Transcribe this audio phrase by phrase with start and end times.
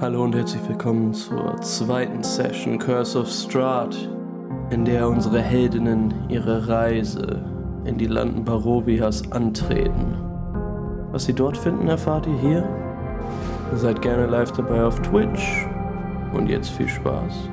[0.00, 3.96] Hallo und herzlich willkommen zur zweiten Session Curse of Strahd,
[4.70, 7.44] in der unsere Heldinnen ihre Reise
[7.84, 10.14] in die Landen Barovias antreten.
[11.10, 12.68] Was sie dort finden, erfahrt ihr hier.
[13.74, 15.66] Seid gerne live dabei auf Twitch
[16.32, 17.50] und jetzt viel Spaß.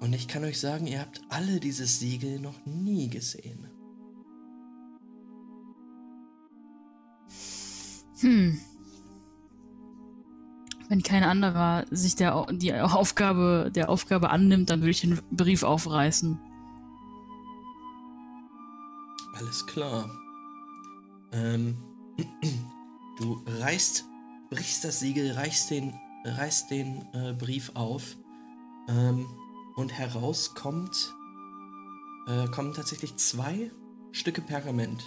[0.00, 3.68] Und ich kann euch sagen, ihr habt alle dieses Siegel noch nie gesehen.
[8.18, 8.58] Hm.
[10.88, 15.62] Wenn kein anderer sich der, die Aufgabe, der Aufgabe annimmt, dann würde ich den Brief
[15.62, 16.40] aufreißen.
[19.38, 20.10] Alles klar.
[21.32, 21.76] Ähm,
[23.18, 24.04] du reißt,
[24.48, 28.16] brichst das Siegel, reißt den, reißt den äh, Brief auf
[28.88, 29.26] ähm,
[29.74, 31.14] und heraus kommt,
[32.26, 33.70] äh, kommen tatsächlich zwei
[34.12, 35.04] Stücke Pergament.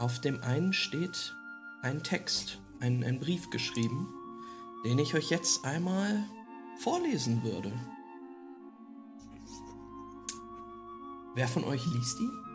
[0.00, 1.36] Auf dem einen steht
[1.82, 4.08] ein Text, ein, ein Brief geschrieben,
[4.84, 6.24] den ich euch jetzt einmal
[6.80, 7.72] vorlesen würde.
[11.36, 12.47] Wer von euch liest ihn?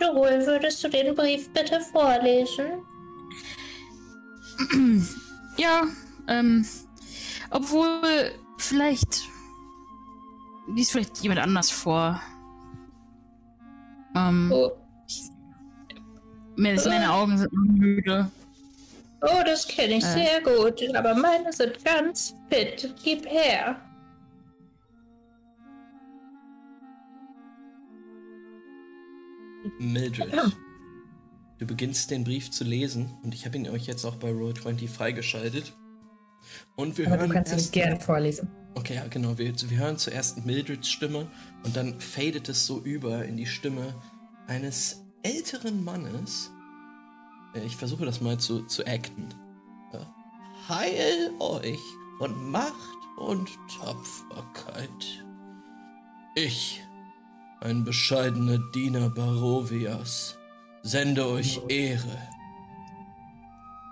[0.00, 2.82] Joel, würdest du den Brief bitte vorlesen?
[5.56, 5.82] Ja,
[6.28, 6.66] ähm,
[7.50, 9.22] obwohl vielleicht
[10.74, 12.20] liest vielleicht jemand anders vor.
[14.16, 14.70] Ähm, Oh,
[16.56, 18.30] meine, meine Augen sind müde.
[19.22, 20.12] oh das kenne ich Äh.
[20.12, 22.94] sehr gut, aber meine sind ganz fit.
[23.02, 23.76] Gib her.
[29.78, 30.32] Mildred.
[31.58, 34.88] Du beginnst den Brief zu lesen und ich habe ihn euch jetzt auch bei Roll20
[34.88, 35.72] freigeschaltet.
[36.76, 38.48] Und wir Aber hören du kannst ihn gerne vorlesen.
[38.74, 39.38] Okay, ja, genau.
[39.38, 41.28] Wir, wir hören zuerst Mildreds Stimme
[41.62, 43.94] und dann fadet es so über in die Stimme
[44.48, 46.50] eines älteren Mannes.
[47.54, 49.28] Äh, Ich versuche das mal zu, zu acten.
[49.92, 50.14] Ja.
[50.68, 51.78] Heil euch
[52.18, 52.74] von Macht
[53.16, 53.48] und
[53.78, 55.24] Tapferkeit.
[56.34, 56.82] Ich,
[57.64, 60.36] ein bescheidener Diener Barovias,
[60.82, 62.18] sende euch Ehre.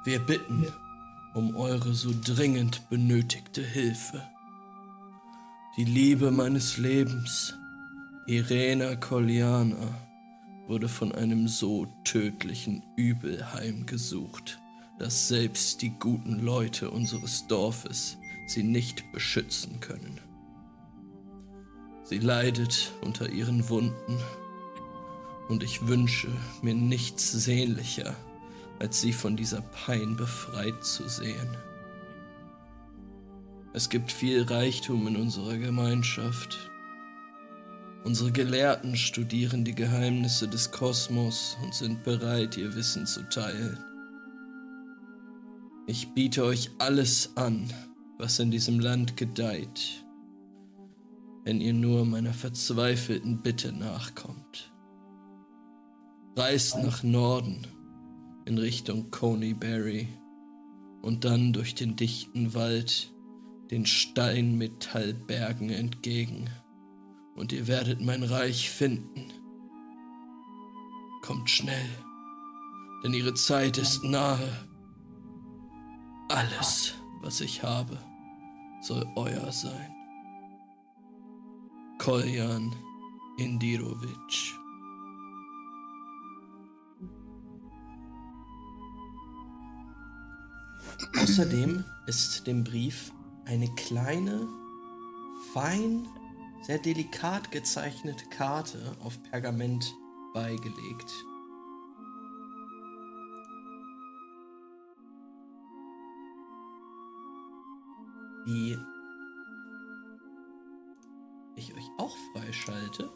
[0.04, 0.66] Wir bitten
[1.34, 4.22] um eure so dringend benötigte Hilfe.
[5.78, 7.54] Die Liebe meines Lebens,
[8.26, 9.88] Irena Kolliana,
[10.66, 14.60] wurde von einem so tödlichen Übel heimgesucht,
[14.98, 20.31] dass selbst die guten Leute unseres Dorfes sie nicht beschützen können.
[22.04, 24.18] Sie leidet unter ihren Wunden
[25.48, 26.28] und ich wünsche
[26.62, 28.16] mir nichts sehnlicher,
[28.78, 31.56] als sie von dieser Pein befreit zu sehen.
[33.74, 36.70] Es gibt viel Reichtum in unserer Gemeinschaft.
[38.04, 43.78] Unsere Gelehrten studieren die Geheimnisse des Kosmos und sind bereit, ihr Wissen zu teilen.
[45.86, 47.72] Ich biete euch alles an,
[48.18, 50.01] was in diesem Land gedeiht,
[51.44, 54.72] wenn ihr nur meiner verzweifelten Bitte nachkommt.
[56.36, 57.66] Reist nach Norden
[58.44, 60.08] in Richtung Coneyberry
[61.02, 63.12] und dann durch den dichten Wald
[63.70, 66.48] den Steinmetallbergen entgegen,
[67.34, 69.32] und ihr werdet mein Reich finden,
[71.22, 71.88] Kommt schnell,
[73.04, 74.66] denn ihre Zeit ist nahe.
[76.28, 77.96] Alles, was ich habe,
[78.82, 80.01] soll euer sein.
[82.02, 82.74] Koljan
[83.36, 84.58] Indirovic.
[91.16, 93.12] Außerdem ist dem Brief
[93.44, 94.48] eine kleine,
[95.54, 96.08] fein,
[96.62, 99.94] sehr delikat gezeichnete Karte auf Pergament
[100.34, 101.12] beigelegt.
[108.48, 108.76] Die
[111.56, 113.10] ich euch auch freischalte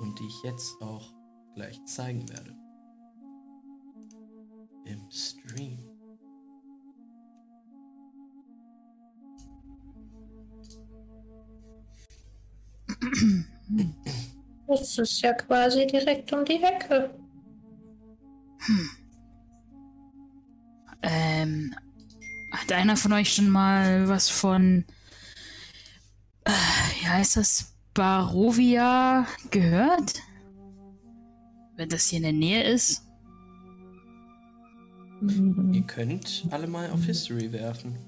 [0.00, 1.12] und die ich jetzt auch
[1.54, 2.56] gleich zeigen werde.
[4.84, 5.78] Im Stream.
[14.66, 17.14] Das ist ja quasi direkt um die Ecke.
[21.02, 21.74] Ähm,
[22.52, 24.84] hat einer von euch schon mal was von,
[27.00, 30.22] wie heißt das, Barovia gehört?
[31.76, 33.06] Wenn das hier in der Nähe ist?
[35.22, 37.98] Ihr könnt alle mal auf History werfen.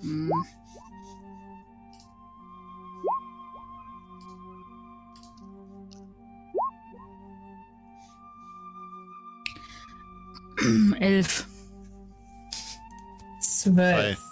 [0.00, 0.30] Hm.
[11.00, 11.46] Elf.
[13.64, 14.22] Zwölf.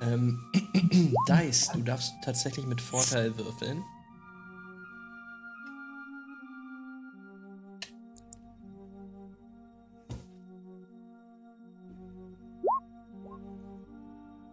[0.00, 0.40] Ähm,
[1.28, 3.84] Dice, du darfst tatsächlich mit Vorteil würfeln.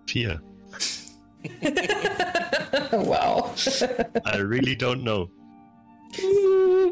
[0.07, 0.41] Vier.
[2.91, 3.49] wow.
[4.25, 5.29] I really don't know.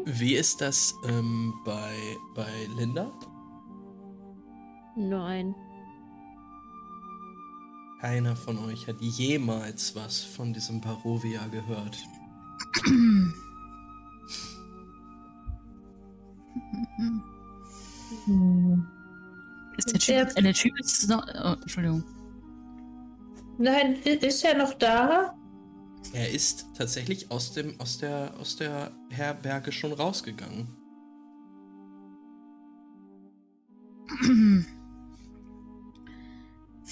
[0.06, 1.94] Wie ist das ähm, bei,
[2.34, 3.12] bei Linda?
[4.96, 5.54] Nein.
[8.02, 11.96] Keiner von euch hat jemals was von diesem Barovia gehört.
[19.76, 21.24] Ist der Typ, äh, der Typ ist noch.
[21.28, 22.02] Oh, Entschuldigung.
[23.58, 25.36] Nein, ist er noch da?
[26.12, 30.66] Er ist tatsächlich aus, dem, aus, der, aus der Herberge schon rausgegangen.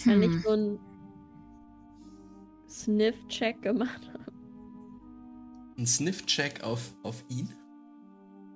[0.05, 0.23] Kann Hm.
[0.23, 0.90] ich so einen
[2.70, 4.25] Sniff-Check gemacht haben?
[5.78, 7.52] Ein Sniff-Check auf, auf ihn.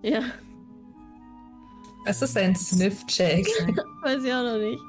[0.03, 0.23] Ja,
[2.07, 3.47] Was ist ein Sniff-Check?
[4.03, 4.83] weiß ich auch noch nicht.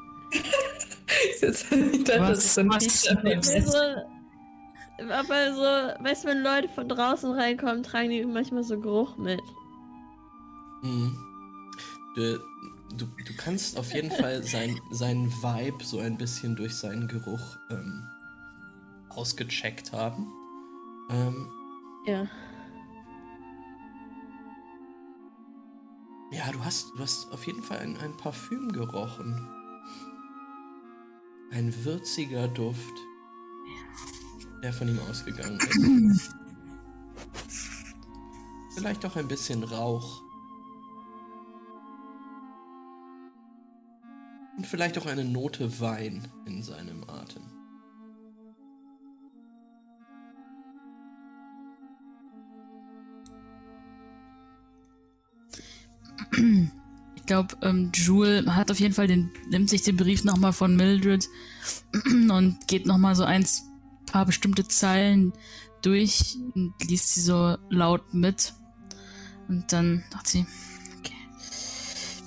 [1.31, 4.05] ich dachte, das ist so ein Was-
[4.97, 9.41] aber so, weißt du, wenn Leute von draußen reinkommen, tragen die manchmal so Geruch mit.
[10.83, 11.17] Mhm.
[12.15, 12.37] Du,
[12.95, 17.57] du, du kannst auf jeden Fall sein, seinen Vibe so ein bisschen durch seinen Geruch
[17.71, 18.07] ähm,
[19.15, 20.31] ausgecheckt haben.
[21.09, 21.49] Ähm,
[22.05, 22.27] Ja.
[26.31, 29.47] ja, du hast, du hast auf jeden Fall ein, ein Parfüm gerochen.
[31.51, 32.93] Ein würziger Duft,
[34.63, 35.59] der von ihm ausgegangen
[36.11, 36.31] ist.
[38.75, 40.21] Vielleicht auch ein bisschen Rauch.
[44.57, 47.43] Und vielleicht auch eine Note Wein in seinem Atem.
[57.15, 60.75] Ich glaube, ähm, Jewel hat auf jeden Fall den, nimmt sich den Brief nochmal von
[60.75, 61.27] Mildred
[62.29, 63.45] und geht nochmal so ein
[64.05, 65.33] paar bestimmte Zeilen
[65.81, 68.53] durch und liest sie so laut mit.
[69.47, 70.45] Und dann dachte sie,
[70.99, 71.15] okay.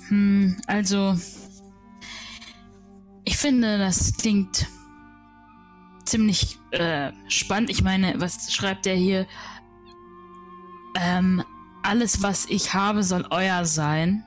[0.09, 1.17] Hm, also,
[3.25, 4.67] ich finde, das klingt
[6.05, 7.69] ziemlich äh, spannend.
[7.69, 9.27] Ich meine, was schreibt er hier?
[10.95, 11.43] Ähm,
[11.83, 14.25] alles, was ich habe, soll euer sein.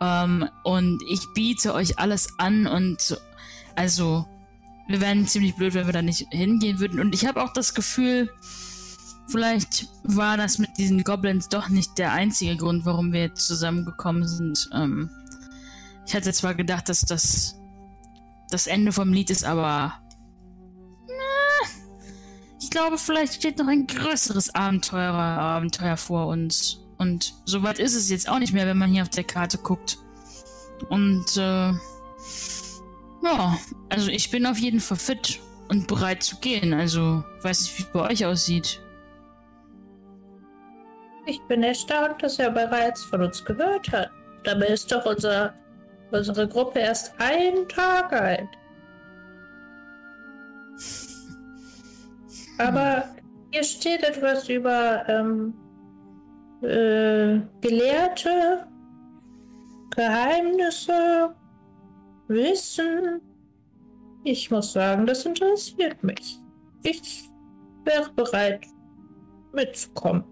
[0.00, 3.16] Ähm, und ich biete euch alles an und so-
[3.76, 4.26] also
[4.88, 7.00] wir wären ziemlich blöd, wenn wir da nicht hingehen würden.
[7.00, 8.30] Und ich habe auch das Gefühl,
[9.28, 14.28] vielleicht war das mit diesen Goblins doch nicht der einzige Grund, warum wir jetzt zusammengekommen
[14.28, 14.68] sind.
[14.72, 15.10] Ähm,
[16.06, 17.56] ich hatte zwar gedacht, dass das
[18.48, 19.94] das Ende vom Lied ist, aber
[22.76, 26.84] glaube, vielleicht steht noch ein größeres Abenteuer, Abenteuer vor uns.
[26.98, 29.96] Und soweit ist es jetzt auch nicht mehr, wenn man hier auf der Karte guckt.
[30.90, 31.72] Und äh,
[33.22, 35.40] ja, also ich bin auf jeden Fall fit.
[35.68, 36.74] und bereit zu gehen.
[36.74, 38.80] Also, weiß nicht, wie es bei euch aussieht.
[41.24, 44.10] Ich bin erstaunt, dass er bereits von uns gehört hat.
[44.44, 45.54] Dabei ist doch unser,
[46.12, 48.48] unsere Gruppe erst einen Tag alt.
[52.58, 53.04] Aber
[53.50, 55.54] hier steht etwas über ähm,
[56.62, 58.66] äh, Gelehrte,
[59.94, 61.34] Geheimnisse,
[62.28, 63.20] Wissen.
[64.24, 66.38] Ich muss sagen, das interessiert mich.
[66.82, 67.28] Ich
[67.84, 68.66] wäre bereit,
[69.52, 70.24] mitzukommen.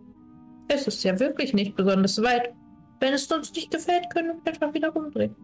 [0.69, 2.53] Es ist ja wirklich nicht besonders weit.
[3.01, 5.37] Wenn es uns nicht gefällt, können wir einfach wieder rumdrehen.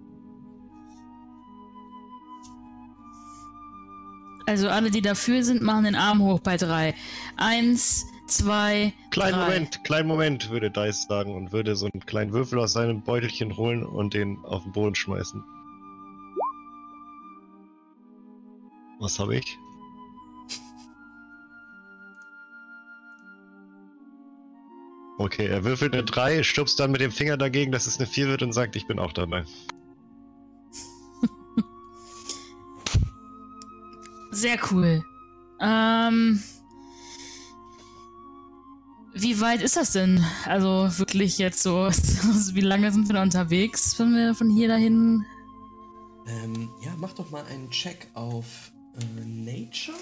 [4.50, 6.96] Also alle, die dafür sind, machen den Arm hoch bei drei.
[7.36, 9.44] Eins, zwei, Kleinen drei.
[9.44, 13.56] Moment, kleinen Moment, würde Dice sagen und würde so einen kleinen Würfel aus seinem Beutelchen
[13.56, 15.44] holen und den auf den Boden schmeißen.
[18.98, 19.56] Was habe ich?
[25.18, 28.26] Okay, er würfelt eine 3, stupst dann mit dem Finger dagegen, dass es eine 4
[28.26, 29.44] wird und sagt, ich bin auch dabei.
[34.30, 35.04] Sehr cool.
[35.60, 36.42] Ähm.
[39.12, 40.24] Wie weit ist das denn?
[40.46, 41.88] Also wirklich jetzt so,
[42.54, 45.24] wie lange sind wir da unterwegs, wenn wir von hier dahin?
[46.26, 49.98] Ähm, ja, mach doch mal einen Check auf äh, Nature.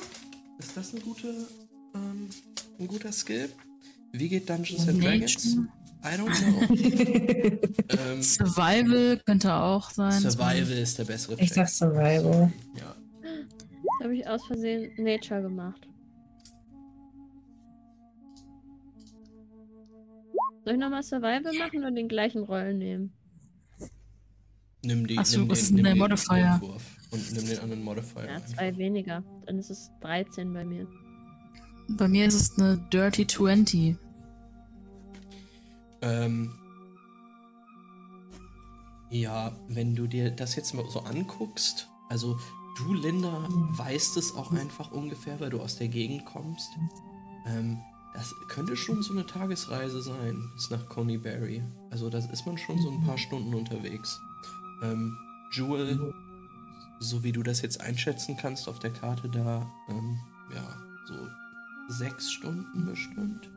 [0.59, 1.29] Ist das eine gute,
[1.95, 2.29] ähm,
[2.79, 3.49] ein guter Skill?
[4.13, 5.57] Wie geht Dungeons and Dragons?
[6.05, 6.63] I don't know.
[8.13, 10.21] ähm, Survival könnte auch sein.
[10.21, 11.45] Survival ist der bessere Check.
[11.45, 12.53] Ich sag Survival.
[12.77, 12.95] Ja.
[14.03, 15.89] Habe ich aus Versehen Nature gemacht.
[20.65, 23.13] Soll ich nochmal Survival machen oder den gleichen Rollen nehmen?
[24.85, 26.61] Nimm, die, Ach so, nimm was den, ist denn nimm der Modifier?
[27.11, 28.25] Und nimm den anderen Modifier.
[28.25, 28.49] Ja, einfach.
[28.49, 29.25] zwei weniger.
[29.47, 30.87] Dann ist es 13 bei mir.
[31.97, 33.97] Bei mir ist es eine Dirty 20.
[36.03, 36.53] Ähm,
[39.11, 42.39] ja, wenn du dir das jetzt mal so anguckst, also
[42.79, 46.71] du, Linda, weißt es auch einfach ungefähr, weil du aus der Gegend kommst.
[47.47, 47.79] Ähm,
[48.15, 51.63] das könnte schon so eine Tagesreise sein, bis nach Coney Barry.
[51.91, 54.21] Also da ist man schon so ein paar Stunden unterwegs.
[54.83, 55.17] Ähm,
[55.53, 56.15] Jewel,
[57.01, 60.19] so wie du das jetzt einschätzen kannst auf der Karte da, ähm,
[60.55, 61.15] ja, so
[61.89, 63.51] sechs Stunden bestimmt.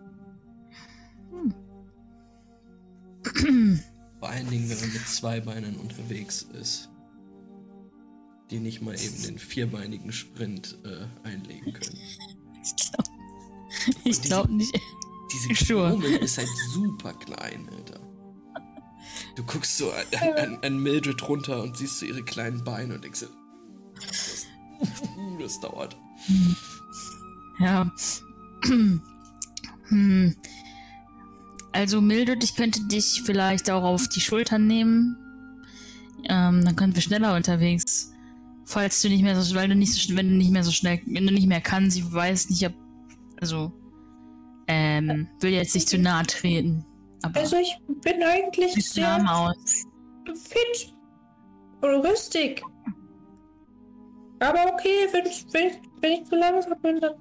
[4.20, 6.91] Vor allen Dingen, wenn man mit zwei Beinen unterwegs ist,
[8.52, 11.98] die nicht mal eben den vierbeinigen Sprint äh, einlegen können.
[12.64, 13.10] Ich glaube
[14.04, 14.80] ich glaub nicht.
[15.32, 16.06] Diese Sure.
[16.20, 18.00] Ist halt super klein, Alter.
[19.36, 23.04] Du guckst so an, an, an Mildred runter und siehst so ihre kleinen Beine und
[23.04, 23.28] denkst so,
[23.96, 24.46] das,
[25.40, 25.96] das dauert.
[27.60, 27.92] Ja.
[29.88, 30.36] hm.
[31.72, 35.16] Also Mildred, ich könnte dich vielleicht auch auf die Schultern nehmen.
[36.30, 37.91] Ähm, dann können wir schneller unterwegs.
[38.72, 41.02] Falls du nicht mehr so, weil du nicht so, wenn du nicht mehr so schnell,
[41.06, 42.74] wenn du nicht mehr kannst, ich weiß nicht, ob,
[43.42, 43.74] also,
[44.68, 46.86] ähm, will jetzt nicht zu nahe treten.
[47.22, 49.84] Aber Also ich bin eigentlich sehr aus.
[50.26, 50.94] fit
[51.82, 52.64] und rüstig.
[54.40, 57.16] Aber okay, wenn ich, wenn ich, wenn ich zu langsam bin, dann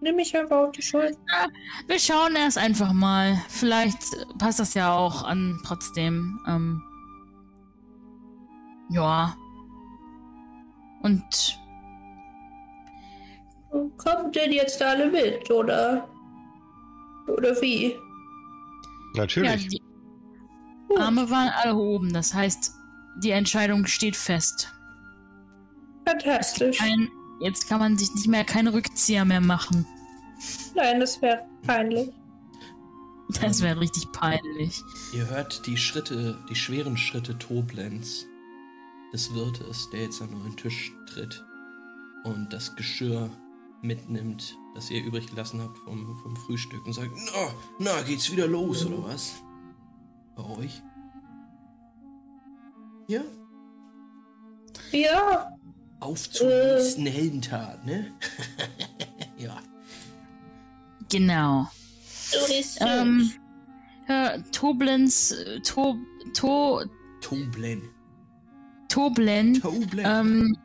[0.00, 1.18] nehme ich einfach auf die Schulter.
[1.88, 3.36] Wir schauen erst einfach mal.
[3.48, 3.98] Vielleicht
[4.38, 6.38] passt das ja auch an trotzdem.
[6.46, 6.80] Ähm,
[8.90, 9.36] ja.
[11.02, 11.58] Und
[13.98, 16.08] Kommt denn jetzt alle mit, oder?
[17.28, 17.90] Oder wie?
[17.90, 17.98] ja,
[19.14, 19.68] Natürlich.
[19.68, 19.82] die
[20.96, 22.12] Arme waren alle oben.
[22.12, 22.72] Das heißt,
[23.22, 24.72] die Entscheidung steht fest.
[26.06, 26.80] Fantastisch.
[26.80, 27.08] Ein,
[27.40, 29.86] jetzt kann man sich nicht mehr keine Rückzieher mehr machen.
[30.74, 32.08] Nein, das wäre peinlich.
[33.42, 34.82] Das wäre richtig peinlich.
[35.12, 38.26] Ihr hört die Schritte, die schweren Schritte Toblens,
[39.12, 41.44] des Wirtes, der jetzt an euren Tisch tritt
[42.24, 43.30] und das Geschirr
[43.82, 48.46] mitnimmt, das ihr übrig gelassen habt vom, vom Frühstück und sagt, na, na, geht's wieder
[48.46, 49.34] los, oder was?
[50.36, 50.82] Bei euch?
[53.08, 53.22] Ja?
[54.92, 55.52] Ja,
[56.00, 56.76] Auf zur Äh.
[56.76, 58.12] nächsten Heldentat, ne?
[59.38, 59.58] ja.
[61.08, 61.68] Genau.
[62.06, 63.32] so ist Ähm,
[64.06, 65.96] äh, Toblens, äh, to,
[66.34, 66.82] to,
[67.20, 67.88] Toblen.
[68.98, 70.04] Toblen Toblen.
[70.04, 70.56] Ähm,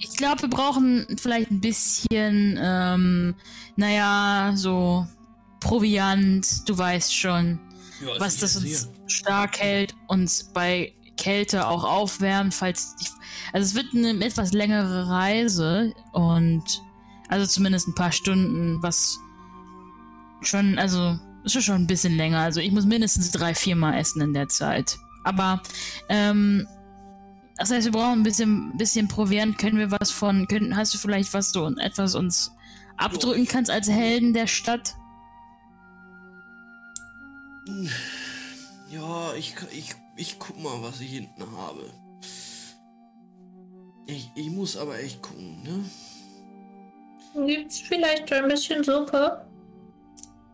[0.00, 3.34] ich glaube, wir brauchen vielleicht ein bisschen, ähm,
[3.76, 5.06] naja, so
[5.60, 7.60] Proviant, du weißt schon,
[8.00, 8.92] ja, was sicher, das uns sicher.
[9.06, 13.06] stark hält, uns bei Kälte auch aufwärmt, falls die,
[13.52, 16.64] also es wird eine etwas längere Reise und
[17.32, 19.18] Also zumindest ein paar Stunden, was
[20.42, 22.40] schon, also ist schon ein bisschen länger.
[22.40, 24.98] Also ich muss mindestens drei, vier Mal essen in der Zeit.
[25.24, 25.62] Aber,
[26.10, 26.66] ähm,
[27.56, 29.58] das heißt, wir brauchen ein bisschen, bisschen Proviant.
[29.58, 32.52] Können wir was von, können, hast du vielleicht was so etwas uns
[32.96, 34.94] abdrücken kannst als Helden der Stadt?
[38.90, 41.90] Ja, ich, ich, ich guck mal, was ich hinten habe.
[44.06, 45.84] Ich, ich muss aber echt gucken, ne?
[47.46, 49.46] Gibt's vielleicht ein bisschen Suppe?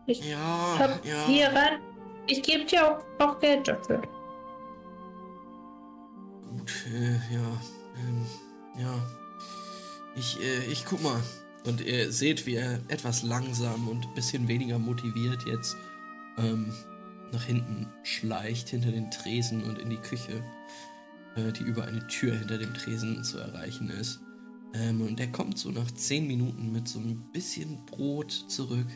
[0.05, 1.25] Ich Ja, hab ja.
[1.25, 1.79] hier rein.
[2.27, 4.01] Ich gebe dir auch, auch Geld dafür.
[6.49, 7.61] Gut, äh, ja,
[7.97, 8.25] ähm,
[8.79, 8.93] ja.
[10.15, 11.21] Ich, äh, ich guck mal.
[11.65, 15.75] Und ihr seht, wie er etwas langsam und ein bisschen weniger motiviert jetzt
[16.37, 16.73] ähm,
[17.31, 20.41] nach hinten schleicht, hinter den Tresen und in die Küche,
[21.35, 24.21] äh, die über eine Tür hinter dem Tresen zu erreichen ist.
[24.73, 28.87] Ähm, und er kommt so nach 10 Minuten mit so ein bisschen Brot zurück.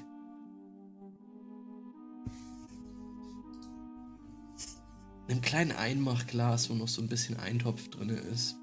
[5.28, 8.58] Einem kleinen Einmachglas, wo noch so ein bisschen Eintopf drin ist.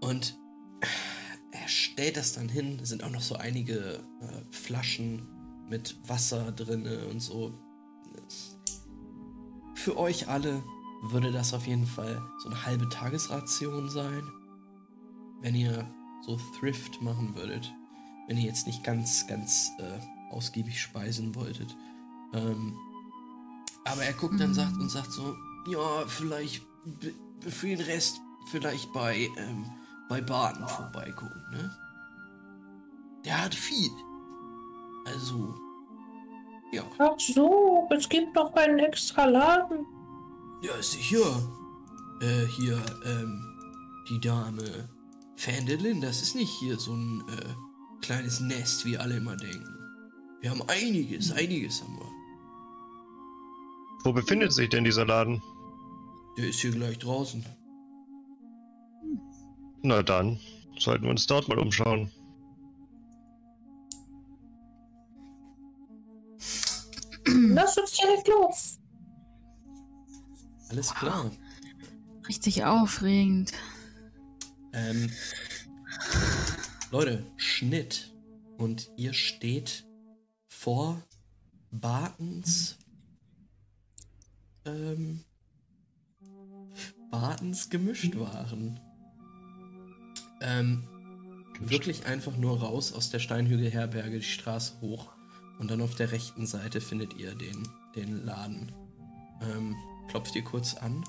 [0.00, 0.38] Und
[1.50, 2.78] er stellt das dann hin.
[2.82, 5.26] Es sind auch noch so einige äh, Flaschen
[5.68, 7.54] mit Wasser drin und so.
[9.74, 10.62] Für euch alle
[11.02, 14.22] würde das auf jeden Fall so eine halbe Tagesration sein.
[15.40, 15.88] Wenn ihr
[16.22, 17.72] so Thrift machen würdet.
[18.28, 21.76] Wenn ihr jetzt nicht ganz, ganz äh, ausgiebig speisen wolltet.
[22.32, 22.76] Ähm,
[23.84, 25.36] aber er guckt dann sagt und sagt so,
[25.66, 26.62] ja, vielleicht
[27.48, 28.20] für den Rest
[28.50, 29.66] vielleicht bei, ähm,
[30.08, 31.70] bei Baden vorbeigucken, ne?
[33.24, 33.90] Der hat viel.
[35.04, 35.54] Also,
[36.72, 36.82] ja.
[36.98, 39.86] Ach so, es gibt noch einen extra Laden.
[40.62, 41.40] Ja, sicher.
[42.20, 43.56] Äh, hier, ähm,
[44.08, 44.88] die Dame
[45.36, 47.54] Fandelin, das ist nicht hier so ein, äh,
[48.02, 49.78] kleines Nest, wie alle immer denken.
[50.40, 52.11] Wir haben einiges, einiges haben wir.
[54.04, 55.42] Wo befindet sich denn dieser Laden?
[56.36, 57.44] Der ist hier gleich draußen.
[59.82, 60.38] Na dann,
[60.78, 62.10] sollten wir uns dort mal umschauen.
[67.26, 68.78] Lass uns direkt los.
[70.68, 71.30] Alles klar.
[72.28, 73.52] Richtig aufregend.
[74.72, 75.10] Ähm,
[76.90, 78.08] Leute, Schnitt.
[78.58, 79.84] Und ihr steht
[80.48, 81.02] vor
[81.70, 82.78] Bartens.
[84.64, 85.24] Ähm,
[87.10, 88.80] Bartens Gemischtwaren.
[90.40, 90.84] Ähm,
[91.60, 95.12] wirklich einfach nur raus aus der Steinhügel-Herberge, die Straße hoch.
[95.58, 98.72] Und dann auf der rechten Seite findet ihr den, den Laden.
[99.42, 99.76] Ähm,
[100.08, 101.04] klopft ihr kurz an?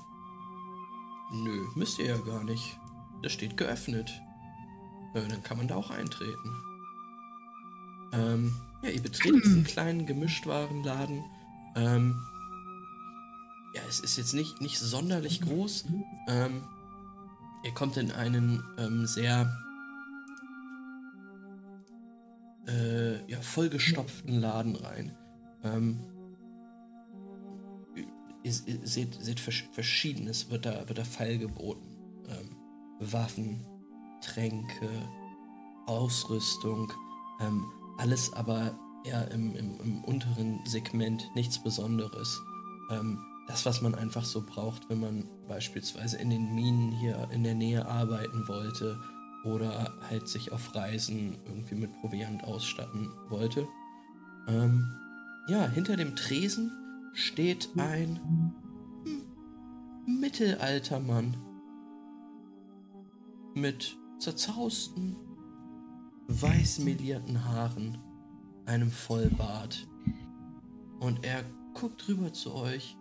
[1.32, 2.78] Nö, müsst ihr ja gar nicht.
[3.22, 4.12] Das steht geöffnet.
[5.14, 6.52] Ja, dann kann man da auch eintreten.
[8.12, 11.24] Ähm, ja, ihr betretet diesen kleinen Gemischtwarenladen.
[11.76, 12.20] Ähm,
[13.74, 15.84] ja, es ist jetzt nicht, nicht sonderlich groß.
[16.28, 16.62] Ähm,
[17.64, 19.56] ihr kommt in einen ähm, sehr
[22.68, 25.16] äh, ja, vollgestopften Laden rein.
[25.62, 26.00] Ähm,
[28.42, 31.96] ihr, ihr seht, seht versch- Verschiedenes wird da, wird da feilgeboten.
[32.28, 32.56] Ähm,
[33.00, 33.66] Waffen,
[34.22, 34.88] Tränke,
[35.86, 36.90] Ausrüstung,
[37.40, 37.64] ähm,
[37.98, 42.40] alles aber eher im, im, im unteren Segment, nichts Besonderes.
[42.90, 47.44] Ähm, das, was man einfach so braucht, wenn man beispielsweise in den Minen hier in
[47.44, 48.98] der Nähe arbeiten wollte
[49.44, 53.68] oder halt sich auf Reisen irgendwie mit Proviant ausstatten wollte.
[54.48, 54.90] Ähm,
[55.48, 56.72] ja, hinter dem Tresen
[57.12, 58.18] steht ein
[59.04, 61.36] hm, Mittelaltermann
[63.54, 65.16] mit zerzausten,
[66.28, 67.98] weißmelierten Haaren,
[68.64, 69.86] einem Vollbart.
[70.98, 72.96] Und er guckt rüber zu euch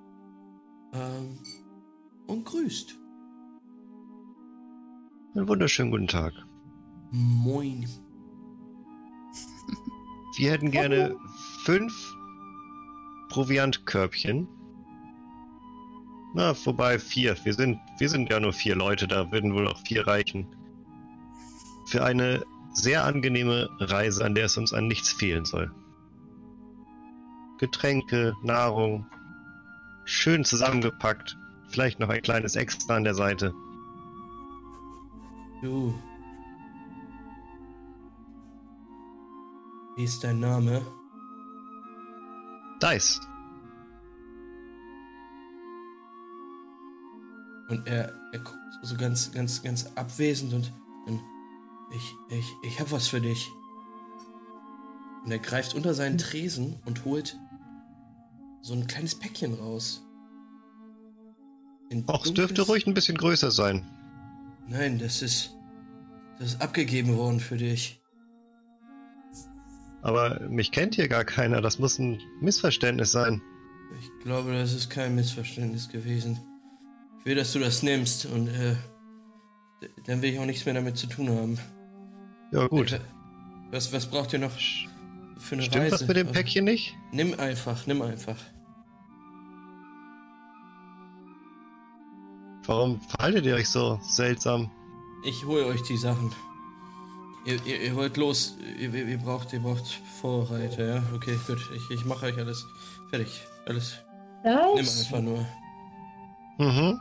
[0.94, 1.38] ähm,
[2.28, 2.98] und grüßt.
[5.36, 6.34] Einen wunderschönen guten Tag.
[7.12, 7.88] Moin.
[10.38, 11.16] Wir hätten gerne
[11.64, 11.94] fünf
[13.30, 14.48] Proviantkörbchen.
[16.36, 17.36] Na, wobei vier.
[17.44, 20.48] Wir sind, wir sind ja nur vier Leute, da würden wohl auch vier reichen.
[21.86, 25.72] Für eine sehr angenehme Reise, an der es uns an nichts fehlen soll.
[27.60, 29.06] Getränke, Nahrung,
[30.06, 31.38] schön zusammengepackt.
[31.68, 33.54] Vielleicht noch ein kleines Extra an der Seite.
[35.62, 35.94] Du.
[39.96, 40.82] Wie ist dein Name?
[42.82, 43.20] Dice.
[47.70, 50.74] Und er, er guckt so ganz, ganz, ganz abwesend und,
[51.06, 51.22] und
[51.92, 53.52] ich, Ich, ich hab was für dich.
[55.24, 57.38] Und er greift unter seinen Tresen und holt
[58.64, 60.02] so ein kleines Päckchen raus.
[62.08, 63.86] Och, es dürfte ruhig ein bisschen größer sein.
[64.68, 65.52] Nein, das ist.
[66.40, 68.02] Das ist abgegeben worden für dich.
[70.02, 71.62] Aber mich kennt hier gar keiner.
[71.62, 73.42] Das muss ein Missverständnis sein.
[74.00, 76.40] Ich glaube, das ist kein Missverständnis gewesen.
[77.20, 78.76] Ich will, dass du das nimmst und äh,
[80.08, 81.60] dann will ich auch nichts mehr damit zu tun haben.
[82.52, 82.94] Ja, gut.
[82.94, 83.00] Äh,
[83.72, 84.52] Was, was braucht ihr noch
[85.38, 85.94] für eine Stimmt Reise?
[85.94, 86.96] was mit dem Also, Päckchen nicht?
[87.12, 88.38] Nimm einfach, nimm einfach.
[92.66, 94.70] Warum verhaltet ihr euch so seltsam?
[95.26, 96.32] Ich hole euch die Sachen.
[97.46, 98.58] Ihr, ihr, ihr wollt los.
[98.80, 99.86] Ihr, ihr ihr braucht, ihr braucht
[100.22, 101.04] Vorreiter, ja?
[101.14, 101.60] Okay, gut.
[101.76, 102.66] Ich, ich mache euch alles
[103.10, 103.42] fertig.
[103.66, 103.98] Alles.
[104.44, 105.06] Nimm Nice.
[105.06, 105.46] einfach nur.
[106.58, 107.00] Mhm.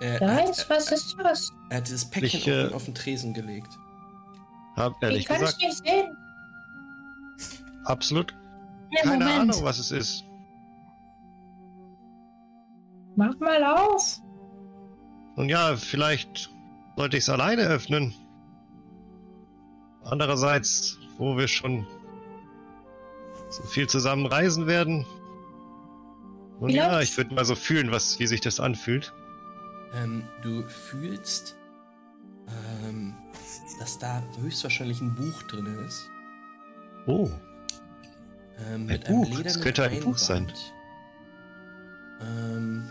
[0.00, 1.52] Er, Nice, hat, was ist das?
[1.70, 3.68] er hat dieses Päckchen Ich, äh, auf, den- auf den Tresen gelegt.
[4.76, 6.16] Hab Ich ehrlich kann es gesagt nicht sehen.
[7.84, 8.34] absolut
[8.90, 9.40] Ja, keine Moment.
[9.54, 10.24] Ahnung, was es ist.
[13.16, 14.20] Mach mal auf.
[15.36, 16.50] Nun ja, vielleicht
[16.96, 18.14] sollte ich es alleine öffnen.
[20.04, 21.86] Andererseits, wo wir schon
[23.48, 25.06] so viel zusammen reisen werden.
[26.60, 29.12] Nun ja, ich würde mal so fühlen, was, wie sich das anfühlt.
[29.94, 31.56] Ähm, du fühlst,
[32.48, 33.14] ähm,
[33.78, 36.08] dass da höchstwahrscheinlich ein Buch drin ist.
[37.06, 37.30] Oh,
[38.66, 40.50] Ähm, mit Buch, einem das könnte ein Buch sein.
[42.22, 42.84] Ähm,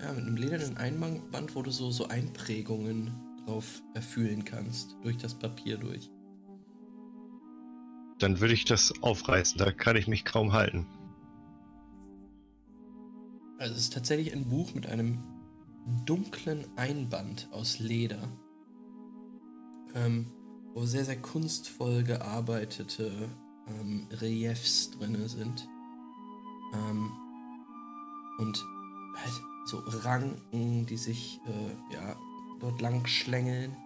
[0.00, 3.12] ja, mit einem ledernen Einband, wo du so, so Einprägungen
[3.44, 4.96] drauf erfühlen kannst.
[5.02, 6.10] Durch das Papier durch.
[8.18, 9.58] dann würde ich das aufreißen.
[9.58, 10.86] Da kann ich mich kaum halten.
[13.58, 15.22] Also es ist tatsächlich ein Buch mit einem
[16.04, 18.28] dunklen Einband aus Leder.
[19.94, 20.32] Ähm,
[20.74, 23.28] wo sehr, sehr kunstvoll gearbeitete
[23.66, 25.68] ähm, Reliefs drin sind.
[26.74, 27.10] Ähm,
[28.38, 28.64] und
[29.16, 29.32] halt
[29.68, 32.16] so Ranken, die sich äh, ja,
[32.60, 33.76] dort lang schlängeln.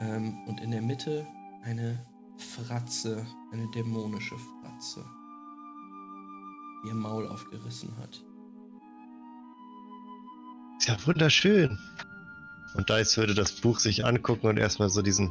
[0.00, 1.26] Ähm, und in der Mitte
[1.64, 1.98] eine
[2.36, 5.04] Fratze, eine dämonische Fratze,
[6.84, 8.22] die ihr Maul aufgerissen hat.
[10.78, 11.78] Ist ja wunderschön.
[12.74, 15.30] Und Dice würde das Buch sich angucken und erstmal so diesen.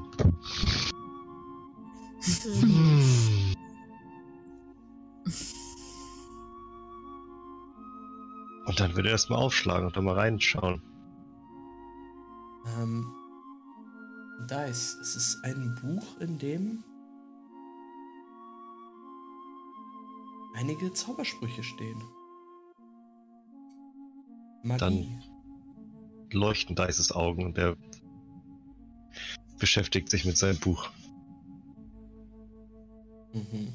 [8.67, 10.81] Und dann würde er erstmal aufschlagen und da mal reinschauen.
[12.77, 13.13] Ähm,
[14.41, 16.83] Dice, es ist ein Buch, in dem
[20.55, 22.03] einige Zaubersprüche stehen.
[24.63, 25.17] Magie.
[26.33, 27.77] Leuchten Dices Augen und er
[29.59, 30.89] beschäftigt sich mit seinem Buch.
[33.33, 33.73] Mhm.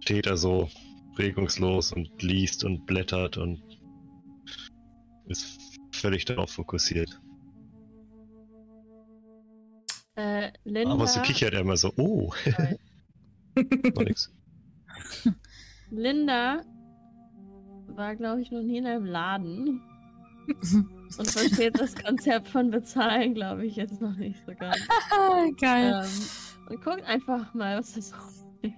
[0.00, 0.68] Steht er so
[1.18, 3.62] regungslos und liest und blättert und
[5.26, 5.58] ist
[5.92, 7.20] völlig darauf fokussiert.
[10.16, 12.32] Äh, Linda, Aber so kichert er immer so, oh.
[15.90, 16.62] Linda
[17.88, 19.82] war, glaube ich, noch nie in einem Laden
[21.18, 24.78] und versteht das Konzept von Bezahlen, glaube ich, jetzt noch nicht so ganz.
[25.60, 26.02] Geil.
[26.04, 26.10] Ähm,
[26.68, 28.12] und guckt einfach mal, was das
[28.62, 28.72] Ist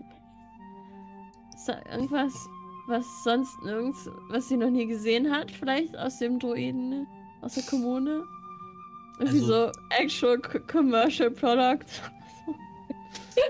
[1.69, 2.49] da irgendwas,
[2.87, 7.07] was sonst nirgends, was sie noch nie gesehen hat, vielleicht aus dem Druiden,
[7.43, 8.25] aus der Kommune?
[9.19, 11.87] Irgendwie Also- so actual commercial product.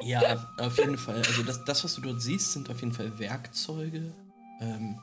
[0.02, 1.16] Ja, auf jeden Fall.
[1.16, 4.14] Also das, das, was du dort siehst, sind auf jeden Fall Werkzeuge,
[4.60, 4.98] ähm,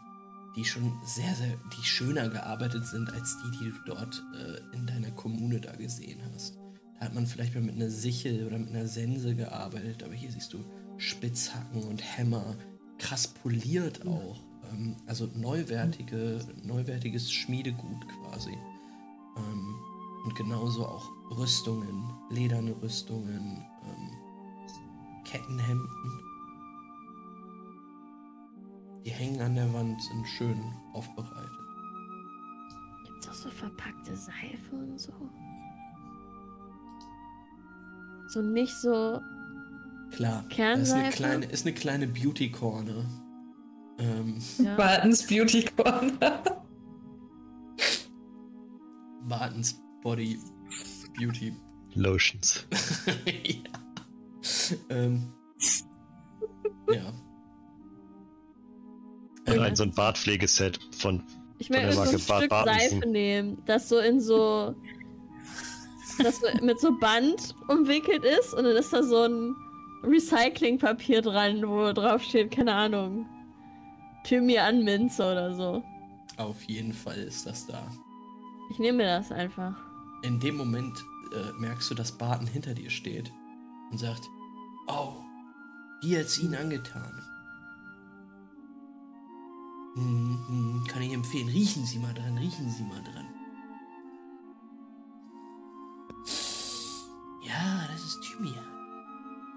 [0.55, 4.85] die schon sehr, sehr, die schöner gearbeitet sind als die, die du dort äh, in
[4.85, 6.57] deiner Kommune da gesehen hast.
[6.99, 10.31] Da hat man vielleicht mal mit einer Sichel oder mit einer Sense gearbeitet, aber hier
[10.31, 10.63] siehst du
[10.97, 12.55] Spitzhacken und Hämmer,
[12.97, 14.39] krass poliert auch.
[14.71, 18.57] Ähm, also neuwertige, neuwertiges Schmiedegut quasi.
[19.37, 19.75] Ähm,
[20.25, 26.19] und genauso auch Rüstungen, lederne Rüstungen, ähm, Kettenhemden.
[29.05, 30.59] Die hängen an der Wand, sind schön
[30.93, 31.51] aufbereitet.
[33.05, 35.13] Gibt's auch so verpackte Seife und so?
[38.27, 39.21] So nicht so.
[40.15, 40.59] Klar, das ist
[40.93, 41.17] eine Kernseife?
[41.17, 43.05] kleine, ist eine kleine Beauty Corner.
[43.99, 44.75] Ähm, Ja.
[44.75, 46.41] Bartons Beauty Corner.
[49.27, 50.39] Bartons Body
[51.17, 51.53] Beauty.
[51.95, 52.65] Lotions.
[53.25, 54.75] ja.
[54.89, 55.31] Ähm,
[56.91, 57.07] ja.
[59.47, 61.23] Und Ähm, ein so ein Bartpflegeset von
[61.57, 62.99] Ich der so ein Bart Stück Bartensen.
[62.99, 64.75] Seife nehmen, das so in so
[66.21, 69.55] das so mit so Band umwickelt ist und dann ist da so ein
[70.03, 73.25] Recyclingpapier dran, wo drauf steht, keine Ahnung,
[74.23, 75.83] Thymian-Minze oder so.
[76.37, 77.87] Auf jeden Fall ist das da.
[78.71, 79.75] Ich nehme mir das einfach.
[80.23, 80.97] In dem Moment
[81.33, 83.31] äh, merkst du, dass Barton hinter dir steht
[83.91, 84.29] und sagt,
[84.87, 85.13] oh,
[86.01, 87.21] wie hat's Ihnen angetan?
[89.95, 91.47] Hm, hm, kann ich empfehlen.
[91.47, 93.25] Riechen Sie mal dran, riechen Sie mal dran.
[97.43, 98.74] Ja, das ist Thymian.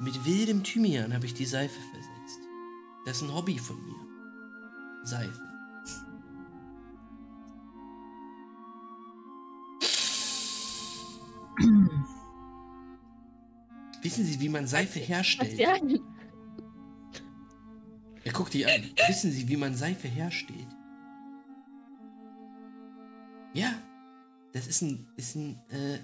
[0.01, 2.41] Mit wildem Thymian habe ich die Seife versetzt.
[3.05, 3.97] Das ist ein Hobby von mir.
[5.05, 5.43] Seife.
[14.03, 15.59] Wissen Sie, wie man Seife herstellt?
[15.59, 15.77] ja?
[18.25, 18.85] Er guckt die an.
[19.09, 20.69] Wissen Sie, wie man Seife herstellt?
[23.55, 23.75] Ja,
[24.53, 25.99] das ist ein, ist ein, äh,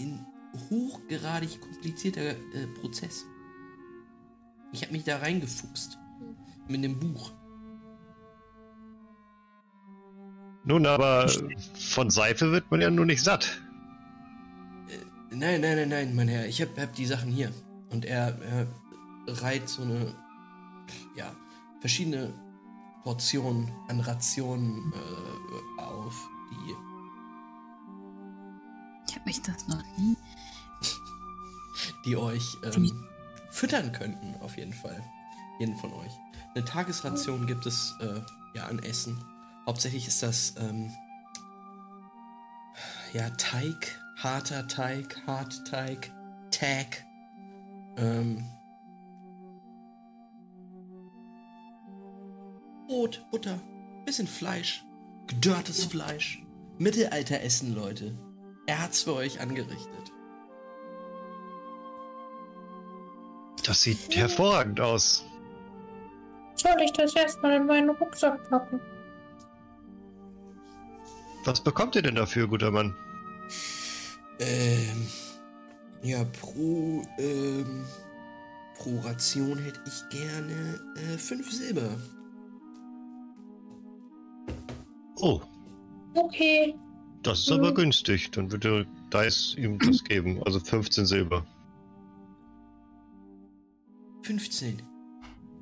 [0.00, 0.24] ein
[0.70, 3.24] hochgradig komplizierter äh, Prozess.
[4.72, 5.98] Ich habe mich da reingefuchst.
[6.68, 7.32] Mit dem Buch.
[10.64, 11.30] Nun, aber
[11.78, 13.62] von Seife wird man ja nur nicht satt.
[15.30, 16.46] Nein, nein, nein, nein, mein Herr.
[16.46, 17.52] Ich hab, hab die Sachen hier.
[17.90, 18.66] Und er, er
[19.42, 20.14] reiht so eine,
[21.14, 21.34] ja,
[21.80, 22.32] verschiedene
[23.04, 26.74] Portionen an Rationen äh, auf, die
[29.08, 30.16] Ich habe mich das noch nie.
[32.06, 33.06] Die euch ähm,
[33.50, 35.02] füttern könnten, auf jeden Fall.
[35.58, 36.12] Jeden von euch.
[36.54, 38.20] Eine Tagesration gibt es äh,
[38.54, 39.22] ja an Essen.
[39.66, 40.90] Hauptsächlich ist das ähm,
[43.12, 46.12] ja Teig, harter Teig, Hartteig,
[46.50, 47.04] Tag.
[47.96, 48.44] Ähm,
[52.86, 53.58] Brot, Butter,
[54.04, 54.84] bisschen Fleisch,
[55.26, 56.42] gedörrtes Fleisch.
[56.78, 58.16] Mittelalteressen, Leute.
[58.66, 60.05] Er hat's für euch angerichtet.
[63.66, 65.24] Das sieht hervorragend aus.
[66.54, 68.80] Soll ich das erstmal in meinen Rucksack packen?
[71.44, 72.94] Was bekommt ihr denn dafür, guter Mann?
[74.40, 75.06] Ähm,
[76.02, 77.84] ja, pro, ähm,
[78.78, 81.90] pro Ration hätte ich gerne äh, fünf Silber.
[85.18, 85.40] Oh,
[86.14, 86.74] Okay.
[87.22, 87.74] das ist aber Mhm.
[87.76, 88.30] günstig.
[88.30, 90.42] Dann würde Dice ihm das geben.
[90.44, 91.44] Also 15 Silber.
[94.26, 94.82] 15.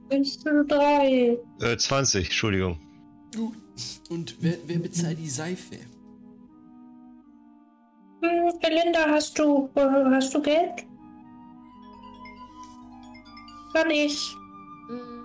[0.09, 1.38] Mindestens drei.
[1.61, 2.79] Äh, 20, Entschuldigung.
[3.37, 3.53] Gut.
[4.09, 5.77] Und wer, wer bezahlt die Seife?
[8.22, 10.87] Hm, Linda, hast du, äh, hast du Geld?
[13.74, 14.18] Kann ich.
[14.88, 15.24] Hm.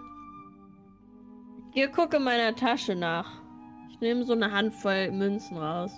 [1.71, 3.41] Hier gucke in meiner Tasche nach.
[3.89, 5.91] Ich nehme so eine Handvoll Münzen raus.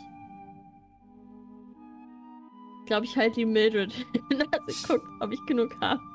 [2.81, 6.10] Ich glaube, ich halte die Mildred hin, als ich gucke, ob ich genug habe.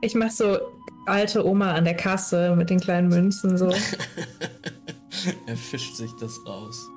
[0.00, 0.58] Ich mach so
[1.06, 3.66] alte Oma an der Kasse mit den kleinen Münzen so.
[5.46, 6.88] er fischt sich das raus.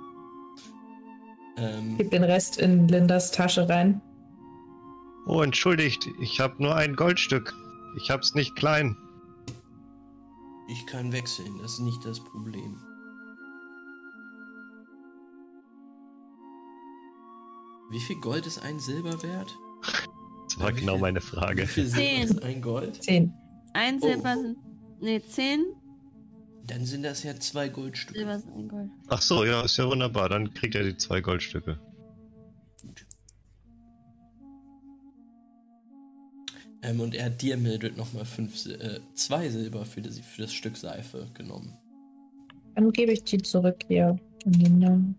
[1.57, 4.01] Ähm, Gib den Rest in Lindas Tasche rein.
[5.25, 7.53] Oh, entschuldigt, ich habe nur ein Goldstück.
[7.97, 8.97] Ich hab's nicht klein.
[10.67, 12.79] ich kann wechseln, das ist nicht das Problem.
[17.91, 19.55] Wie viel Gold ist ein Silber wert?
[20.55, 21.67] Das war genau meine Frage.
[21.67, 22.39] Zehn.
[22.43, 23.01] ein Gold?
[23.03, 23.33] Zehn.
[23.73, 24.07] Ein Oh.
[24.07, 24.57] Silber sind.
[25.01, 25.65] Ne, zehn
[26.67, 28.19] Dann sind das ja zwei Goldstücke.
[28.19, 28.89] Silber sind ein Gold.
[29.07, 30.29] Ach so, ja, ist ja wunderbar.
[30.29, 31.79] Dann kriegt er die zwei Goldstücke.
[36.83, 40.53] Ähm, und er hat dir, Mildred, nochmal fünf, äh, zwei Silber für das, für das
[40.53, 41.73] Stück Seife genommen.
[42.75, 44.87] Dann gebe ich die zurück hier an Linda.
[44.89, 45.15] Hm,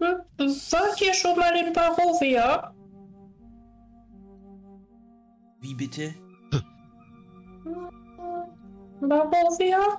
[0.00, 2.74] Wart ihr schon mal in Barovia?
[5.60, 6.14] Wie bitte?
[9.00, 9.98] Barovia?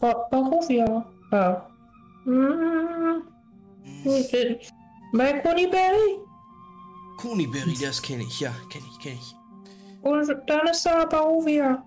[0.00, 1.04] Ba Barovia.
[1.32, 1.66] Ja.
[2.24, 3.22] Hm,
[3.84, 4.56] Hm.
[5.12, 6.18] Bei Conyberry?
[7.18, 9.34] Koniberry, das kenne ich, ja, kenne ich, kenne ich.
[10.02, 11.82] Und dann ist da Barovia.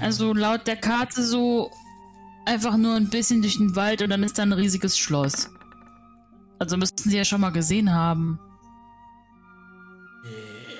[0.00, 1.70] Also laut der Karte so
[2.46, 5.50] einfach nur ein bisschen durch den Wald und dann ist da ein riesiges Schloss.
[6.58, 8.38] Also müssten sie ja schon mal gesehen haben.
[10.24, 10.72] Äh,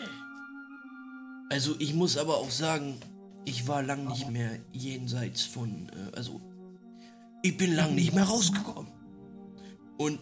[1.51, 2.99] Also ich muss aber auch sagen,
[3.45, 6.41] ich war lang nicht mehr jenseits von, äh, also
[7.43, 8.91] ich bin lang nicht mehr rausgekommen.
[9.99, 10.21] Und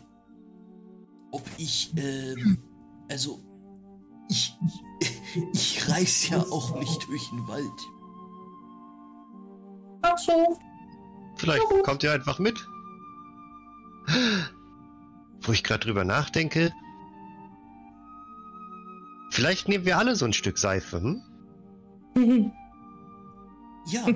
[1.30, 2.58] ob ich, ähm,
[3.08, 3.40] also
[4.28, 4.56] ich,
[5.52, 7.80] ich reise ja auch nicht durch den Wald.
[10.02, 10.58] Ach so.
[11.40, 12.66] Vielleicht kommt ihr einfach mit.
[15.42, 16.72] Wo ich gerade drüber nachdenke.
[19.30, 21.22] Vielleicht nehmen wir alle so ein Stück Seife, hm?
[23.86, 24.14] Ja, Äh,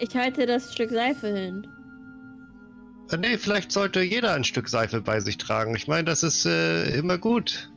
[0.00, 1.66] ich halte das Stück Seife hin.
[3.10, 5.76] Äh, Nee, vielleicht sollte jeder ein Stück Seife bei sich tragen.
[5.76, 7.70] Ich meine, das ist äh, immer gut,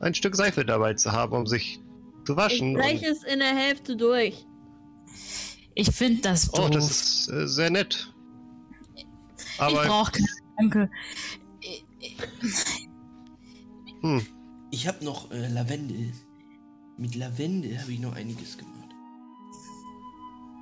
[0.00, 1.80] ein Stück Seife dabei zu haben, um sich
[2.26, 2.74] zu Ich waschen.
[2.74, 4.44] breche es in der Hälfte durch.
[5.76, 6.66] Ich finde das doof.
[6.66, 8.12] oh, das ist äh, sehr nett.
[8.96, 9.06] ich
[9.58, 10.26] Aber brauche keine
[10.58, 10.90] Danke.
[14.00, 14.26] hm,
[14.70, 16.12] ich habe noch äh, Lavendel.
[16.96, 18.72] Mit Lavendel habe ich noch einiges gemacht.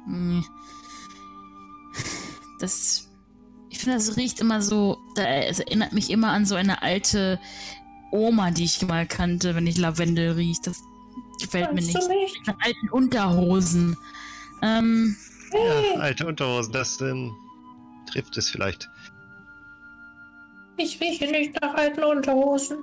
[0.07, 0.45] Hm.
[2.59, 3.09] Das.
[3.71, 4.99] Ich finde, das riecht immer so.
[5.17, 7.39] Es erinnert mich immer an so eine alte
[8.11, 10.67] Oma, die ich mal kannte, wenn ich Lavendel riecht.
[10.67, 10.81] Das
[11.41, 12.03] gefällt mir Kannst nicht.
[12.03, 12.47] du nicht?
[12.47, 13.97] Meine alten Unterhosen.
[14.65, 15.17] Ähm,
[15.53, 17.33] ja, alte Unterhosen, das ähm,
[18.11, 18.89] trifft es vielleicht.
[20.77, 22.79] Ich rieche nicht nach alten Unterhosen.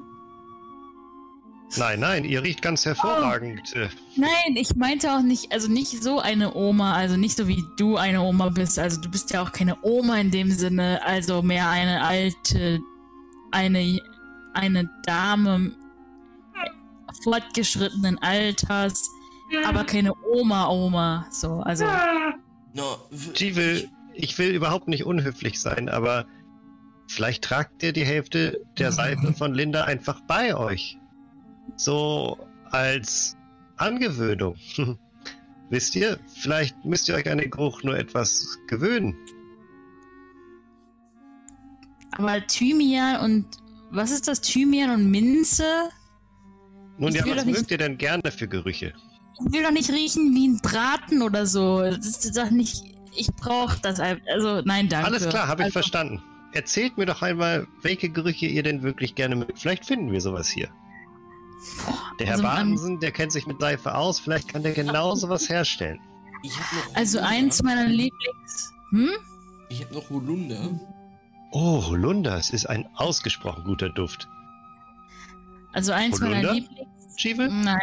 [1.78, 3.74] Nein, nein, ihr riecht ganz hervorragend.
[3.76, 7.64] Äh, nein, ich meinte auch nicht, also nicht so eine Oma, also nicht so wie
[7.78, 8.78] du eine Oma bist.
[8.78, 12.82] Also du bist ja auch keine Oma in dem Sinne, also mehr eine alte,
[13.52, 14.00] eine,
[14.54, 15.72] eine Dame
[17.24, 19.10] fortgeschrittenen Alters,
[19.66, 21.28] aber keine Oma-Oma.
[21.32, 21.86] So, also.
[22.74, 26.26] No, w- Jivel, ich will überhaupt nicht unhöflich sein, aber
[27.08, 30.98] vielleicht tragt ihr die Hälfte der Seife von Linda einfach bei euch.
[31.76, 32.38] So
[32.72, 33.36] als
[33.78, 34.56] Angewöhnung.
[35.70, 39.16] Wisst ihr, vielleicht müsst ihr euch an den Geruch nur etwas gewöhnen.
[42.18, 43.46] Aber Thymian und
[43.90, 44.42] was ist das?
[44.42, 45.64] Thymian und Minze?
[46.98, 48.94] Nun Ich ja, will was mögt ihr denn gerne für Gerüche?
[49.46, 51.82] Ich will doch nicht riechen wie ein Braten oder so.
[51.82, 52.84] Das ist doch nicht.
[53.16, 54.26] Ich brauche das einfach.
[54.34, 55.08] Also, nein, danke.
[55.08, 56.22] Alles klar, habe ich also, verstanden.
[56.54, 59.60] Erzählt mir doch einmal, welche Gerüche ihr denn wirklich gerne mögt.
[59.60, 60.70] Vielleicht finden wir sowas hier.
[62.20, 65.48] Der Herr Also, Bartensen, der kennt sich mit Seife aus, vielleicht kann der genau sowas
[65.50, 66.00] herstellen.
[66.44, 66.96] ich habe noch.
[66.96, 68.74] Also, eins meiner Lieblings.
[68.92, 69.10] Hm?
[69.70, 70.80] Ich habe noch Holunder.
[71.52, 74.28] Oh, Holunder, es ist ein ausgesprochen guter Duft.
[75.74, 76.54] Also, eins meiner Holunder?
[76.54, 77.16] Lieblings.
[77.18, 77.50] Chivel?
[77.50, 77.80] Nein.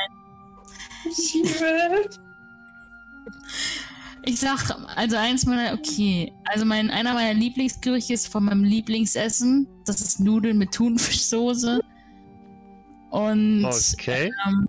[4.24, 6.32] Ich sag, also eins meiner, okay.
[6.46, 9.66] Also mein, einer meiner Lieblingsgerüche ist von meinem Lieblingsessen.
[9.86, 11.80] Das ist Nudeln mit Thunfischsoße.
[13.10, 14.30] Und Okay.
[14.46, 14.68] ähm,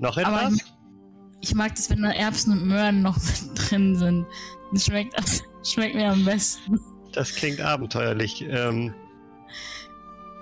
[0.00, 0.58] Noch etwas?
[1.40, 4.26] ich mag das, wenn da Erbsen und Möhren noch mit drin sind.
[4.72, 5.14] Das schmeckt,
[5.64, 6.78] schmeckt mir am besten.
[7.12, 8.42] Das klingt abenteuerlich.
[8.48, 8.92] Ähm,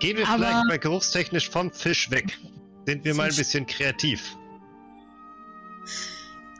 [0.00, 2.38] gehen wir Aber- vielleicht mal geruchstechnisch vom Fisch weg.
[2.86, 4.36] Sind wir mal ein bisschen kreativ.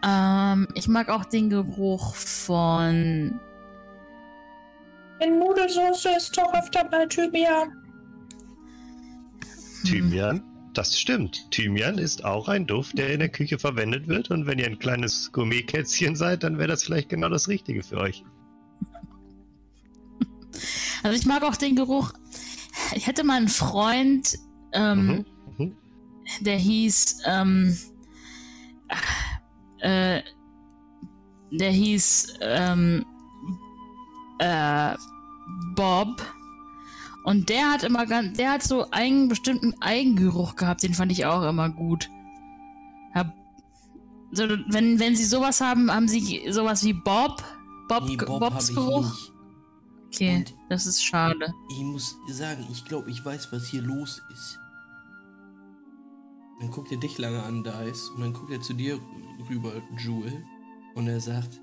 [0.02, 3.38] Ähm, ich mag auch den Geruch von.
[5.20, 7.72] In Nudelsauce ist doch öfter mal Thymian.
[9.83, 10.42] Hm, Thymian?
[10.72, 11.50] Das stimmt.
[11.50, 14.30] Thymian ist auch ein Duft, der in der Küche verwendet wird.
[14.30, 17.98] Und wenn ihr ein kleines Gourmetkätzchen seid, dann wäre das vielleicht genau das Richtige für
[17.98, 18.24] euch.
[21.02, 22.12] Also ich mag auch den Geruch.
[22.94, 24.38] Ich hatte mal einen Freund,
[24.72, 25.24] ähm, Mhm.
[25.59, 25.76] Mhm.
[26.40, 27.76] der hieß, ähm,
[29.81, 30.23] äh,
[31.51, 33.05] der hieß, ähm,
[34.38, 34.95] äh,
[35.75, 36.23] Bob.
[37.25, 41.27] Und der hat immer ganz, der hat so einen bestimmten Eigengeruch gehabt, den fand ich
[41.27, 42.09] auch immer gut.
[43.14, 43.31] Ja,
[44.33, 47.43] so, wenn, wenn sie sowas haben, haben sie sowas wie Bob?
[47.88, 49.12] Bob, Nee, Bob Bobs Geruch?
[50.07, 51.53] Okay, Und- das ist schade.
[51.73, 54.59] Ich muss sagen, ich glaube, ich weiß, was hier los ist.
[56.61, 58.99] Dann guckt er dich lange an, Dice, und dann guckt er zu dir
[59.51, 60.45] rüber, Jewel,
[60.95, 61.61] und er sagt,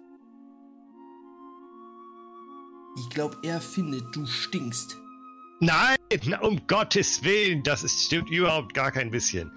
[2.97, 4.97] ich glaube, er findet, du stinkst.
[5.59, 5.97] Nein,
[6.41, 9.51] um Gottes Willen, das ist, stimmt überhaupt gar kein bisschen.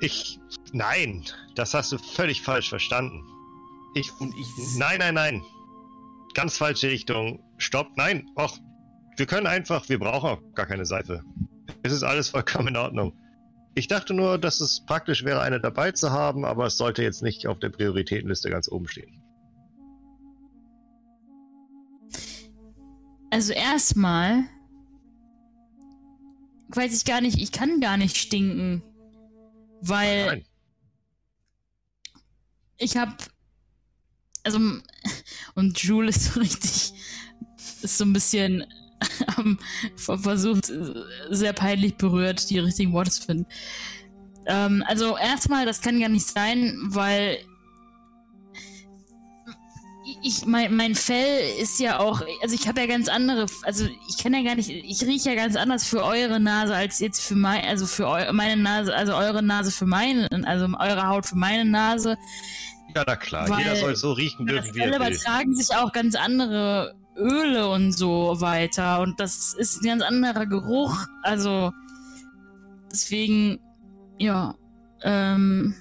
[0.00, 0.38] Ich.
[0.72, 1.24] Nein,
[1.56, 3.24] das hast du völlig falsch verstanden.
[3.94, 4.12] Ich.
[4.20, 4.46] Und ich,
[4.76, 5.42] Nein, nein, nein.
[6.34, 7.42] Ganz falsche Richtung.
[7.56, 8.30] Stopp, nein.
[8.36, 8.58] Och,
[9.16, 11.24] wir können einfach, wir brauchen auch gar keine Seife.
[11.82, 13.12] Es ist alles vollkommen in Ordnung.
[13.78, 17.22] Ich dachte nur, dass es praktisch wäre, eine dabei zu haben, aber es sollte jetzt
[17.22, 19.22] nicht auf der Prioritätenliste ganz oben stehen.
[23.30, 24.42] Also erstmal
[26.70, 28.82] weiß ich gar nicht, ich kann gar nicht stinken,
[29.80, 30.44] weil Nein.
[32.78, 33.14] ich habe
[34.42, 34.58] also
[35.54, 36.94] und Jule ist so richtig
[37.82, 38.64] ist so ein bisschen
[39.96, 43.46] versucht äh, sehr peinlich berührt die richtigen Worte zu finden.
[44.46, 47.38] Ähm, also erstmal, das kann gar nicht sein, weil
[50.22, 54.18] ich mein, mein Fell ist ja auch, also ich habe ja ganz andere, also ich
[54.22, 57.34] kann ja gar nicht, ich rieche ja ganz anders für eure Nase als jetzt für
[57.34, 61.36] mein, also für eu, meine Nase, also eure Nase für meine, also eure Haut für
[61.36, 62.16] meine Nase.
[62.94, 64.96] Ja, na klar, Weil- jeder soll so riechen dürfen, wie er will.
[64.96, 70.46] übertragen sich auch ganz andere Öle und so weiter und das ist ein ganz anderer
[70.46, 71.72] Geruch, also
[72.90, 73.58] deswegen,
[74.18, 74.54] ja,
[75.02, 75.74] ähm,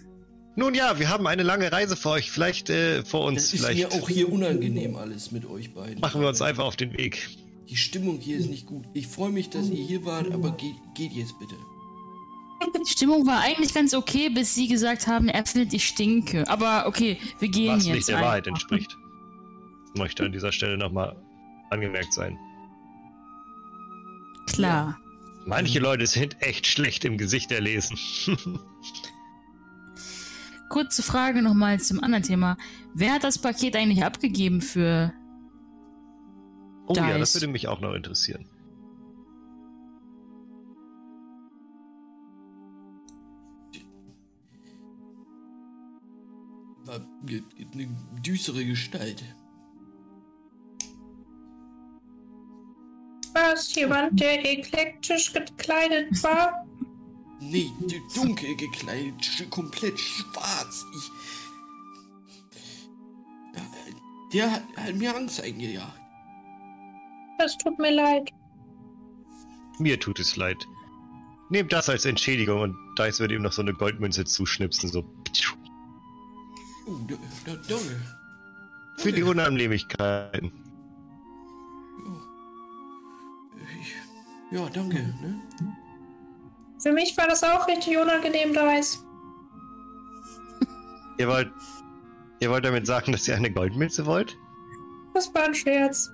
[0.56, 2.32] Nun ja, wir haben eine lange Reise vor euch.
[2.32, 3.44] Vielleicht äh, vor uns.
[3.44, 6.00] Das ist Vielleicht mir auch hier unangenehm alles mit euch beiden.
[6.00, 7.30] machen wir uns einfach auf den Weg.
[7.70, 8.86] Die Stimmung hier ist nicht gut.
[8.94, 11.56] Ich freue mich, dass ihr hier wart, aber geht, geht jetzt bitte.
[12.86, 16.48] die Stimmung war eigentlich ganz okay, bis sie gesagt haben, er findet, ich stinke.
[16.48, 17.96] Aber okay, wir gehen Was jetzt.
[17.96, 18.30] nicht der einfach.
[18.30, 18.98] Wahrheit entspricht.
[19.96, 21.16] Möchte an dieser Stelle nochmal
[21.70, 22.38] angemerkt sein.
[24.48, 24.98] Klar.
[25.46, 27.98] Manche Leute sind echt schlecht im Gesicht erlesen.
[30.70, 32.58] Kurze Frage nochmal zum anderen Thema.
[32.94, 35.14] Wer hat das Paket eigentlich abgegeben für.
[36.88, 37.20] oh ja, Dice.
[37.20, 38.46] das würde mich auch noch interessieren.
[46.84, 47.44] War eine
[48.22, 49.24] düstere Gestalt.
[53.38, 56.66] War es jemand, der eklektisch gekleidet war?
[57.40, 60.84] Nee, d- dunkel gekleidet, komplett schwarz.
[60.96, 61.12] Ich.
[64.34, 66.00] Der hat, hat mir Angst eingejagt.
[67.38, 68.32] Es tut mir leid.
[69.78, 70.58] Mir tut es leid.
[71.52, 75.02] Nehmt das als Entschädigung und Dice wird ihm noch so eine Goldmünze zuschnipsen, so.
[76.88, 77.16] Oh, da,
[77.46, 78.02] da, danke.
[78.98, 80.52] Für die Unannehmlichkeiten.
[84.52, 84.98] Ja, danke.
[84.98, 85.42] Ne?
[86.80, 89.04] Für mich war das auch richtig unangenehm, Dice.
[91.18, 91.52] Ihr wollt.
[92.40, 94.38] Ihr wollt damit sagen, dass ihr eine Goldmünze wollt?
[95.16, 96.12] Das war ein Scherz.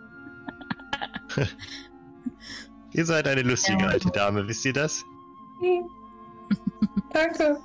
[2.94, 3.90] Ihr seid eine lustige Ja.
[3.90, 5.04] alte Dame, wisst ihr das?
[7.12, 7.60] Danke.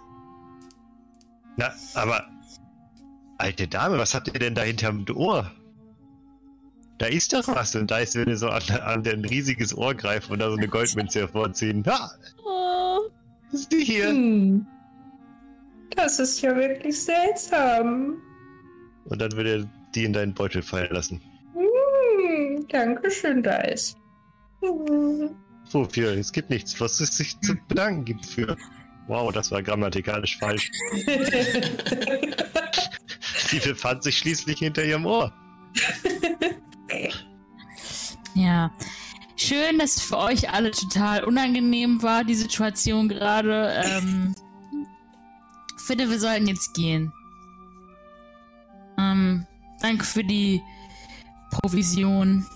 [1.57, 2.27] Na, aber.
[3.37, 5.49] Alte Dame, was habt ihr denn da hinterm Ohr?
[6.99, 7.75] Da ist doch was.
[7.77, 11.21] Und Dice würde so an, an ein riesiges Ohr greifen und da so eine Goldmünze
[11.21, 11.85] hervorziehen.
[11.87, 12.11] Ha!
[12.45, 12.99] Oh,
[13.53, 14.09] Ist die hier?
[14.09, 14.67] Hm.
[15.97, 18.21] Das ist ja wirklich seltsam.
[19.05, 21.21] Und dann würde er die in deinen Beutel fallen lassen.
[21.55, 22.67] Hm.
[22.69, 23.97] Dankeschön, Dice.
[24.63, 25.31] Hm.
[25.71, 26.13] Wofür?
[26.13, 28.57] Es gibt nichts, was es sich zu bedanken gibt für.
[29.07, 30.71] Wow, das war grammatikalisch falsch.
[33.47, 35.33] Sie befand sich schließlich hinter ihrem Ohr.
[38.39, 38.70] Ja.
[39.36, 43.82] Schön, dass es für euch alle total unangenehm war, die Situation gerade.
[43.84, 44.34] Ähm,
[45.76, 47.12] ich finde, wir sollten jetzt gehen.
[48.99, 49.45] Ähm,
[49.80, 50.62] danke für die
[51.51, 52.47] Provision.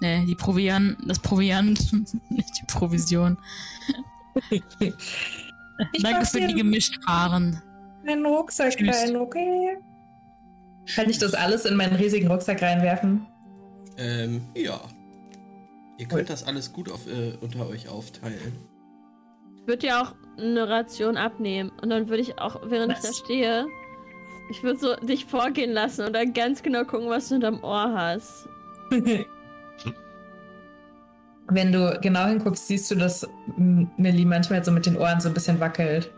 [0.00, 1.92] Ne, die Proviant, das Proviant,
[2.30, 3.36] nicht die Provision.
[6.02, 7.60] Danke für die dir Gemischtwaren.
[8.06, 8.96] einen Rucksack Tschüss.
[8.96, 9.76] rein, okay?
[10.94, 13.26] Kann ich das alles in meinen riesigen Rucksack reinwerfen?
[13.98, 14.80] Ähm, ja.
[16.00, 18.56] Ihr könnt das alles gut auf, äh, unter euch aufteilen.
[19.54, 21.70] ich würde ja auch eine Ration abnehmen.
[21.82, 23.18] Und dann würde ich auch, während ich da Was?
[23.18, 23.66] stehe,
[24.50, 27.92] ich würde so dich vorgehen lassen und dann ganz genau gucken, was du hinterm Ohr
[27.94, 28.48] hast.
[31.48, 33.28] Wenn du genau hinguckst, siehst du, dass
[33.58, 36.10] Millie manchmal so mit den Ohren so ein bisschen wackelt.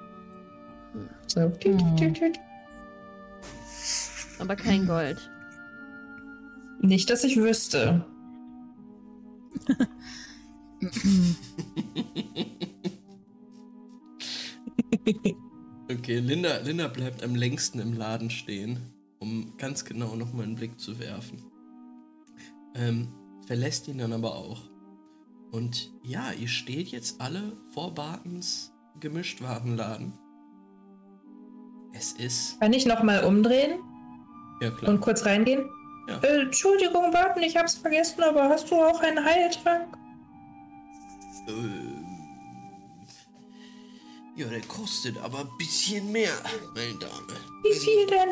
[1.26, 1.48] So.
[1.48, 2.38] tüt.
[4.38, 5.28] Aber kein Gold.
[6.80, 8.04] Nicht, dass ich wüsste.
[15.90, 18.78] Okay, Linda, Linda bleibt am längsten im Laden stehen,
[19.18, 21.42] um ganz genau nochmal einen Blick zu werfen.
[22.74, 23.08] Ähm,
[23.46, 24.62] verlässt ihn dann aber auch.
[25.50, 30.14] Und ja, ihr steht jetzt alle vor Bartens Gemischtwarenladen.
[31.92, 32.58] Es ist.
[32.60, 33.78] Kann ich nochmal umdrehen
[34.62, 34.90] Ja, klar.
[34.90, 35.68] und kurz reingehen?
[36.08, 36.18] Ja.
[36.18, 39.96] Äh, Entschuldigung, warten, ich hab's vergessen, aber hast du auch einen Heiltrank?
[41.48, 42.06] Ähm,
[44.36, 46.32] ja, der kostet aber ein bisschen mehr,
[46.74, 47.38] meine Dame.
[47.62, 48.30] Wie viel denn?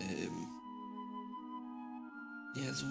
[0.00, 0.48] Ähm,
[2.56, 2.86] ja, so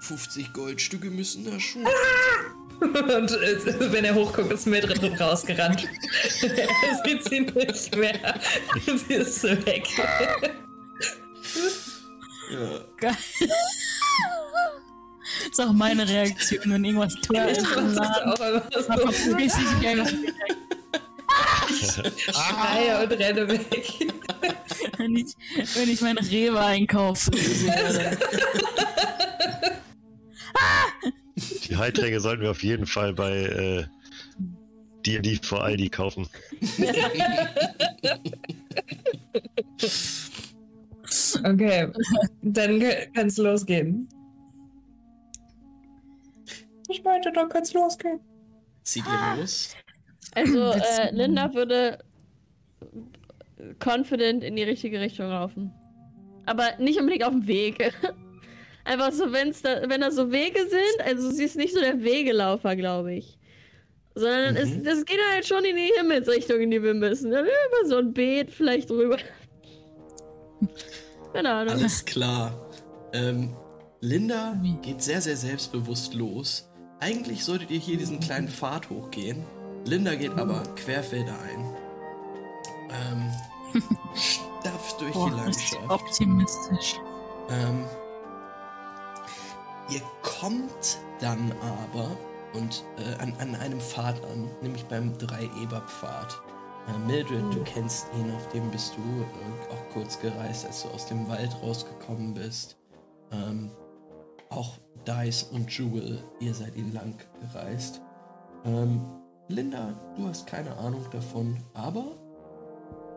[0.00, 1.86] 50 Goldstücke müssen da schon.
[2.80, 5.86] Und äh, wenn er hochguckt, ist Mildred rausgerannt.
[6.42, 8.40] er sieht sie nicht mehr.
[8.86, 9.86] sie ist weg.
[12.50, 12.80] Ja.
[12.96, 13.16] Geil.
[15.50, 17.76] ist auch meine Reaktion, wenn irgendwas teuer Ich ist.
[17.76, 18.32] im das Laden.
[18.32, 18.62] auch immer
[19.12, 19.36] so.
[19.38, 19.52] ich
[22.34, 23.84] Schreie und renne weg.
[24.98, 25.34] wenn, ich,
[25.74, 27.30] wenn ich mein Rewe einkaufe.
[31.64, 33.84] Die Heiltränke sollten wir auf jeden Fall bei äh,
[35.06, 36.28] D&D vor Aldi kaufen.
[41.44, 41.88] Okay,
[42.42, 42.80] dann
[43.14, 44.08] kann es losgehen.
[46.88, 48.20] Ich meinte, dann kann es losgehen.
[48.82, 49.74] Zieht ihr los?
[50.34, 51.98] Also, äh, Linda würde
[53.78, 55.72] confident in die richtige Richtung laufen.
[56.46, 57.92] Aber nicht unbedingt auf dem Weg.
[58.84, 62.02] Einfach so, wenn's da, wenn da so Wege sind, also sie ist nicht so der
[62.02, 63.38] Wegelaufer, glaube ich.
[64.14, 64.82] Sondern es, Mhm.
[64.84, 67.30] das geht halt schon in die Himmelsrichtung, in die wir müssen.
[67.30, 69.18] Dann über so ein Beet vielleicht drüber.
[71.32, 71.74] Keine Ahnung.
[71.74, 72.52] Alles klar.
[73.12, 73.56] Ähm,
[74.00, 76.70] Linda geht sehr, sehr selbstbewusst los.
[77.00, 79.44] Eigentlich solltet ihr hier diesen kleinen Pfad hochgehen.
[79.84, 81.76] Linda geht aber querfeldein.
[82.90, 83.30] Ähm,
[84.14, 85.90] stapft durch Boah, die Landschaft.
[85.90, 86.96] optimistisch.
[87.48, 87.84] Ähm,
[89.90, 92.10] ihr kommt dann aber
[92.52, 96.42] und äh, an, an einem Pfad an, nämlich beim Drei-Eber-Pfad.
[96.90, 100.88] Äh, Mildred, du kennst ihn, auf dem bist du äh, auch kurz gereist, als du
[100.88, 102.76] aus dem Wald rausgekommen bist.
[103.32, 103.70] Ähm,
[104.48, 108.00] auch Dice und Jewel, ihr seid ihn lang gereist.
[108.64, 109.00] Ähm,
[109.48, 112.04] Linda, du hast keine Ahnung davon, aber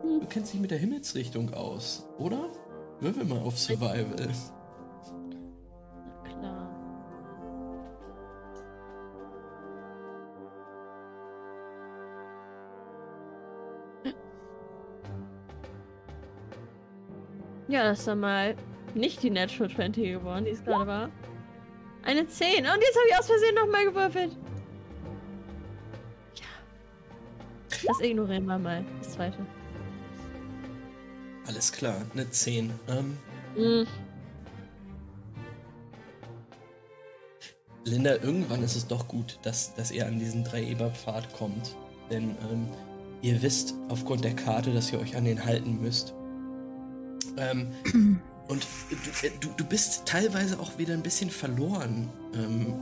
[0.02, 2.48] du kennst dich mit der Himmelsrichtung aus, oder?
[3.00, 4.28] Würfel mal auf Survival.
[17.68, 18.54] Ja, das ist dann mal
[18.94, 21.10] nicht die Natural 20 geworden, die es gerade war.
[22.02, 22.58] Eine 10.
[22.58, 24.36] Und jetzt habe ich aus Versehen nochmal gewürfelt.
[26.34, 27.86] Ja.
[27.88, 28.84] Das ignorieren wir mal.
[28.98, 29.38] Das zweite.
[31.46, 32.72] Alles klar, eine 10.
[32.88, 33.18] Ähm,
[33.56, 33.86] Hm.
[37.84, 41.76] Linda, irgendwann ist es doch gut, dass, dass ihr an diesen Drei-Eber-Pfad kommt.
[42.10, 42.66] Denn ähm,
[43.22, 46.14] ihr wisst aufgrund der Karte, dass ihr euch an den halten müsst.
[47.36, 47.68] Ähm,
[48.48, 52.74] und du, äh, du, du bist teilweise auch wieder ein bisschen verloren, ähm,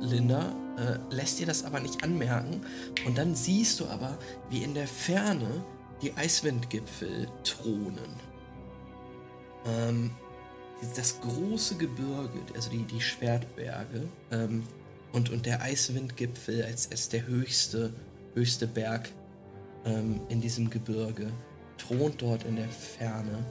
[0.00, 0.54] Linda.
[0.78, 2.62] Äh, lässt dir das aber nicht anmerken.
[3.06, 4.18] Und dann siehst du aber,
[4.48, 5.64] wie in der Ferne
[6.00, 8.16] die Eiswindgipfel thronen.
[9.66, 10.10] Ähm,
[10.96, 14.62] das große Gebirge, also die, die Schwertberge ähm,
[15.12, 17.92] und, und der Eiswindgipfel als, als der höchste,
[18.34, 19.10] höchste Berg
[19.84, 21.30] ähm, in diesem Gebirge
[21.76, 23.44] thront dort in der Ferne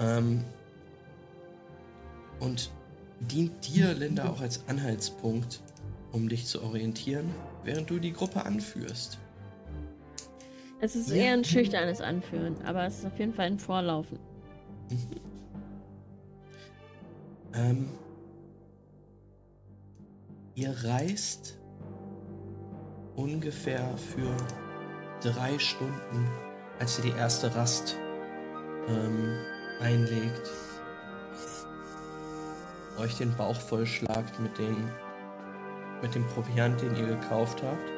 [0.00, 0.44] ähm,
[2.40, 2.70] und
[3.20, 5.60] dient dir, Linda, auch als Anhaltspunkt,
[6.12, 7.28] um dich zu orientieren,
[7.64, 9.18] während du die Gruppe anführst.
[10.80, 11.16] Es ist Ja.
[11.16, 14.18] eher ein schüchternes Anführen, aber es ist auf jeden Fall ein Vorlaufen.
[17.52, 17.90] Ähm,
[20.54, 21.58] ihr reist
[23.16, 24.34] ungefähr für
[25.20, 26.26] drei Stunden,
[26.78, 27.96] als ihr die erste Rast
[28.88, 29.34] ähm,
[29.80, 30.50] einlegt.
[32.98, 34.90] Euch den Bauch vollschlagt mit, den,
[36.02, 37.90] mit dem Proviant, den ihr gekauft habt.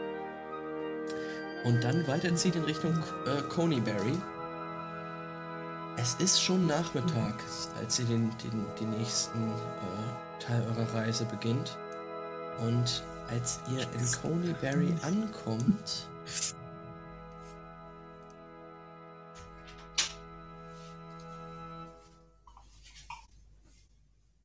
[1.65, 2.93] Und dann weiterzieht in Richtung
[3.27, 4.19] äh, Coneyberry.
[5.97, 7.35] Es ist schon Nachmittag,
[7.79, 11.77] als ihr den, den, den nächsten äh, Teil eurer Reise beginnt.
[12.61, 16.09] Und als ihr in Coneyberry ankommt,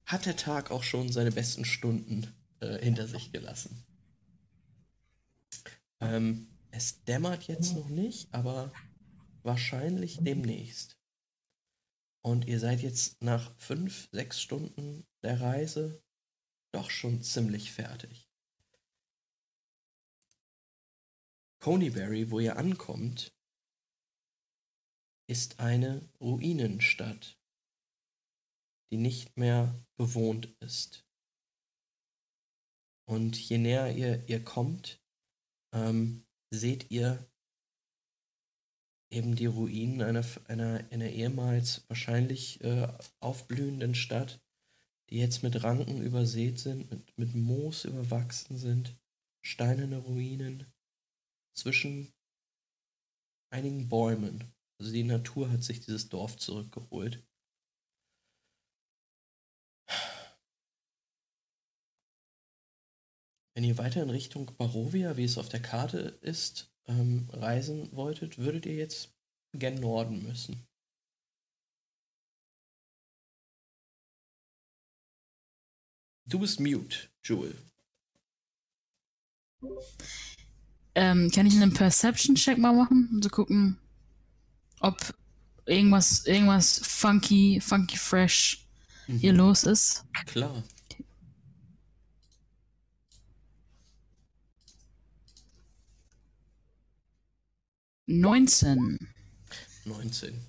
[0.08, 3.86] hat der Tag auch schon seine besten Stunden äh, hinter sich gelassen.
[6.00, 8.72] Ähm, es dämmert jetzt noch nicht, aber
[9.44, 10.98] wahrscheinlich demnächst.
[12.22, 16.02] Und ihr seid jetzt nach fünf, sechs Stunden der Reise
[16.72, 18.30] doch schon ziemlich fertig.
[21.60, 23.34] Coneyberry, wo ihr ankommt,
[25.28, 27.37] ist eine Ruinenstadt,
[28.92, 31.06] die nicht mehr bewohnt ist.
[33.10, 35.02] Und je näher ihr, ihr kommt,
[35.74, 37.26] ähm, seht ihr
[39.10, 42.88] eben die Ruinen einer, einer, einer ehemals wahrscheinlich äh,
[43.20, 44.42] aufblühenden Stadt,
[45.10, 48.98] die jetzt mit Ranken übersät sind, mit, mit Moos überwachsen sind,
[49.46, 50.66] steinerne Ruinen
[51.56, 52.12] zwischen
[53.50, 54.44] einigen Bäumen.
[54.80, 57.24] Also die Natur hat sich dieses Dorf zurückgeholt.
[63.58, 68.38] Wenn ihr weiter in Richtung Barovia, wie es auf der Karte ist, ähm, reisen wolltet,
[68.38, 69.18] würdet ihr jetzt
[69.52, 70.64] gen Norden müssen.
[76.28, 77.58] Du bist mute, Jewel.
[80.94, 83.80] Ähm, kann ich einen Perception-Check mal machen, um zu gucken,
[84.82, 85.16] ob
[85.66, 88.68] irgendwas, irgendwas funky, funky fresh
[89.08, 89.18] mhm.
[89.18, 90.06] hier los ist?
[90.28, 90.64] Klar.
[98.10, 98.98] Neunzehn.
[99.84, 100.40] 19.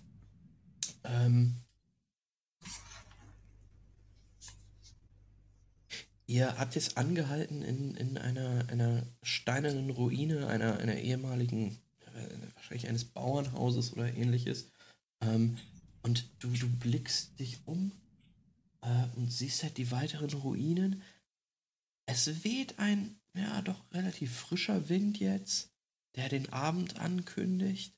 [1.02, 1.56] Ähm,
[6.26, 11.76] ihr habt jetzt angehalten in, in einer, einer steinernen Ruine, einer, einer ehemaligen,
[12.14, 14.70] äh, wahrscheinlich eines Bauernhauses oder ähnliches.
[15.20, 15.58] Ähm,
[16.02, 17.90] und du, du blickst dich um
[18.82, 21.02] äh, und siehst halt die weiteren Ruinen.
[22.06, 25.72] Es weht ein, ja, doch relativ frischer Wind jetzt,
[26.16, 27.94] der den Abend ankündigt.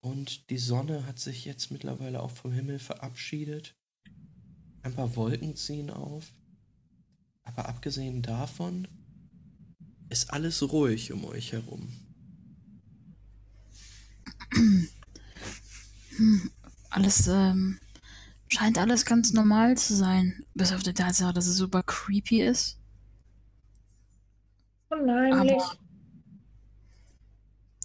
[0.00, 3.76] Und die Sonne hat sich jetzt mittlerweile auch vom Himmel verabschiedet.
[4.82, 6.32] Ein paar Wolken ziehen auf.
[7.42, 8.86] Aber abgesehen davon
[10.08, 11.92] ist alles ruhig um euch herum.
[16.90, 17.78] Alles, ähm,
[18.48, 20.42] scheint alles ganz normal zu sein.
[20.54, 22.78] Bis auf die Tatsache, dass es super creepy ist.
[24.88, 25.54] Unheimlich.
[25.54, 25.78] Aber-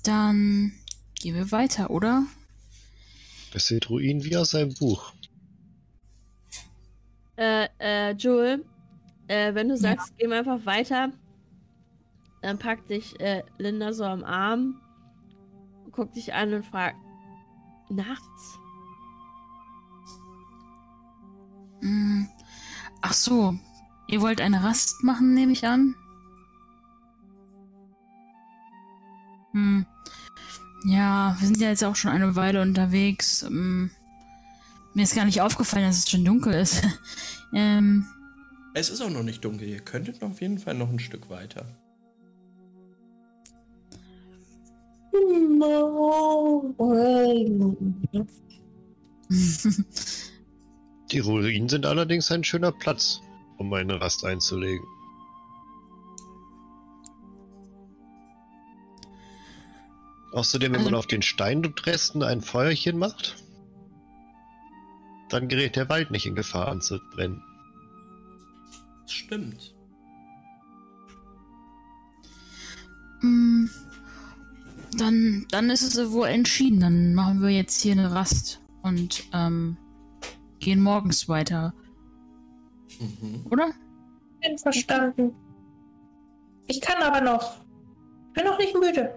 [0.03, 0.73] Dann
[1.15, 2.25] gehen wir weiter, oder?
[3.53, 5.13] Das sieht Ruin wie aus einem Buch.
[7.37, 8.63] Äh, äh, Joel,
[9.27, 9.79] äh, wenn du Ja.
[9.79, 11.11] sagst, geh mal einfach weiter,
[12.41, 14.79] dann packt dich äh, Linda so am Arm,
[15.91, 16.97] guckt dich an und fragt,
[17.89, 18.59] nachts?
[21.81, 22.27] Hm.
[23.01, 23.57] Ach so,
[24.07, 25.95] ihr wollt eine Rast machen, nehme ich an?
[29.53, 29.85] Hm.
[30.85, 33.43] Ja, wir sind ja jetzt auch schon eine Weile unterwegs.
[33.43, 33.89] Hm.
[34.93, 36.83] Mir ist gar nicht aufgefallen, dass es schon dunkel ist.
[37.53, 38.05] ähm,
[38.73, 39.67] Es ist auch noch nicht dunkel.
[39.67, 41.65] Ihr könntet auf jeden Fall noch ein Stück weiter.
[51.11, 53.21] Die Ruinen sind allerdings ein schöner Platz,
[53.57, 54.85] um eine Rast einzulegen.
[60.33, 63.35] Außerdem, wenn man Also- auf den Steinresten ein Feuerchen macht,
[65.29, 67.41] dann gerät der Wald nicht in Gefahr anzubrennen.
[69.03, 69.73] Das stimmt.
[73.21, 73.69] hm.
[74.97, 76.79] Dann, dann ist es wohl entschieden.
[76.81, 79.77] Dann machen wir jetzt hier eine Rast und ähm,
[80.59, 81.73] gehen morgens weiter,
[82.99, 83.45] Mhm.
[83.49, 83.71] oder?
[84.41, 85.33] Bin verstanden.
[86.67, 87.57] Ich kann aber noch.
[88.33, 89.15] Bin noch nicht müde.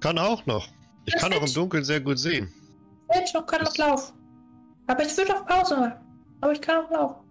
[0.00, 0.68] Kann auch noch.
[1.06, 2.52] Ich kann auch im Dunkeln sehr gut sehen.
[3.24, 4.14] Ich noch kann noch laufen.
[4.86, 5.94] Aber ich will doch Pause machen.
[6.40, 7.28] Aber ich kann auch laufen.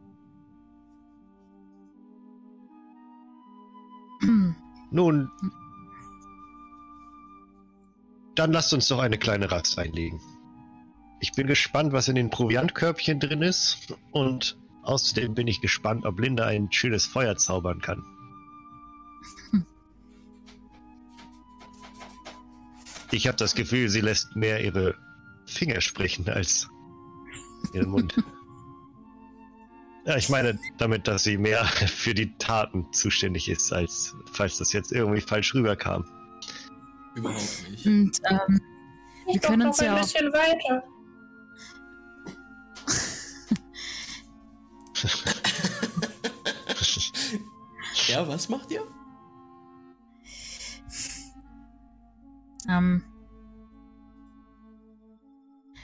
[4.22, 4.56] Hm.
[4.92, 5.30] Nun,
[8.36, 10.22] dann lasst uns doch eine kleine Rast einlegen.
[11.20, 16.20] Ich bin gespannt, was in den Proviantkörbchen drin ist und außerdem bin ich gespannt, ob
[16.20, 18.04] Linda ein schönes Feuer zaubern kann.
[23.12, 24.96] Ich habe das Gefühl, sie lässt mehr ihre
[25.46, 26.68] Finger sprechen als
[27.74, 28.16] ihren Mund.
[30.06, 34.74] Ja, ich meine damit, dass sie mehr für die Taten zuständig ist, als falls das
[34.74, 36.06] jetzt irgendwie falsch rüberkam.
[37.16, 37.86] Überhaupt nicht.
[37.86, 38.62] Und ähm,
[39.28, 40.84] Ich Wir können noch uns ein ja auch- bisschen weiter.
[48.08, 48.84] Ja, was macht ihr?
[52.70, 53.04] Ähm.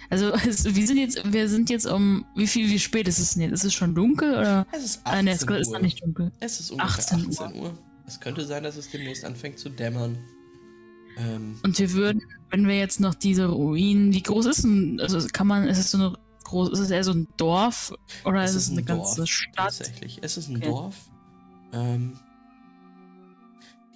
[0.09, 3.33] Also, es, wir sind jetzt, wir sind jetzt um, wie viel, wie spät ist es
[3.33, 3.53] denn jetzt?
[3.53, 4.67] Ist es schon dunkel oder?
[4.71, 5.73] Es ist Ah, ne, es 18 ist Uhr.
[5.73, 6.31] noch nicht dunkel.
[6.39, 7.77] Es ist ungefähr 18 18 Uhr.
[8.05, 10.17] Es könnte sein, dass es demnächst anfängt zu dämmern.
[11.17, 15.25] Ähm, Und wir würden, wenn wir jetzt noch diese Ruinen, wie groß ist denn, also
[15.31, 17.93] kann man, ist es so eine groß, ist es eher so ein Dorf
[18.25, 19.55] oder ist es eine ganze Stadt?
[19.55, 20.19] Tatsächlich.
[20.21, 20.65] Es ist ein Okay.
[20.65, 20.95] Dorf.
[21.71, 22.19] Ähm,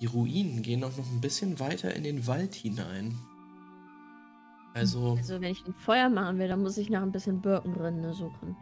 [0.02, 3.18] die Ruinen gehen auch noch ein bisschen weiter in den Wald hinein.
[4.74, 8.14] Also, Also, wenn ich ein Feuer machen will, dann muss ich nach ein bisschen Birkenrinde
[8.14, 8.56] suchen.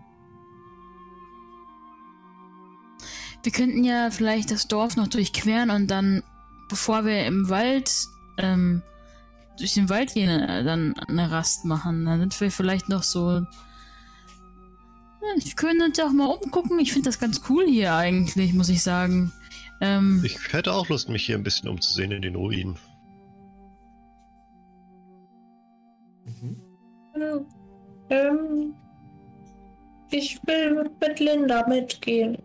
[3.43, 6.23] Wir könnten ja vielleicht das Dorf noch durchqueren und dann,
[6.69, 7.93] bevor wir im Wald,
[8.37, 8.81] ähm,
[9.59, 12.05] durch den Wald gehen, äh, dann eine Rast machen.
[12.05, 13.29] Dann sind wir vielleicht noch so.
[13.29, 13.45] Ja,
[15.37, 16.79] Wir können uns ja auch mal umgucken.
[16.79, 19.31] Ich finde das ganz cool hier eigentlich, muss ich sagen.
[19.81, 22.77] Ähm, ich hätte auch Lust, mich hier ein bisschen umzusehen in den Ruinen.
[26.25, 26.61] Mhm.
[28.09, 28.75] Ähm,
[30.11, 32.37] ich will mit, Linda mitgehen.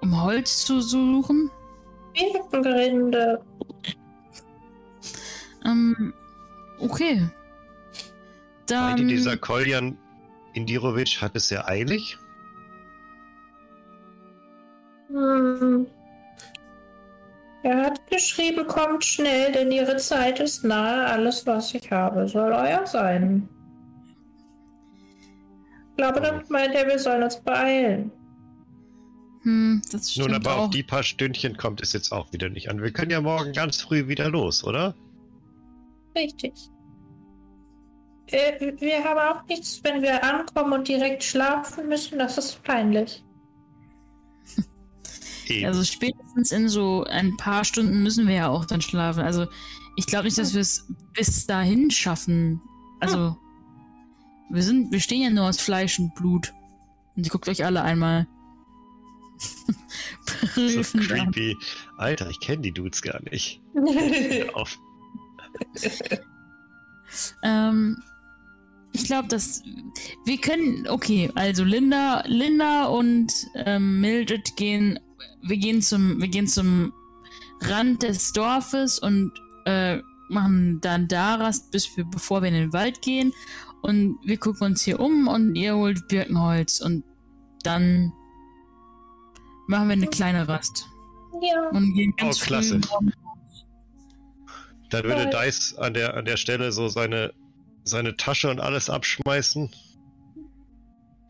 [0.00, 1.50] Um Holz zu suchen?
[2.14, 3.44] Birkenrinde.
[5.64, 6.14] Ähm,
[6.78, 7.28] okay.
[8.66, 8.92] Dann...
[8.92, 9.98] Heidi, dieser Koljan
[10.54, 12.18] Indirovic hat es sehr eilig.
[15.08, 15.86] Hm.
[17.62, 21.06] Er hat geschrieben, kommt schnell, denn ihre Zeit ist nahe.
[21.06, 23.48] Alles, was ich habe, soll euer sein.
[25.90, 28.12] Ich glaube, damit meint er, wir sollen uns beeilen.
[29.42, 30.64] Hm, das stimmt Nun, aber auch.
[30.64, 32.80] auf die paar Stündchen kommt es jetzt auch wieder nicht an.
[32.82, 34.94] Wir können ja morgen ganz früh wieder los, oder?
[36.16, 36.54] Richtig.
[38.26, 42.18] Äh, wir haben auch nichts, wenn wir ankommen und direkt schlafen müssen.
[42.18, 43.24] Das ist peinlich.
[45.48, 45.66] Eben.
[45.66, 49.22] Also spätestens in so ein paar Stunden müssen wir ja auch dann schlafen.
[49.22, 49.46] Also
[49.96, 52.60] ich glaube nicht, dass wir es bis dahin schaffen.
[53.00, 53.36] Also
[54.50, 56.52] wir sind, wir stehen ja nur aus Fleisch und Blut.
[57.16, 58.26] Und ihr guckt euch alle einmal
[60.34, 61.32] so prüfend an.
[61.32, 61.56] creepy.
[61.96, 63.60] Alter, ich kenne die Dudes gar nicht.
[64.54, 64.78] Auf.
[67.42, 67.96] Ähm,
[68.92, 69.62] ich glaube, dass
[70.24, 70.86] wir können.
[70.88, 74.98] Okay, also Linda, Linda und ähm, Mildred gehen.
[75.42, 76.92] Wir gehen zum, wir gehen zum
[77.60, 79.32] Rand des Dorfes und
[79.64, 79.98] äh,
[80.28, 83.32] machen dann da Rast, bis wir, bevor wir in den Wald gehen.
[83.82, 87.04] Und wir gucken uns hier um und ihr holt Birkenholz und
[87.62, 88.12] dann
[89.68, 90.88] machen wir eine kleine Rast
[91.40, 91.68] ja.
[91.70, 92.80] und gehen ganz Oh, klasse.
[94.90, 95.30] Dann würde.
[95.30, 97.32] Dice an der, an der Stelle so seine,
[97.84, 99.70] seine Tasche und alles abschmeißen.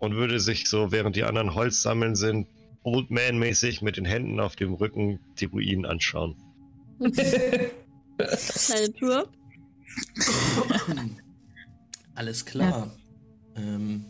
[0.00, 2.46] Und würde sich so, während die anderen Holz sammeln sind,
[2.94, 6.36] Old Man-mäßig mit den Händen auf dem Rücken die Ruinen anschauen.
[7.00, 9.28] Kleine Tour.
[12.14, 12.90] Alles klar.
[13.56, 14.04] Ähm,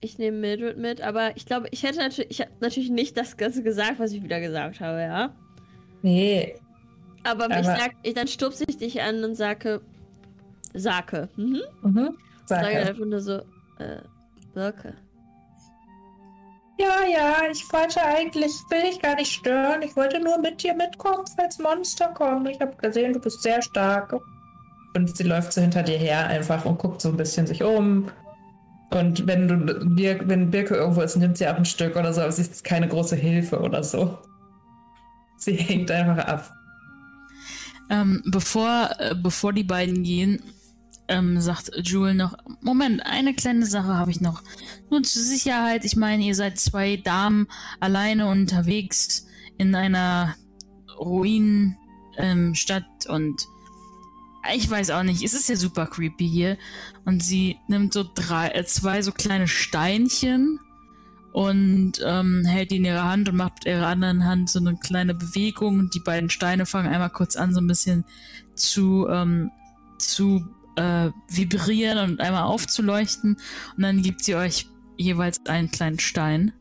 [0.00, 3.64] Ich nehme Mildred mit, aber ich glaube, ich hätte natürlich, ich natürlich nicht das Ganze
[3.64, 5.34] gesagt, was ich wieder gesagt habe, ja.
[6.02, 6.54] nee.
[7.24, 9.80] Aber, ich Aber- sag, ich, dann stupse ich dich an und sage,
[10.72, 11.28] Sake.
[11.36, 11.62] Mhm.
[11.82, 12.16] Mhm.
[12.46, 12.86] Sag Sage er.
[12.90, 13.40] einfach nur so,
[13.78, 14.02] äh,
[14.54, 14.94] Birke.
[16.80, 19.82] Ja, ja, ich wollte eigentlich, will dich gar nicht stören.
[19.82, 22.46] Ich wollte nur mit dir mitkommen, falls Monster kommen.
[22.46, 24.14] Ich habe gesehen, du bist sehr stark.
[24.94, 28.10] Und sie läuft so hinter dir her einfach und guckt so ein bisschen sich um.
[28.90, 32.22] Und wenn du Bir wenn Birke irgendwo ist, nimmt sie ab ein Stück oder so,
[32.22, 34.18] aber sie ist keine große Hilfe oder so.
[35.36, 36.52] Sie hängt einfach ab.
[37.90, 40.42] Ähm, bevor, äh, bevor die beiden gehen,
[41.08, 44.42] ähm, sagt Jewel noch, Moment, eine kleine Sache habe ich noch.
[44.90, 47.48] Nur zur Sicherheit, ich meine, ihr seid zwei Damen
[47.80, 50.36] alleine unterwegs in einer
[50.98, 53.46] Ruinenstadt ähm, und
[54.54, 56.58] ich weiß auch nicht, es ist ja super creepy hier.
[57.04, 60.58] Und sie nimmt so drei, äh, zwei so kleine Steinchen
[61.32, 64.76] und ähm, hält die in ihre Hand und macht mit ihrer anderen Hand so eine
[64.76, 65.90] kleine Bewegung.
[65.90, 68.04] Die beiden Steine fangen einmal kurz an, so ein bisschen
[68.54, 69.50] zu, ähm,
[69.98, 70.46] zu
[70.78, 73.36] äh, vibrieren und einmal aufzuleuchten.
[73.76, 76.52] Und dann gibt sie euch jeweils einen kleinen Stein.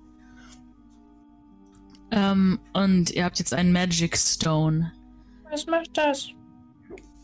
[2.11, 4.91] Ähm, und ihr habt jetzt einen Magic Stone.
[5.49, 6.29] Was macht das?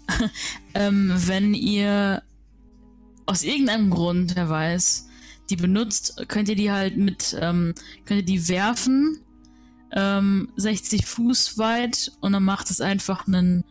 [0.75, 2.23] Ähm, wenn ihr
[3.27, 5.07] aus irgendeinem Grund, wer weiß,
[5.51, 7.75] die benutzt, könnt ihr die halt mit, ähm,
[8.05, 9.19] könnt ihr die werfen,
[9.91, 13.63] ähm, 60 Fuß weit und dann macht es einfach einen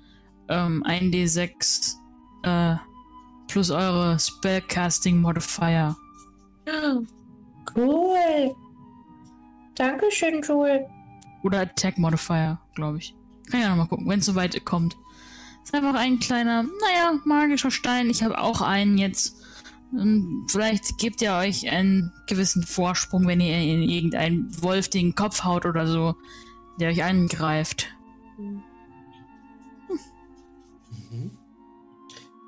[0.49, 1.97] ähm, 1d6
[2.45, 2.77] äh,
[3.53, 5.95] plus eure Spellcasting Modifier.
[7.77, 8.55] Cool.
[9.75, 10.87] Dankeschön, Joel.
[11.43, 13.15] Oder Attack Modifier, glaube ich.
[13.51, 14.97] Kann ja nochmal gucken, wenn es soweit kommt.
[15.63, 18.09] Ist einfach ein kleiner, naja, magischer Stein.
[18.09, 19.37] Ich habe auch einen jetzt.
[19.93, 25.45] Und vielleicht gebt ihr euch einen gewissen Vorsprung, wenn ihr in irgendeinen Wolf den Kopf
[25.45, 26.15] haut oder so,
[26.81, 27.89] der euch angreift.
[28.37, 28.63] Hm.
[31.11, 31.31] Mhm.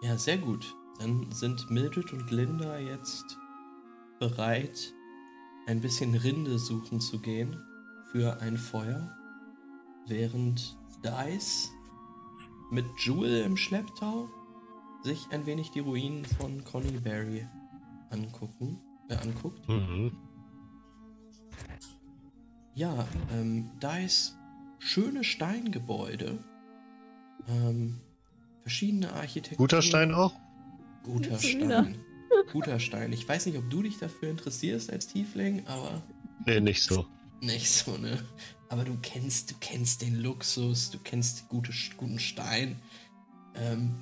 [0.00, 0.74] Ja, sehr gut.
[1.04, 3.36] Dann sind Mildred und Linda jetzt
[4.18, 4.94] bereit,
[5.66, 7.62] ein bisschen Rinde suchen zu gehen
[8.10, 9.14] für ein Feuer,
[10.06, 11.70] während Dice
[12.70, 14.30] mit Jewel im Schlepptau
[15.02, 17.46] sich ein wenig die Ruinen von Connie Berry
[18.08, 18.80] angucken,
[19.10, 19.68] äh, anguckt.
[19.68, 20.16] Mhm.
[22.74, 24.38] Ja, ähm, Dice
[24.78, 26.42] schöne Steingebäude,
[27.46, 28.00] ähm,
[28.62, 29.58] verschiedene Architekturen.
[29.58, 30.32] Guter Stein auch?
[31.04, 31.38] Guter.
[31.38, 31.98] Stein.
[32.52, 33.12] Guter Stein.
[33.12, 36.02] Ich weiß nicht, ob du dich dafür interessierst als Tiefling, aber
[36.46, 37.06] Nee, nicht so.
[37.40, 38.18] nicht so, ne?
[38.68, 42.80] Aber du kennst, du kennst den Luxus, du kennst gute, guten Stein.
[43.54, 43.94] Ähm,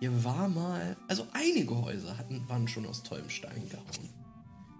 [0.00, 4.08] hier war mal, also einige Häuser hatten, waren schon aus tollem Stein gehauen.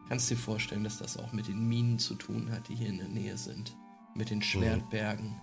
[0.08, 2.98] kannst dir vorstellen, dass das auch mit den Minen zu tun hat, die hier in
[2.98, 3.74] der Nähe sind.
[4.14, 5.40] Mit den Schwertbergen.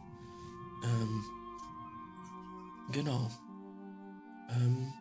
[0.84, 1.24] Ähm,
[2.92, 3.32] genau.
[4.52, 4.94] Ähm,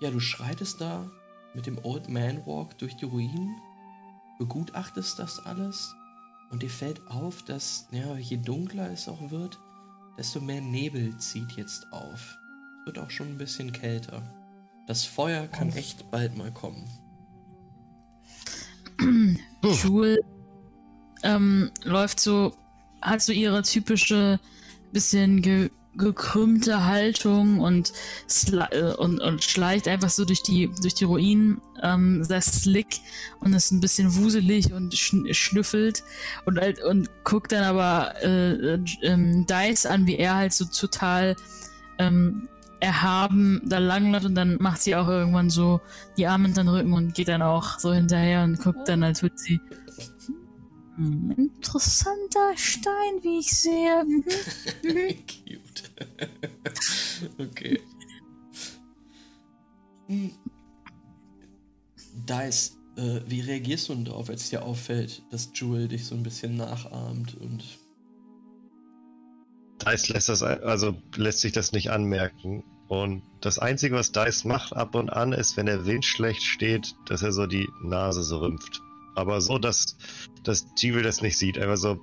[0.00, 1.10] ja, du schreitest da
[1.54, 3.56] mit dem Old Man Walk durch die Ruinen,
[4.38, 5.94] begutachtest das alles
[6.50, 9.58] und dir fällt auf, dass, ja, je dunkler es auch wird,
[10.16, 12.38] desto mehr Nebel zieht jetzt auf.
[12.80, 14.22] Es wird auch schon ein bisschen kälter.
[14.86, 16.88] Das Feuer kann echt bald mal kommen.
[19.62, 20.18] Jule
[21.22, 22.54] ähm, läuft so,
[23.02, 24.40] hat so ihre typische
[24.92, 27.92] bisschen ge gekrümmte Haltung und,
[28.70, 33.00] äh, und, und schleicht einfach so durch die, durch die Ruinen, ähm, sehr slick
[33.40, 36.02] und ist ein bisschen wuselig und schn schnüffelt
[36.46, 41.36] und halt und guckt dann aber äh, äh, Dice an, wie er halt so total
[41.98, 42.48] ähm,
[42.80, 45.80] erhaben da langläuft und dann macht sie auch irgendwann so
[46.16, 49.22] die Arme in den Rücken und geht dann auch so hinterher und guckt dann, als
[49.22, 49.60] würde sie
[50.98, 54.04] hm, interessanter Stein, wie ich sehe.
[54.04, 54.24] Mhm.
[54.82, 55.14] Mhm.
[55.26, 55.90] Cute.
[57.38, 57.80] okay.
[60.08, 60.32] Hm.
[62.28, 66.24] Dice, äh, wie reagierst du denn darauf, als dir auffällt, dass Jewel dich so ein
[66.24, 67.62] bisschen nachahmt und
[69.86, 72.64] Dice lässt das, also lässt sich das nicht anmerken.
[72.88, 76.94] Und das Einzige, was Dice macht ab und an, ist, wenn der Wind schlecht steht,
[77.06, 78.80] dass er so die Nase so rümpft.
[79.14, 79.96] Aber so, dass,
[80.48, 81.58] dass Jewel das nicht sieht.
[81.58, 81.98] Einfach so.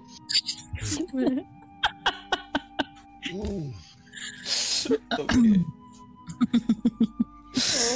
[5.18, 5.66] Okay.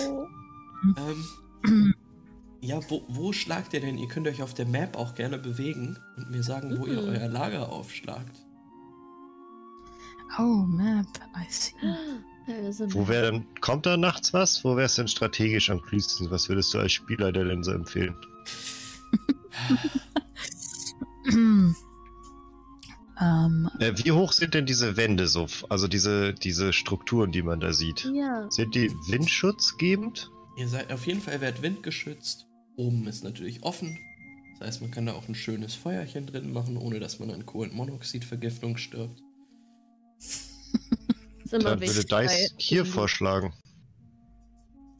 [0.03, 0.25] oh.
[0.97, 1.93] Ähm,
[2.61, 3.97] ja, wo, wo schlagt ihr denn?
[3.97, 7.09] Ihr könnt euch auf der Map auch gerne bewegen und mir sagen, wo ihr Mhm.
[7.09, 8.45] euer Lager aufschlagt.
[10.37, 11.73] Oh, Map, I see.
[12.71, 14.63] Sind Wo wäre denn, kommt da nachts was?
[14.63, 16.31] Wo wäre es denn strategisch am klügsten?
[16.31, 18.15] Was würdest du als Spieler der so empfehlen?
[23.19, 25.47] Ähm, Äh, wie hoch sind denn diese Wände so?
[25.69, 28.09] Also diese, diese Strukturen, die man da sieht?
[28.13, 28.49] Ja.
[28.49, 30.31] Sind die windschutzgebend?
[30.57, 32.47] Ihr seid auf jeden Fall werdet windgeschützt.
[32.75, 33.97] Oben ist natürlich offen.
[34.57, 37.45] Das heißt, man kann da auch ein schönes Feuerchen drin machen, ohne dass man an
[37.45, 39.21] Kohlenmonoxidvergiftung stirbt.
[40.19, 42.05] Ist immer Dann würde.
[42.05, 43.53] Dice hier vorschlagen.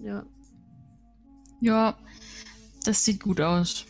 [0.01, 0.25] Ja.
[1.59, 1.97] ja,
[2.85, 3.85] das sieht gut aus.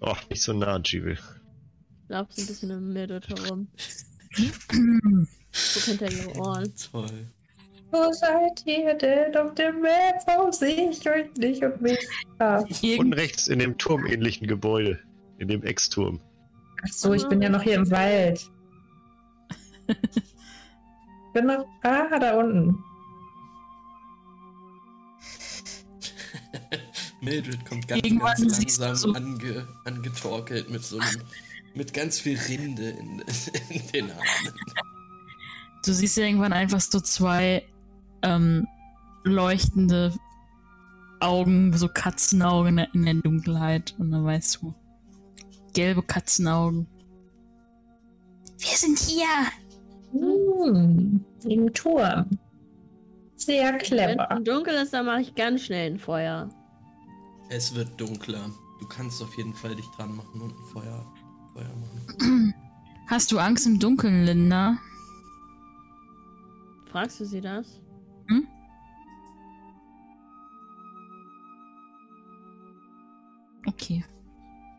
[0.00, 1.18] Oh, nicht so nah, Jewel.
[2.08, 3.68] Laufst ein bisschen im Middle herum.
[4.36, 6.72] Guck hinter ihre Ohren.
[6.90, 7.28] Toll.
[7.90, 10.22] Wo seid ihr denn auf dem Map?
[10.26, 11.98] Warum sehe ich euch nicht und mich?
[12.38, 12.62] Ah.
[12.82, 14.98] Unten rechts in dem turmähnlichen Gebäude.
[15.38, 16.20] In dem Ex-Turm.
[16.84, 18.40] Ach so, ich bin ja noch hier im Wald.
[21.28, 21.66] Ich bin noch.
[21.82, 22.82] Ah, da unten.
[27.20, 31.22] Mildred kommt ganz, Irgendwann ganz langsam so- ange, angetorkelt mit so einem,
[31.74, 33.22] mit ganz viel Rinde in,
[33.70, 34.54] in den Armen.
[35.84, 37.64] du siehst ja irgendwann einfach so zwei
[38.22, 38.66] ähm,
[39.24, 40.14] leuchtende
[41.20, 43.94] Augen, so Katzenaugen in der, Dunkelheit.
[43.98, 44.74] Und dann weißt du,
[45.74, 46.86] gelbe Katzenaugen.
[48.58, 49.26] Wir sind hier!
[50.12, 52.30] Hm, im Turm.
[53.36, 54.28] Sehr Wenn clever.
[54.30, 56.48] es dunkel ist, dann mache ich ganz schnell ein Feuer.
[57.50, 58.50] Es wird dunkler.
[58.80, 61.04] Du kannst auf jeden Fall dich dran machen und ein Feuer,
[61.54, 62.54] Feuer machen.
[63.06, 64.76] Hast du Angst im Dunkeln, Linda?
[66.90, 67.80] Fragst du sie das?
[68.28, 68.46] Hm?
[73.66, 74.04] Okay.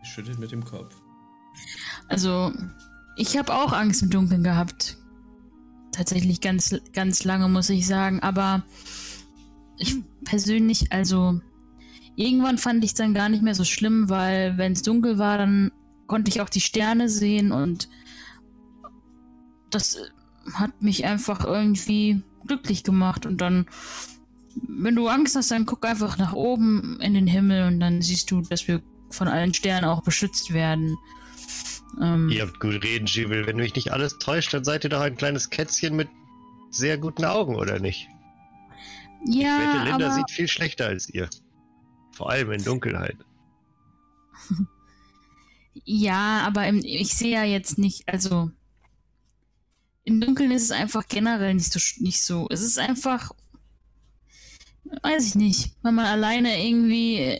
[0.03, 0.95] Sie schüttelt mit dem Kopf.
[2.07, 2.53] Also,
[3.17, 4.97] ich habe auch Angst im Dunkeln gehabt.
[5.91, 8.21] Tatsächlich ganz, ganz lange, muss ich sagen.
[8.21, 8.63] Aber
[9.77, 11.41] ich persönlich, also,
[12.19, 15.37] irgendwann fand ich es dann gar nicht mehr so schlimm, weil, wenn es dunkel war,
[15.37, 15.71] dann
[16.07, 17.87] konnte ich auch die Sterne sehen und
[19.69, 23.25] das äh, hat mich einfach irgendwie glücklich gemacht.
[23.25, 23.67] Und dann,
[24.67, 28.29] wenn du Angst hast, dann guck einfach nach oben in den Himmel und dann siehst
[28.31, 30.97] du, dass wir von allen Sternen auch beschützt werden.
[32.01, 33.47] Ähm, Ihr habt gut reden, Jewel.
[33.47, 36.09] Wenn mich nicht alles täuscht, dann seid ihr doch ein kleines Kätzchen mit
[36.69, 38.07] sehr guten Augen, oder nicht?
[39.25, 41.29] ja, ich wette, Linda aber sieht viel schlechter als ihr.
[42.19, 43.15] Vor allem in Dunkelheit.
[45.85, 48.51] ja, aber im, ich sehe ja jetzt nicht, also
[50.03, 52.49] im Dunkeln ist es einfach generell nicht so nicht so.
[52.51, 53.31] Es ist einfach,
[55.01, 57.39] weiß ich nicht, wenn man alleine irgendwie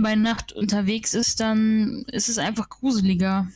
[0.00, 3.46] bei Nacht unterwegs ist, dann ist es einfach gruseliger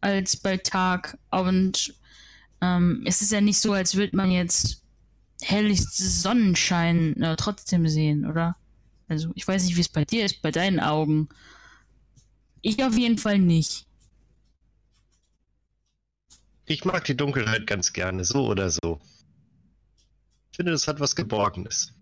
[0.00, 1.16] als bei Tag.
[1.30, 1.94] Und
[2.60, 4.82] ähm, es ist ja nicht so, als würde man jetzt
[5.42, 8.56] helllichsten Sonnenschein äh, trotzdem sehen, oder?
[9.08, 11.28] Also, ich weiß nicht, wie es bei dir ist, bei deinen Augen.
[12.62, 13.86] Ich auf jeden Fall nicht.
[16.64, 19.00] Ich mag die Dunkelheit ganz gerne, so oder so.
[20.50, 21.92] Ich finde, das hat was Geborgenes.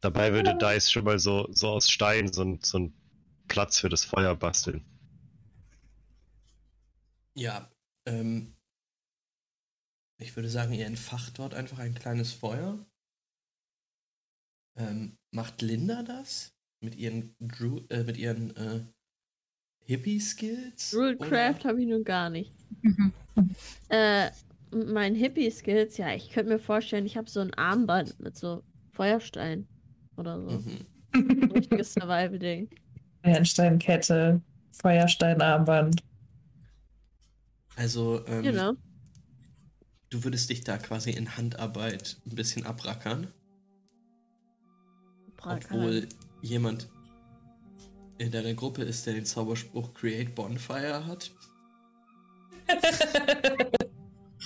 [0.00, 2.94] Dabei würde Dice schon mal so, so aus Stein so, ein- so einen
[3.48, 4.84] Platz für das Feuer basteln.
[7.34, 7.70] Ja,
[8.06, 8.53] ähm,
[10.18, 12.78] ich würde sagen, ihr entfacht dort einfach ein kleines Feuer.
[14.76, 16.52] Ähm, macht Linda das?
[16.80, 18.80] Mit ihren, Dru äh, mit ihren äh,
[19.86, 20.90] Hippie-Skills?
[20.90, 22.52] Druidcraft habe ich nun gar nicht.
[23.88, 24.30] Äh,
[24.70, 28.62] meinen Hippie-Skills, ja, ich könnte mir vorstellen, ich habe so ein Armband mit so
[28.92, 29.66] Feuerstein
[30.16, 30.50] oder so.
[30.50, 30.86] Mhm.
[31.12, 32.70] Ein richtiges Survival-Ding.
[33.22, 34.40] Bernsteinkette,
[34.70, 36.02] Feuersteinarmband.
[37.76, 38.72] Also, ähm, Genau.
[40.14, 43.26] Du würdest dich da quasi in Handarbeit ein bisschen abrackern,
[45.42, 46.08] obwohl
[46.40, 46.88] jemand
[48.18, 51.30] in deiner Gruppe ist, der den Zauberspruch Create Bonfire hat.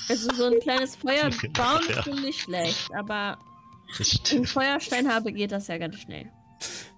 [0.09, 1.99] Also so ein kleines Feuer bauen Ja.
[1.99, 3.37] ist schon nicht schlecht, aber
[3.97, 4.49] wenn ich stimmt.
[4.49, 6.31] Feuerstein habe, geht das ja ganz schnell.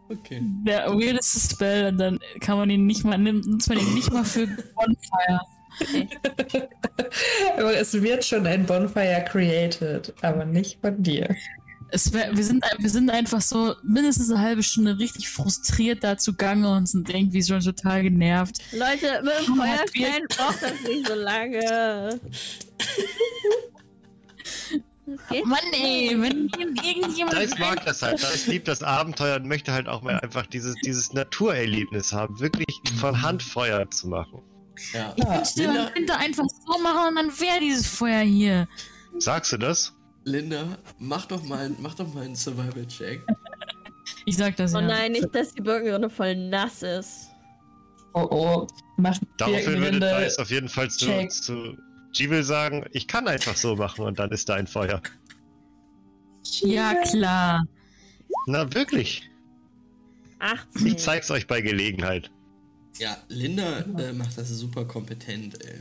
[0.08, 0.40] Okay.
[0.64, 4.24] Der weirdeste Spell und dann kann man ihn nicht mal, nimmt man ihn nicht mal
[4.24, 4.46] für
[4.76, 5.40] Bonfire.
[7.56, 11.34] Aber es wird schon ein Bonfire created, aber nicht von dir.
[11.92, 16.16] Es wär, wir, sind, wir sind einfach so mindestens eine halbe Stunde richtig frustriert da
[16.16, 18.58] zugange und sind irgendwie schon total genervt.
[18.72, 22.20] Leute, mit dem Feuerstein braucht das nicht so lange.
[25.28, 26.48] Geht Mann ey, wenn
[26.84, 27.36] irgendjemand...
[27.36, 28.22] Dice mag das halt.
[28.22, 32.80] Dice liebt das Abenteuer und möchte halt auch mal einfach dieses, dieses Naturerlebnis haben, wirklich
[33.00, 34.40] von Hand Feuer zu machen.
[34.92, 35.12] Ja.
[35.16, 38.68] Ich wünschte, Linda, man könnte einfach so machen und dann wäre dieses Feuer hier.
[39.18, 39.92] Sagst du das?
[40.24, 43.22] Linda, mach doch mal, mach doch mal einen Survival-Check.
[44.26, 44.86] Ich sag das Oh ja.
[44.86, 47.28] nein, nicht, dass die Birkenrinde voll nass ist.
[48.12, 48.66] Oh oh.
[48.96, 50.00] Macht Daraufhin würde.
[50.00, 51.76] Dice auf jeden Fall zu, zu
[52.12, 55.00] Jewel sagen, ich kann einfach so machen und dann ist da ein Feuer.
[56.60, 57.64] Ja, klar.
[58.46, 59.28] Na wirklich.
[60.40, 60.86] 18.
[60.86, 62.30] Ich zeig's euch bei Gelegenheit.
[62.98, 65.80] Ja, Linda äh, macht das super kompetent, ey.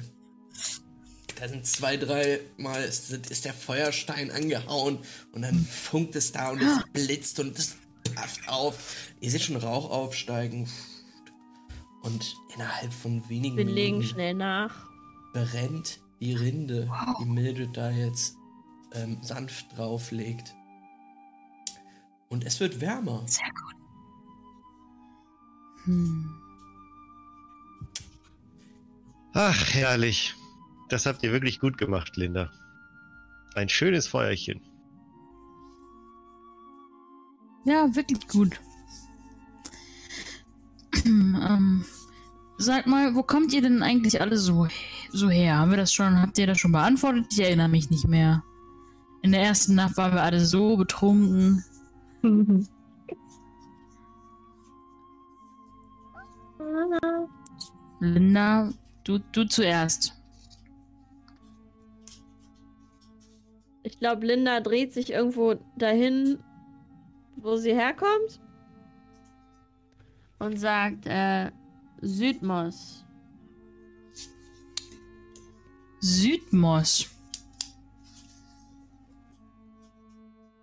[1.40, 5.00] Da sind zwei, drei Mal ist, ist der Feuerstein angehauen
[5.32, 7.78] und dann funkt es da und es blitzt und es
[8.14, 8.96] pafft auf.
[9.22, 10.68] Ihr seht schon Rauch aufsteigen.
[12.02, 14.88] Und innerhalb von wenigen Wir legen Minuten schnell nach.
[15.34, 16.90] brennt die Rinde,
[17.22, 18.36] die Mildred da jetzt
[18.94, 20.56] ähm, sanft drauflegt.
[22.30, 23.24] Und es wird wärmer.
[23.28, 23.76] Sehr gut.
[25.86, 26.49] Hm.
[29.34, 30.36] Ach, herrlich.
[30.90, 32.52] Das habt ihr wirklich gut gemacht, Linda.
[33.56, 34.62] Ein schönes Feuerchen.
[37.66, 38.60] Ja, wirklich gut.
[41.06, 41.86] ähm,
[42.58, 44.68] sag mal, wo kommt ihr denn eigentlich alle so,
[45.12, 45.58] so her?
[45.58, 47.28] Haben wir das schon, habt ihr das schon beantwortet?
[47.32, 48.44] Ich erinnere mich nicht mehr.
[49.22, 51.64] In der ersten Nacht waren wir alle so betrunken.
[58.00, 58.72] Linda,
[59.10, 60.14] du, du zuerst.
[63.82, 66.38] Ich glaube, Linda dreht sich irgendwo dahin,
[67.38, 68.40] wo sie herkommt.
[70.38, 71.52] Und sagt, äh,
[72.02, 73.04] Südmos.
[76.02, 77.10] Südmos.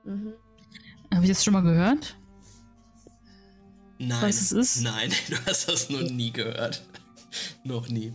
[0.04, 0.34] Mhm.
[1.12, 2.16] Habe ich das schon mal gehört?
[3.98, 4.22] Nein.
[4.22, 4.82] Was es ist?
[4.82, 6.82] Nein, du hast das noch nie gehört.
[7.64, 8.14] noch nie.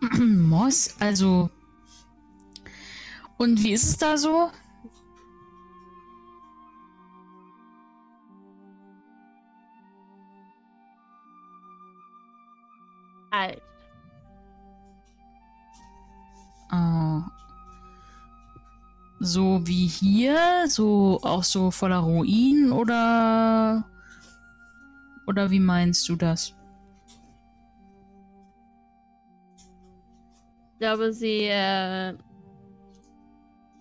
[0.18, 1.50] Moss, also.
[3.36, 4.50] Und wie ist es da so?
[13.30, 13.62] Alt.
[16.72, 17.20] Äh,
[19.20, 23.84] so wie hier, so auch so voller Ruinen oder
[25.26, 26.57] oder wie meinst du das?
[30.78, 32.12] Ich glaube, sie äh,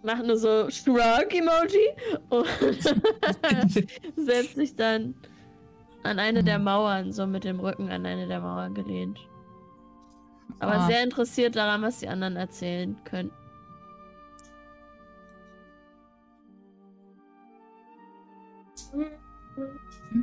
[0.01, 1.89] macht nur so Shrug-Emoji
[2.29, 2.47] und
[4.15, 5.13] setzt sich dann
[6.01, 9.19] an eine der Mauern, so mit dem Rücken an eine der Mauern gelehnt.
[10.57, 10.87] Aber Ah.
[10.87, 13.29] sehr interessiert daran, was die anderen erzählen können.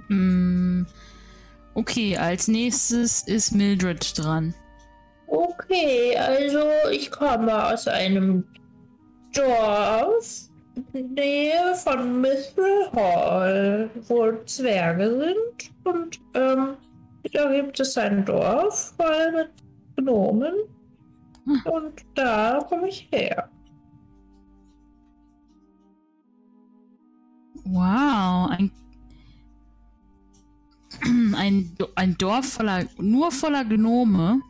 [0.09, 0.87] Mm,
[1.75, 4.55] okay, als nächstes ist Mildred dran.
[5.35, 6.61] Okay, also
[6.93, 8.45] ich komme aus einem
[9.35, 10.49] Dorf
[10.93, 15.73] Nähe von Mithril Hall, wo Zwerge sind.
[15.83, 16.77] Und ähm,
[17.33, 19.51] da gibt es ein Dorf voll mit
[19.97, 20.55] Gnomen.
[21.65, 23.51] Und da komme ich her.
[27.65, 28.71] Wow, ein,
[31.37, 34.41] ein, ein Dorf voller, nur voller Gnome.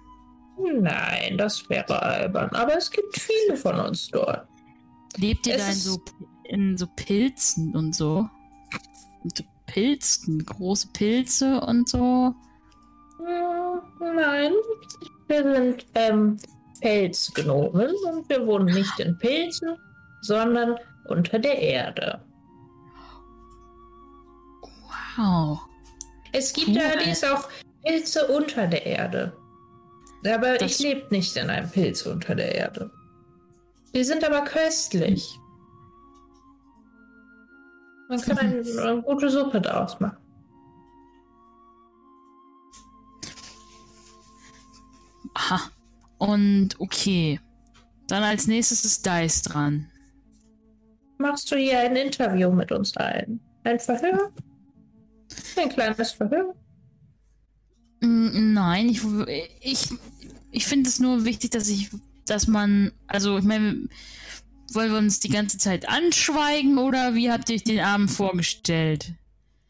[0.57, 2.51] Nein, das wäre albern.
[2.51, 4.47] Aber es gibt viele von uns dort.
[5.17, 6.01] Lebt ihr Es da in so,
[6.45, 8.29] in so Pilzen und so?
[9.23, 12.35] Mit so Pilzen, große Pilze und so?
[13.19, 14.53] Hm, Nein,
[15.29, 16.37] wir sind ähm,
[16.81, 19.77] Felsgnomen und wir wohnen nicht in Pilzen,
[20.23, 20.77] sondern
[21.09, 22.21] unter der Erde.
[25.17, 25.61] Wow.
[26.33, 26.79] Es gibt Cool.
[26.79, 27.49] allerdings auch
[27.85, 29.37] Pilze unter der Erde.
[30.27, 32.91] Aber Das- ich lebe nicht in einem Pilz unter der Erde.
[33.95, 35.39] Die sind aber köstlich.
[38.09, 40.17] Man kann eine, eine gute Suppe daraus machen.
[45.35, 45.61] Aha.
[46.19, 47.41] Und okay.
[48.09, 49.91] Dann als nächstes ist Dice dran.
[51.19, 53.41] Machst du hier ein Interview mit uns ein?
[53.65, 54.31] Ein Verhör?
[55.57, 56.55] Ein kleines Verhör?
[58.01, 59.03] Mm, Nein, ich,
[59.61, 59.89] ich,
[60.55, 61.91] ich finde es nur wichtig, dass ich,
[62.27, 63.89] dass man, also ich meine,
[64.73, 69.13] wollen wir uns die ganze Zeit anschweigen oder wie habt ihr euch den Abend vorgestellt?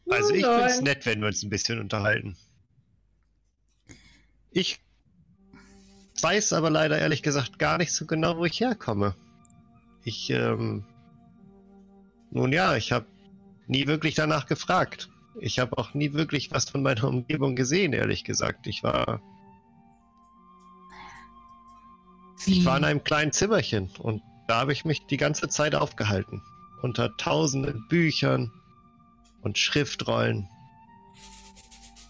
[0.09, 2.37] Also ich finde es nett, wenn wir uns ein bisschen unterhalten.
[4.51, 4.79] Ich
[6.21, 9.15] weiß aber leider ehrlich gesagt gar nicht so genau, wo ich herkomme.
[10.03, 10.85] Ich, ähm...
[12.31, 13.07] Nun ja, ich habe
[13.67, 15.09] nie wirklich danach gefragt.
[15.39, 18.67] Ich habe auch nie wirklich was von meiner Umgebung gesehen, ehrlich gesagt.
[18.67, 19.21] Ich war,
[22.43, 22.59] Wie?
[22.59, 26.41] ich war in einem kleinen Zimmerchen und da habe ich mich die ganze Zeit aufgehalten.
[26.81, 28.51] Unter tausenden Büchern
[29.41, 30.47] und Schriftrollen.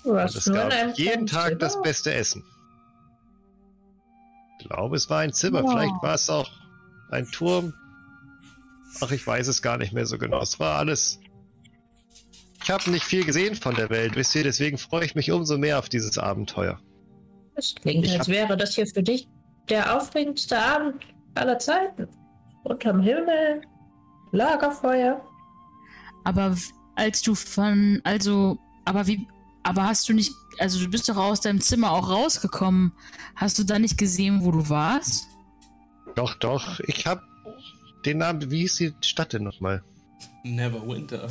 [0.04, 1.84] Du Und warst es gab jeden Tag das Zimmer?
[1.84, 2.44] beste Essen.
[4.60, 5.64] Ich glaube, es war ein Zimmer.
[5.64, 5.72] Wow.
[5.72, 6.50] Vielleicht war es auch
[7.12, 7.74] ein Turm.
[9.02, 10.42] Ach, ich weiß es gar nicht mehr so genau.
[10.42, 11.20] Es war alles.
[12.64, 15.58] Ich habe nicht viel gesehen von der Welt, wisst ihr, deswegen freue ich mich umso
[15.58, 16.80] mehr auf dieses Abenteuer.
[17.54, 19.28] Es klingt, Ich als hab- wäre das hier für dich
[19.70, 21.04] der aufregendste Abend
[21.36, 22.08] aller Zeiten.
[22.64, 23.62] Unterm Himmel,
[24.32, 25.24] Lagerfeuer.
[26.24, 26.56] Aber
[26.96, 29.28] als du von, also, aber wie,
[29.64, 32.92] aber hast du nicht, also du bist doch aus deinem Zimmer auch rausgekommen.
[33.36, 35.28] Hast du da nicht gesehen, wo du warst?
[36.16, 37.22] Doch, doch, ich habe
[38.06, 39.84] den Namen, wie hieß die Stadt denn nochmal?
[40.44, 41.28] Neverwinter.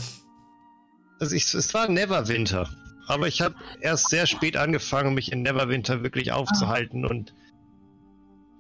[1.21, 2.69] Also ich, es war Neverwinter.
[3.07, 7.35] Aber ich habe erst sehr spät angefangen, mich in Neverwinter wirklich aufzuhalten und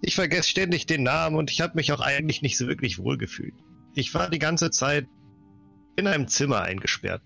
[0.07, 3.55] ich vergesse ständig den Namen und ich habe mich auch eigentlich nicht so wirklich wohlgefühlt.
[3.95, 5.09] Ich war die ganze Zeit
[5.97, 7.23] in einem Zimmer eingesperrt.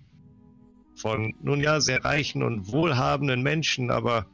[0.95, 4.27] Von, nun ja, sehr reichen und wohlhabenden Menschen, aber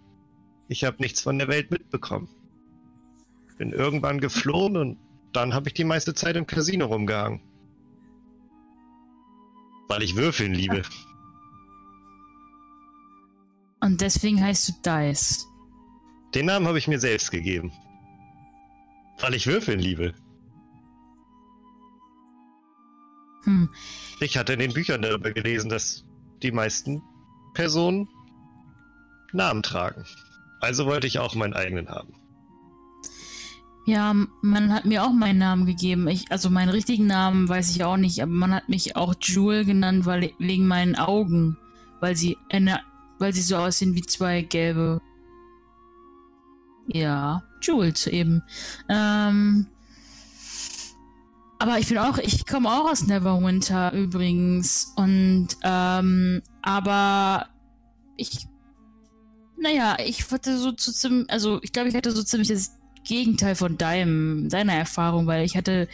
[0.68, 2.28] ich habe nichts von der Welt mitbekommen.
[3.56, 4.98] Bin irgendwann geflohen und
[5.32, 7.40] dann habe ich die meiste Zeit im Casino rumgehangen.
[9.88, 10.82] Weil ich würfeln liebe.
[13.80, 15.46] Und deswegen heißt du Dice.
[16.34, 17.72] Den Namen habe ich mir selbst gegeben.
[19.20, 20.14] Weil ich Würfeln liebe.
[23.44, 23.68] Hm.
[24.20, 26.04] Ich hatte in den Büchern darüber gelesen, dass
[26.42, 27.02] die meisten
[27.54, 28.08] Personen
[29.32, 30.04] Namen tragen.
[30.60, 32.14] Also wollte ich auch meinen eigenen haben.
[33.86, 36.08] Ja, man hat mir auch meinen Namen gegeben.
[36.08, 39.66] Ich, also meinen richtigen Namen weiß ich auch nicht, aber man hat mich auch Jewel
[39.66, 41.58] genannt, weil wegen meinen Augen,
[42.00, 42.80] weil sie eine,
[43.18, 45.02] weil sie so aussehen wie zwei gelbe.
[46.86, 48.42] Ja, Jules eben.
[48.88, 49.66] Ähm,
[51.58, 57.46] aber ich bin auch, ich komme auch aus Neverwinter übrigens und ähm, aber
[58.16, 58.46] ich,
[59.56, 62.72] naja, ich hatte so zu ziemlich, also ich glaube, ich hatte so ziemlich das
[63.04, 65.88] Gegenteil von deinem, deiner Erfahrung, weil ich hatte,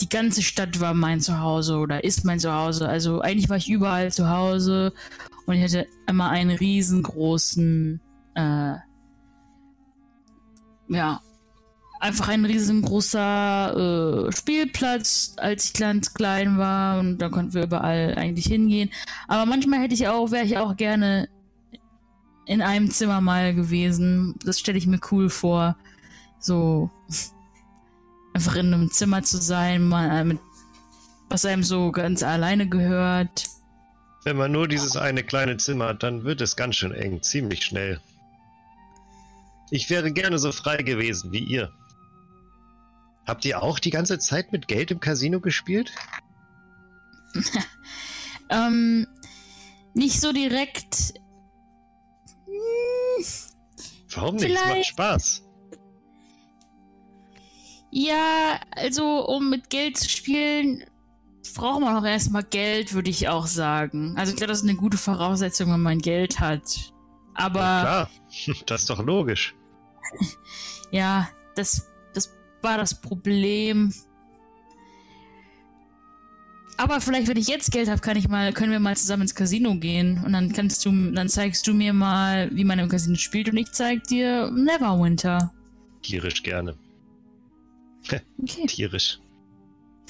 [0.00, 2.88] die ganze Stadt war mein Zuhause oder ist mein Zuhause.
[2.88, 4.92] Also eigentlich war ich überall zu Hause
[5.46, 8.00] und ich hatte immer einen riesengroßen,
[8.34, 8.74] äh,
[10.88, 11.20] ja,
[12.00, 18.14] einfach ein riesengroßer äh, Spielplatz, als ich ganz klein war und da konnten wir überall
[18.16, 18.90] eigentlich hingehen.
[19.26, 21.28] Aber manchmal hätte ich auch, wäre ich auch gerne
[22.46, 24.34] in einem Zimmer mal gewesen.
[24.44, 25.76] Das stelle ich mir cool vor
[26.38, 26.90] so
[28.34, 30.38] einfach in einem Zimmer zu sein, mal mit
[31.28, 33.46] was einem so ganz alleine gehört.
[34.24, 37.64] Wenn man nur dieses eine kleine Zimmer hat, dann wird es ganz schön eng, ziemlich
[37.64, 38.00] schnell.
[39.70, 41.72] Ich wäre gerne so frei gewesen wie ihr.
[43.26, 45.92] Habt ihr auch die ganze Zeit mit Geld im Casino gespielt?
[48.50, 49.06] ähm,
[49.94, 51.14] nicht so direkt.
[52.46, 53.24] Hm,
[54.14, 54.44] Warum nicht?
[54.44, 55.40] Es Vielleicht- macht Spaß.
[57.96, 60.84] Ja, also um mit Geld zu spielen,
[61.54, 64.16] braucht man auch erstmal Geld, würde ich auch sagen.
[64.16, 66.92] Also ich glaube, das ist eine gute Voraussetzung, wenn man Geld hat.
[67.34, 68.10] Aber Ja, klar,
[68.66, 69.54] das ist doch logisch.
[70.90, 72.32] ja, das, das
[72.62, 73.92] war das Problem.
[76.76, 79.34] Aber vielleicht, wenn ich jetzt Geld habe, kann ich mal, können wir mal zusammen ins
[79.34, 83.16] Casino gehen und dann kannst du, dann zeigst du mir mal, wie man im Casino
[83.16, 85.52] spielt und ich zeig dir Neverwinter.
[86.02, 86.76] Tierisch gerne.
[88.42, 89.18] Okay, Tierisch.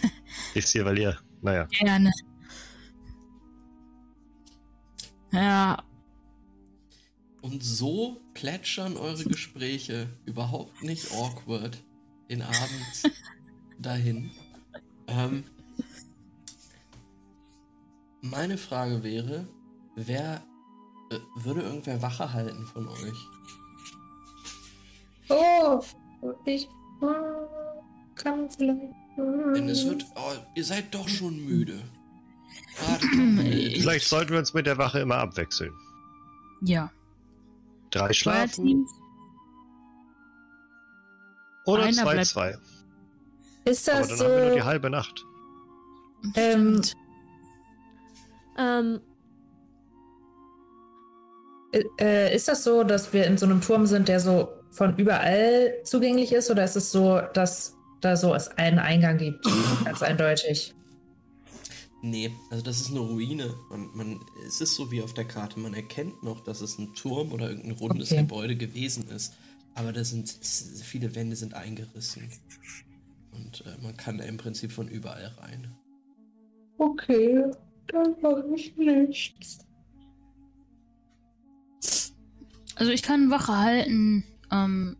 [0.54, 1.68] Ist hier, weil ihr, naja.
[1.70, 2.10] gerne.
[5.30, 5.80] Ja,
[7.44, 11.76] Und so plätschern eure Gespräche überhaupt nicht awkward
[12.30, 13.12] den Abend
[13.78, 14.30] dahin.
[15.08, 15.44] Ähm,
[18.22, 19.46] meine Frage wäre,
[19.94, 20.42] wer
[21.10, 23.28] äh, würde irgendwer Wache halten von euch?
[25.28, 25.82] Oh,
[26.46, 26.66] ich
[27.00, 27.10] hm,
[28.14, 28.80] kann vielleicht.
[29.16, 29.52] hm.
[29.52, 31.78] Denn es wird, oh, ihr seid doch schon müde.
[32.78, 33.06] Gerade
[33.82, 35.74] Vielleicht sollten wir uns mit der Wache immer abwechseln.
[36.62, 36.90] ja.
[37.94, 38.86] Drei schlafen
[41.64, 42.58] oder Einer zwei, zwei.
[43.64, 44.54] Ist Aber das dann haben wir nur so?
[44.56, 45.24] die halbe Nacht.
[46.34, 46.82] Ähm,
[48.56, 49.00] Ähm,
[52.00, 55.74] äh, ist das so, dass wir in so einem Turm sind, der so von überall
[55.84, 59.44] zugänglich ist, oder ist es so, dass da so es einen Eingang gibt?
[59.84, 60.74] Ganz eindeutig.
[62.06, 63.54] Nee, also das ist eine Ruine.
[63.70, 65.58] Man, man, es ist so wie auf der Karte.
[65.58, 68.20] Man erkennt noch, dass es ein Turm oder irgendein rundes Okay.
[68.20, 69.32] Gebäude gewesen ist.
[69.74, 72.28] Aber da sind viele Wände sind eingerissen.
[73.32, 75.74] Und äh, man kann da im Prinzip von überall rein.
[76.76, 77.42] Okay,
[77.86, 79.60] dann mache ich nichts.
[82.74, 84.24] Also ich kann Wache halten.
[84.52, 84.98] Ähm,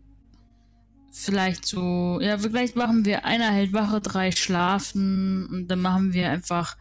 [1.11, 2.19] vielleicht so.
[2.19, 6.75] Ja, vielleicht machen wir einer hält Wache, drei schlafen und dann machen wir einfach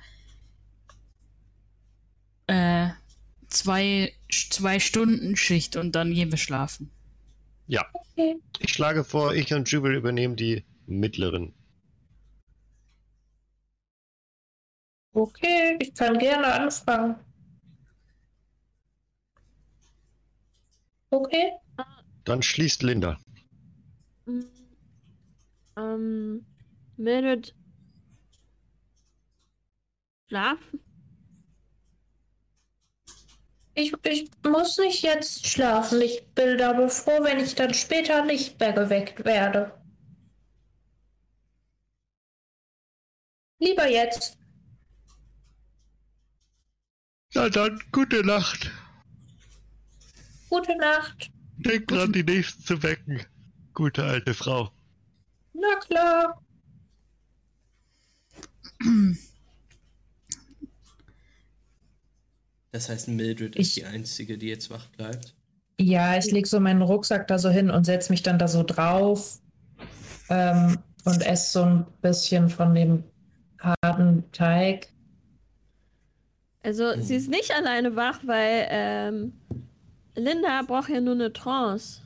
[2.46, 2.88] äh,
[3.48, 6.90] zwei, zwei Stunden Schicht und dann gehen wir schlafen.
[7.66, 7.84] Ja.
[7.92, 8.36] Okay.
[8.58, 11.54] Ich schlage vor, ich und Jubel übernehmen die mittleren.
[15.12, 17.16] Okay, ich kann gerne anfangen.
[21.10, 21.52] Okay.
[22.24, 23.18] Dann schließt Linda.
[24.26, 24.40] mm,
[25.76, 26.46] ähm,
[26.96, 27.54] Mildred.
[30.28, 30.80] Schlafen?
[33.74, 36.00] Ich, ich muss nicht jetzt schlafen.
[36.00, 39.72] Ich bin aber froh, wenn ich dann später nicht mehr geweckt werde.
[43.58, 44.38] Lieber jetzt.
[47.34, 48.70] Na dann, gute Nacht.
[50.48, 51.30] Gute Nacht.
[51.56, 53.24] Denk dran, die nächsten zu wecken.
[53.72, 54.70] Gute alte Frau.
[55.52, 56.40] Na klar.
[62.74, 65.32] Das heißt, Mildred Ich- ist die Einzige, die jetzt wach bleibt.
[65.80, 68.64] Ja, ich lege so meinen Rucksack da so hin und setze mich dann da so
[68.64, 69.38] drauf
[70.28, 73.04] ähm, und esse so ein bisschen von dem
[73.60, 74.88] harten Teig.
[76.64, 79.32] Also, sie ist nicht alleine wach, weil ähm,
[80.16, 82.00] Linda braucht ja nur eine Trance.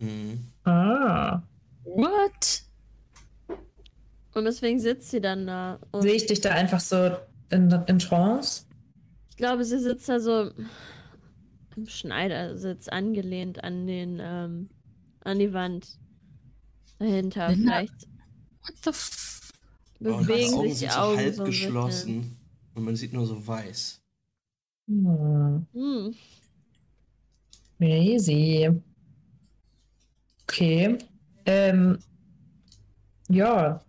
[0.00, 0.48] Mhm.
[0.64, 1.40] Ah.
[1.84, 2.62] What?
[4.34, 5.78] Und deswegen sitzt sie dann da.
[6.00, 7.16] Sehe ich dich da einfach so
[7.48, 8.64] in, in Trance?
[9.40, 10.50] Ich glaube, sie sitzt da so
[11.74, 14.68] im Schneidersitz angelehnt an den, ähm,
[15.24, 15.98] an die Wand
[16.98, 17.48] dahinter.
[17.48, 17.70] Linda?
[17.70, 18.06] Vielleicht
[18.60, 19.50] What the f
[20.04, 21.64] Oh, bewegen die Augen sich die sind so Augen halb so ein bisschen.
[21.64, 22.36] geschlossen.
[22.74, 24.02] Und man sieht nur so weiß.
[24.88, 25.66] Hm.
[25.72, 26.14] Hm.
[27.78, 28.68] Crazy.
[30.42, 30.98] Okay.
[31.46, 31.98] Ähm,
[33.30, 33.82] ja.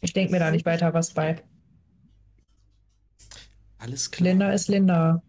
[0.00, 1.42] Ich denke mir da nicht weiter was bei.
[3.82, 4.30] Alles klar.
[4.30, 5.20] Linda ist Linda.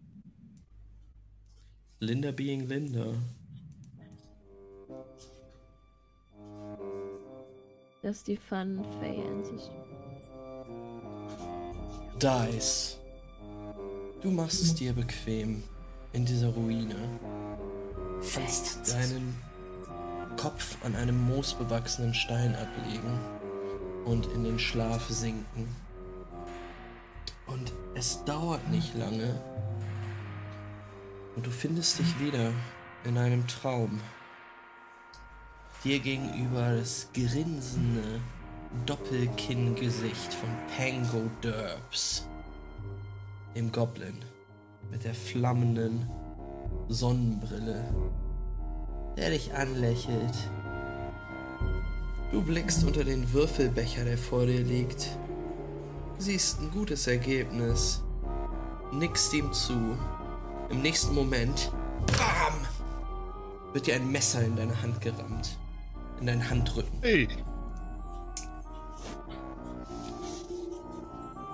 [1.98, 3.14] Linda being Linda.
[8.00, 9.74] Das ist die Fun Faye Ancestry.
[12.22, 13.00] Dice.
[14.22, 15.64] Du machst es dir bequem
[16.12, 16.94] in dieser Ruine.
[18.32, 19.34] Kannst deinen
[20.36, 23.18] Kopf an einem moosbewachsenen Stein ablegen
[24.04, 25.66] und in den Schlaf sinken.
[27.46, 29.40] Und es dauert nicht lange.
[31.36, 32.52] Und du findest dich wieder
[33.04, 34.00] in einem Traum.
[35.84, 38.20] dir gegenüber das grinsende
[38.86, 42.26] Doppelkinngesicht von Pango Derbs,
[43.54, 44.18] dem Goblin
[44.90, 46.08] mit der flammenden
[46.88, 47.84] Sonnenbrille,
[49.16, 50.34] der dich anlächelt.
[52.32, 55.16] Du blickst unter den Würfelbecher, der vor dir liegt,
[56.18, 58.02] siehst ein gutes Ergebnis,
[58.92, 59.96] nickst ihm zu.
[60.70, 61.72] Im nächsten Moment,
[62.06, 62.54] bam,
[63.72, 65.58] wird dir ein Messer in deine Hand gerammt.
[66.20, 66.98] In deinen Handrücken.
[67.02, 67.28] Hey.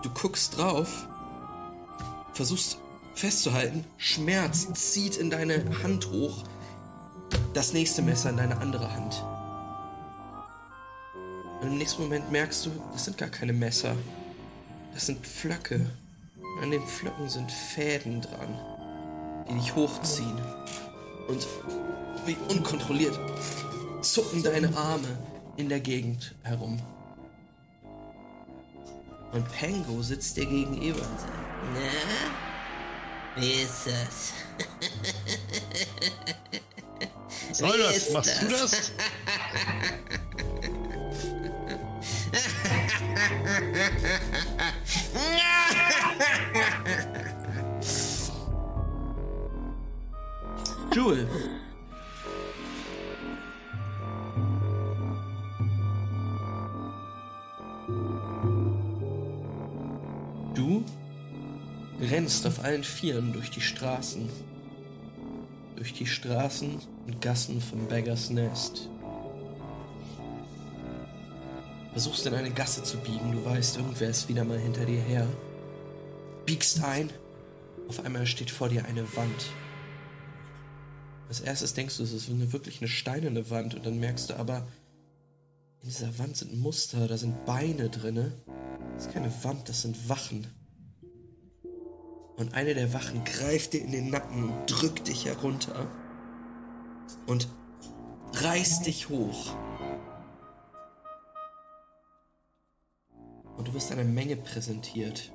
[0.02, 1.06] Du guckst drauf,
[2.32, 2.78] versuchst
[3.14, 6.44] festzuhalten, Schmerz zieht in deine Hand hoch,
[7.52, 9.22] das nächste Messer in deine andere Hand.
[11.60, 13.94] Und im nächsten Moment merkst du, das sind gar keine Messer.
[15.00, 15.88] Das sind Pflöcke.
[16.60, 18.54] An den Pflöcken sind Fäden dran,
[19.48, 20.38] die dich hochziehen.
[21.26, 21.46] Und
[22.26, 23.18] wie unkontrolliert
[24.02, 25.18] zucken deine Arme
[25.56, 26.82] in der Gegend herum.
[29.32, 31.32] Und Pango sitzt dir gegenüber und sagt,
[31.72, 34.34] na, wie ist das?
[37.58, 37.96] Soll das?
[37.96, 38.92] ist Machst du das?
[51.00, 51.26] Jewel.
[60.54, 60.84] Du
[62.02, 64.28] rennst auf allen Vieren durch die Straßen.
[65.76, 68.90] Durch die Straßen und Gassen von Beggars Nest.
[71.92, 75.26] Versuchst in eine Gasse zu biegen, du weißt, irgendwer ist wieder mal hinter dir her.
[76.44, 77.08] Biegst ein,
[77.88, 79.50] auf einmal steht vor dir eine Wand.
[81.30, 84.34] Als erstes denkst du, es ist eine, wirklich eine steinerne Wand und dann merkst du
[84.34, 84.66] aber,
[85.80, 88.32] in dieser Wand sind Muster, da sind Beine drinne.
[88.94, 90.48] Das ist keine Wand, das sind Wachen.
[92.36, 95.88] Und eine der Wachen greift dir in den Nacken und drückt dich herunter
[97.28, 97.46] und
[98.32, 99.54] reißt dich hoch.
[103.56, 105.30] Und du wirst einer Menge präsentiert.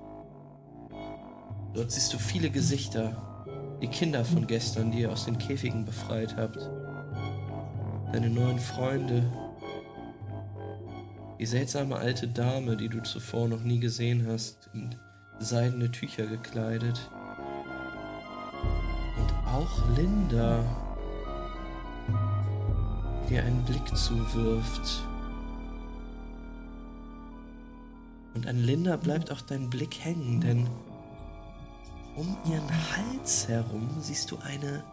[1.73, 3.34] Dort siehst du viele Gesichter,
[3.81, 6.69] die Kinder von gestern, die ihr aus den Käfigen befreit habt.
[8.11, 9.23] Deine neuen Freunde.
[11.39, 14.95] Die seltsame alte Dame, die du zuvor noch nie gesehen hast, in
[15.39, 17.09] seidene Tücher gekleidet.
[19.17, 20.63] Und auch Linda,
[23.29, 25.03] die einen Blick zuwirft.
[28.33, 30.67] Und an Linda bleibt auch dein Blick hängen, denn
[32.15, 34.83] um ihren Hals herum siehst du eine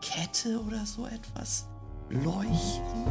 [0.00, 1.66] Kette oder so etwas
[2.10, 3.06] leuchten.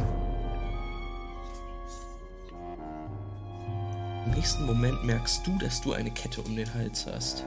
[4.26, 7.46] Im nächsten Moment merkst du, dass du eine Kette um den Hals hast.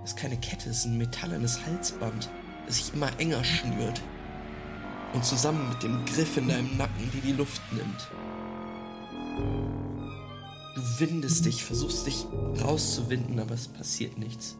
[0.00, 2.30] Das ist keine Kette, es ist ein metallernes Halsband,
[2.66, 4.00] das sich immer enger schnürt.
[5.12, 8.08] Und zusammen mit dem Griff in deinem Nacken, die die Luft nimmt.
[10.74, 12.26] Du windest dich, versuchst dich
[12.62, 14.56] rauszuwinden, aber es passiert nichts.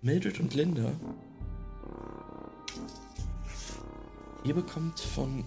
[0.00, 0.92] Mildred und Linda,
[4.44, 5.44] ihr bekommt von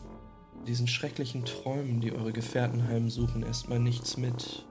[0.67, 4.65] diesen schrecklichen Träumen, die eure Gefährten heimsuchen, erstmal nichts mit.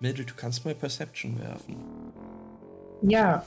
[0.00, 1.76] Mildred, du kannst mal Perception werfen.
[3.02, 3.44] Ja.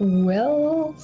[0.00, 0.94] Well.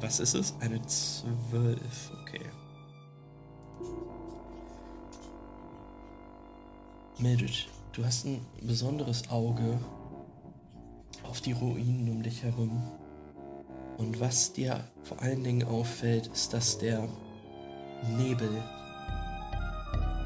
[0.00, 0.54] Was ist es?
[0.60, 2.12] Eine 12.
[2.22, 2.40] Okay.
[7.18, 9.78] Mildred, du hast ein besonderes Auge
[11.22, 12.82] auf die Ruinen um dich herum.
[13.98, 17.06] Und was dir vor allen Dingen auffällt, ist, dass der
[18.16, 18.50] Nebel,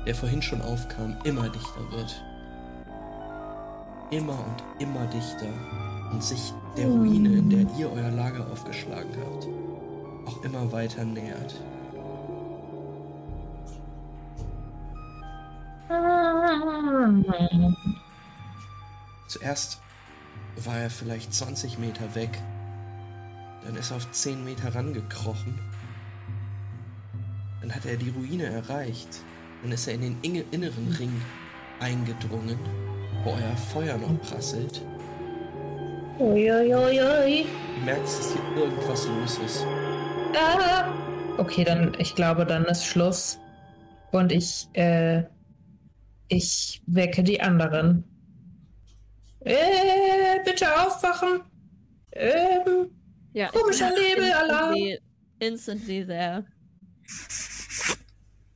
[0.06, 2.22] der vorhin schon aufkam, immer dichter wird.
[4.10, 5.48] Immer und immer dichter
[6.12, 9.48] und sich der Ruine, in der ihr euer Lager aufgeschlagen habt,
[10.28, 11.55] auch immer weiter nähert.
[19.28, 19.81] Zuerst
[20.56, 22.40] war er vielleicht 20 Meter weg,
[23.64, 25.59] dann ist er auf 10 Meter rangekrochen.
[27.60, 29.24] Dann hat er die Ruine erreicht,
[29.65, 31.23] dann ist er in den inneren Ring
[31.81, 32.59] eingedrungen,
[33.24, 34.82] wo euer Feuer noch prasselt.
[36.19, 37.47] Uiuiui.
[37.78, 39.66] Du merkst, dass hier irgendwas los ist.
[40.36, 40.93] Ah.
[41.39, 43.39] Okay, dann, ich glaube, dann ist Schluss.
[44.12, 45.23] Und ich, äh,
[46.28, 48.05] ich wecke die anderen.
[49.41, 51.41] Äh, bitte aufwachen.
[52.12, 52.91] Ähm,
[53.32, 54.74] Ja, Komischer Nebelalarm.
[54.74, 55.01] Instantly,
[55.41, 56.45] instantly there.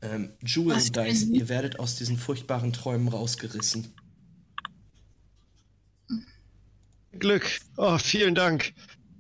[0.01, 3.93] Ähm, Jewel Was und Dice, ihr werdet aus diesen furchtbaren Träumen rausgerissen.
[7.19, 7.45] Glück.
[7.77, 8.73] Oh, vielen Dank.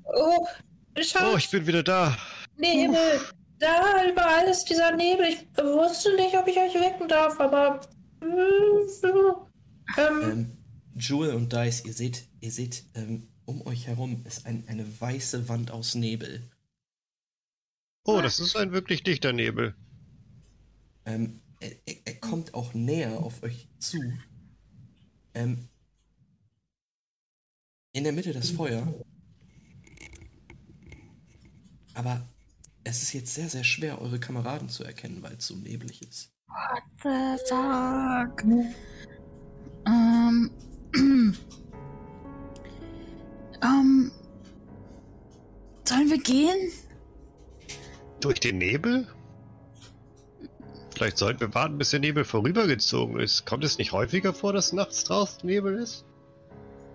[0.04, 0.46] oh,
[0.96, 2.16] Oh, Schatz, ich bin wieder da.
[2.56, 3.20] Nebel.
[3.58, 5.26] Da, überall ist dieser Nebel.
[5.26, 7.80] Ich wusste nicht, ob ich euch wecken darf, aber.
[8.22, 8.88] Ähm,
[9.96, 10.56] Ähm,
[10.96, 15.48] Jewel und Dice, ihr seht, ihr seht, ähm, um euch herum ist ein, eine weiße
[15.48, 16.42] Wand aus Nebel.
[18.04, 19.74] Oh, das ist ein wirklich dichter Nebel.
[21.08, 23.98] Ähm, er, er, er kommt auch näher auf euch zu.
[25.32, 25.68] Ähm,
[27.92, 28.86] in der Mitte das Feuer.
[31.94, 32.28] Aber
[32.84, 36.30] es ist jetzt sehr, sehr schwer, eure Kameraden zu erkennen, weil es so neblig ist.
[36.46, 38.44] What the fuck?
[39.86, 40.50] Ähm.
[43.62, 44.12] ähm.
[45.84, 46.70] Sollen wir gehen?
[48.20, 49.08] Durch den Nebel?
[50.98, 53.46] Vielleicht sollten wir warten, bis der Nebel vorübergezogen ist.
[53.46, 56.04] Kommt es nicht häufiger vor, dass nachts draußen Nebel ist?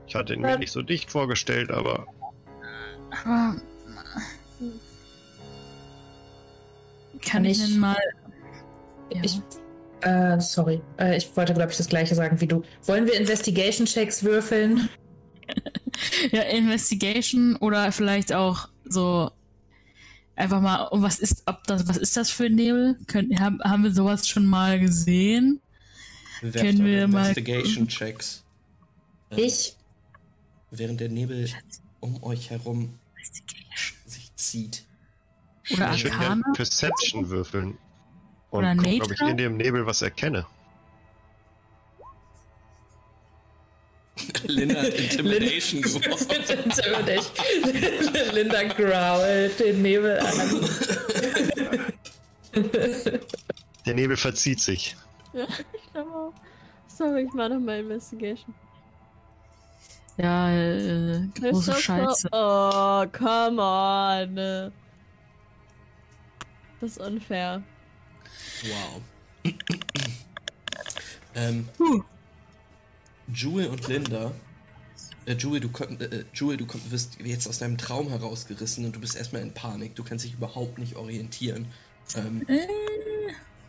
[0.07, 0.57] Ich hatte ihn mir Ja.
[0.57, 2.05] nicht so dicht vorgestellt, aber.
[7.25, 7.95] Kann ich Ich- denn mal.
[9.13, 9.21] Ja.
[9.23, 9.39] Ich,
[10.01, 10.81] äh, sorry.
[10.99, 12.63] Äh, ich wollte, glaube ich, das gleiche sagen wie du.
[12.85, 14.89] Wollen wir Investigation-Checks würfeln?
[16.31, 19.31] ja, Investigation oder vielleicht auch so
[20.35, 22.97] einfach mal, oh, was ist, ob das, was ist das für ein Nebel?
[23.07, 25.61] Können, haben, haben wir sowas schon mal gesehen?
[26.41, 28.43] Werft Können wir mal- Investigation-Checks.
[29.31, 29.75] Ähm, Ich.
[30.71, 31.47] Während der Nebel
[31.99, 33.97] um euch herum Investigation.
[34.07, 34.83] sich zieht.
[35.71, 36.43] Oder Arcana?
[36.53, 37.77] Perception würfeln.
[38.49, 39.31] Und Oder gucken, ob ich Nature?
[39.31, 40.45] in dem Nebel was erkenne.
[44.47, 45.83] Linda hat Intimidation.
[45.83, 47.33] Intimidation.
[48.33, 50.69] Linda growlt den Nebel an.
[53.85, 54.95] Der Nebel verzieht sich.
[55.33, 56.33] Ja, ich glaube auch.
[56.87, 58.53] Sorry, ich mache nochmal Investigation.
[60.17, 62.21] Ja, äh, große Scheiße.
[62.21, 62.27] So?
[62.31, 64.35] Oh, come on.
[66.79, 67.63] Das ist unfair.
[68.63, 69.01] Wow.
[71.35, 72.03] ähm, Huh.
[73.33, 74.31] Jewel und Linda.
[75.25, 78.95] Äh, Jewel, du, konnt, äh, Jewel, du konnt, wirst jetzt aus deinem Traum herausgerissen und
[78.95, 79.95] du bist erstmal in Panik.
[79.95, 81.67] Du kannst dich überhaupt nicht orientieren.
[82.15, 82.67] Ähm, Äh,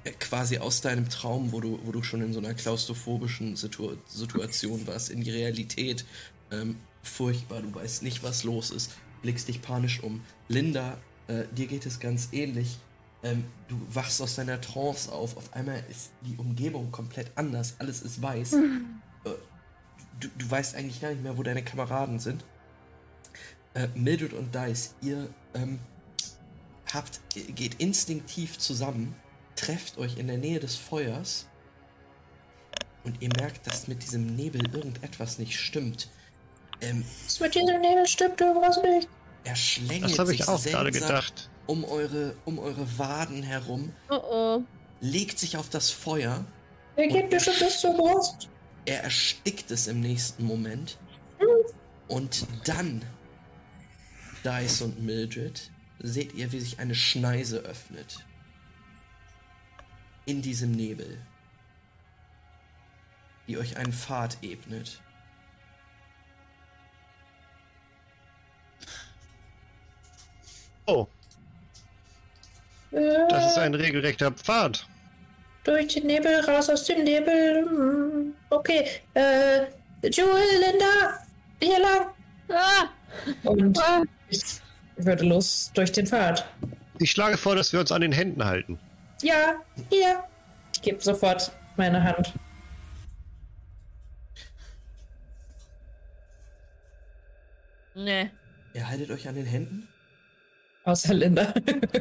[0.05, 3.97] äh, quasi aus deinem Traum, wo du, wo du schon in so einer klaustrophobischen Situ
[4.07, 6.05] Situation warst, in die Realität.
[6.51, 10.21] Ähm, furchtbar, du weißt nicht, was los ist, blickst dich panisch um.
[10.49, 10.99] Linda,
[11.29, 12.77] äh, dir geht es ganz ähnlich.
[13.23, 15.39] Ähm, du wachst aus deiner Trance auf.
[15.39, 17.77] Auf einmal ist die Umgebung komplett anders.
[17.79, 18.53] Alles ist weiß.
[18.55, 18.59] Äh,
[20.21, 22.45] du, du weißt eigentlich gar nicht mehr, wo deine Kameraden sind.
[23.75, 25.79] Äh, Mildred und Dice, ihr ähm,
[26.93, 29.17] habt, geht instinktiv zusammen,
[29.57, 31.49] trefft euch in der Nähe des Feuers
[33.03, 36.09] und ihr merkt, dass mit diesem Nebel irgendetwas nicht stimmt.
[36.81, 39.09] Ähm, Was mit diesem Nebel stimmt irgendwas nicht.
[39.45, 41.51] er schlängelt Das habe sich ich auch gerade gedacht.
[41.67, 44.63] um eure, um eure Waden herum, Oh oh.
[45.01, 46.45] legt sich auf das Feuer,
[46.97, 48.49] Er geht mir schon bis zur Brust.
[48.87, 50.99] Er erstickt es im nächsten Moment
[52.09, 53.05] und dann,
[54.45, 55.71] Dice und Mildred,
[56.01, 58.25] seht ihr, wie sich eine Schneise öffnet.
[60.27, 61.21] In diesem Nebel,
[63.47, 65.01] die euch einen Pfad ebnet.
[70.87, 71.09] Oh,
[72.91, 74.87] das ist ein regelrechter Pfad.
[75.65, 77.65] Durch den Nebel, raus aus dem Nebel.
[77.67, 78.87] Hm, Okay.
[79.15, 79.67] Äh,
[80.03, 81.19] Jewel, Linda,
[81.61, 82.07] hier lang.
[82.49, 82.89] Ah!
[83.43, 83.79] Und
[84.29, 84.43] ich
[84.97, 86.47] würde los durch den Pfad.
[86.99, 88.79] Ich schlage vor, dass wir uns an den Händen halten.
[89.23, 89.55] Ja,
[89.91, 90.23] hier.
[90.75, 92.33] Ich gebe sofort meine Hand.
[97.95, 98.31] Nee.
[98.75, 99.89] Ihr haltet euch an den Händen?
[100.85, 101.55] Außer Linda.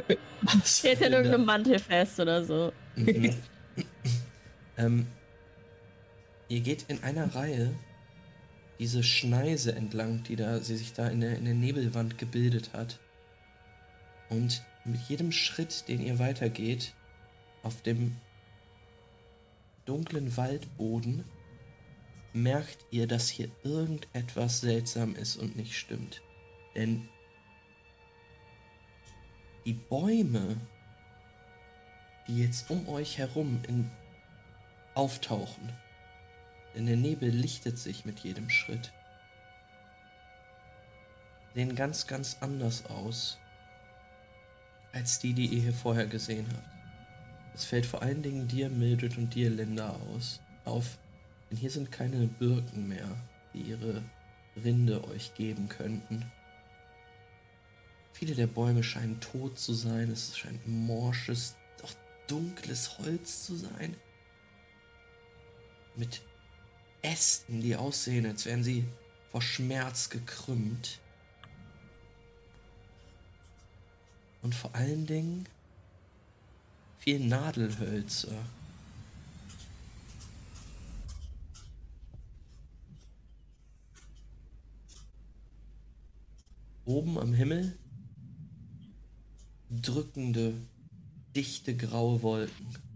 [0.64, 2.72] Steht in irgendeinem Mantel fest oder so.
[2.96, 3.34] Mhm.
[4.76, 5.06] Ähm,
[6.48, 7.74] ihr geht in einer Reihe
[8.78, 12.98] diese Schneise entlang, die da, sie sich da in der, in der Nebelwand gebildet hat.
[14.30, 16.94] Und mit jedem Schritt, den ihr weitergeht,
[17.62, 18.16] auf dem
[19.84, 21.24] dunklen Waldboden
[22.32, 26.20] merkt ihr, dass hier irgendetwas seltsam ist und nicht stimmt.
[26.74, 27.08] Denn
[29.64, 30.56] die Bäume,
[32.26, 33.90] die jetzt um euch herum in,
[34.94, 35.72] auftauchen,
[36.74, 38.92] denn der Nebel lichtet sich mit jedem Schritt,
[41.54, 43.38] sehen ganz, ganz anders aus
[44.94, 46.68] als die, die ihr hier vorher gesehen habt.
[47.54, 50.98] Es fällt vor allen Dingen dir, Mildred und dir, Linda, aus, auf,
[51.50, 53.08] denn hier sind keine Birken mehr,
[53.52, 54.02] die ihre
[54.56, 56.24] Rinde euch geben könnten.
[58.12, 61.92] Viele der Bäume scheinen tot zu sein, es scheint morsches, auch
[62.28, 63.96] dunkles Holz zu sein.
[65.96, 66.22] Mit
[67.02, 68.84] Ästen, die aussehen, als wären sie
[69.30, 71.00] vor Schmerz gekrümmt.
[74.42, 75.48] Und vor allen Dingen
[76.98, 78.44] viel Nadelhölzer.
[86.86, 87.78] Oben am Himmel
[89.70, 90.54] drückende,
[91.34, 92.93] dichte graue Wolken.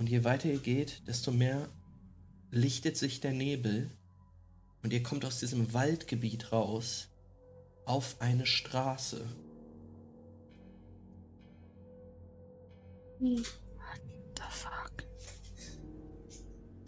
[0.00, 1.68] Und je weiter ihr geht, desto mehr
[2.50, 3.90] lichtet sich der Nebel
[4.82, 7.08] und ihr kommt aus diesem Waldgebiet raus
[7.84, 9.28] auf eine Straße.
[13.18, 13.42] What
[14.36, 15.04] the fuck?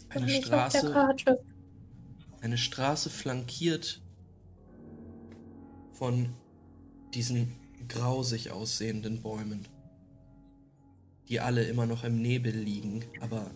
[0.09, 1.39] Eine der Straße,
[2.41, 4.01] eine Straße flankiert
[5.93, 6.35] von
[7.13, 7.53] diesen
[7.89, 9.69] grausig aussehenden Bäumen,
[11.33, 13.51] die alle immer noch im Nebel liegen, aber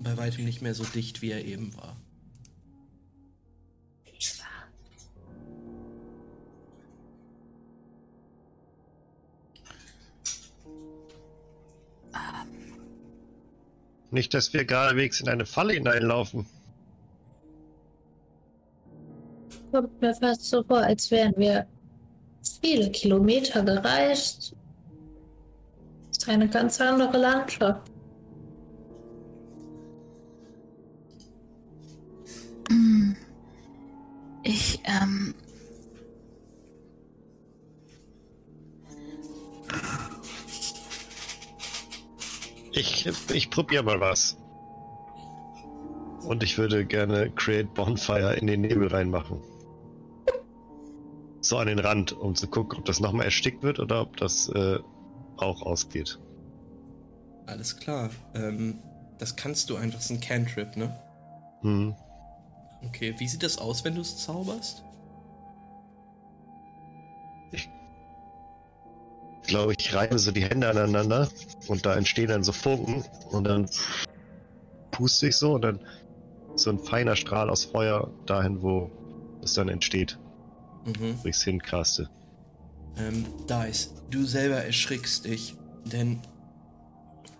[0.00, 1.96] bei weitem nicht mehr so dicht, wie er eben war.
[14.10, 16.46] Nicht, dass wir geradewegs in eine Falle hineinlaufen.
[19.72, 21.66] Kommt mir fast so vor, als wären wir
[22.62, 24.54] viele Kilometer gereist.
[26.26, 27.88] Eine ganz andere Landschaft.
[32.68, 33.16] Hm.
[34.42, 35.34] Ich, ähm.
[42.72, 44.36] Ich, ich probiere mal was.
[46.26, 49.40] Und ich würde gerne Create Bonfire in den Nebel reinmachen.
[51.40, 54.48] So an den Rand, um zu gucken, ob das nochmal erstickt wird oder ob das
[54.48, 54.80] äh,
[55.36, 56.18] auch ausgeht.
[57.46, 58.10] Alles klar.
[58.34, 58.78] Ähm,
[59.18, 60.94] das kannst du einfach, das ist ein Cantrip, ne?
[61.62, 61.94] Hm.
[62.84, 64.82] Okay, wie sieht das aus, wenn du es zauberst?
[67.52, 67.68] Ich
[69.46, 71.28] glaube, ich reibe so die Hände aneinander
[71.68, 73.70] und da entstehen dann so Funken und dann
[74.90, 75.80] puste ich so und dann
[76.56, 78.90] so ein feiner Strahl aus Feuer dahin, wo
[79.42, 80.18] es dann entsteht,
[80.84, 81.18] Mhm.
[81.22, 82.10] wo ich es hincaste.
[82.96, 85.54] Ähm, Dice, du selber erschrickst dich,
[85.84, 86.20] denn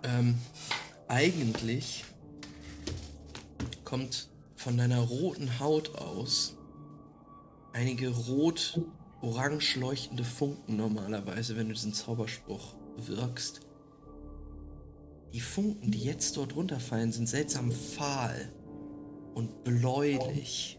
[0.03, 0.37] ähm,
[1.09, 2.05] eigentlich
[3.85, 6.57] kommt von deiner roten Haut aus
[7.73, 13.61] einige rot-orange leuchtende Funken normalerweise, wenn du diesen Zauberspruch wirkst.
[15.33, 18.51] Die Funken, die jetzt dort runterfallen, sind seltsam fahl
[19.35, 20.79] und bläulich.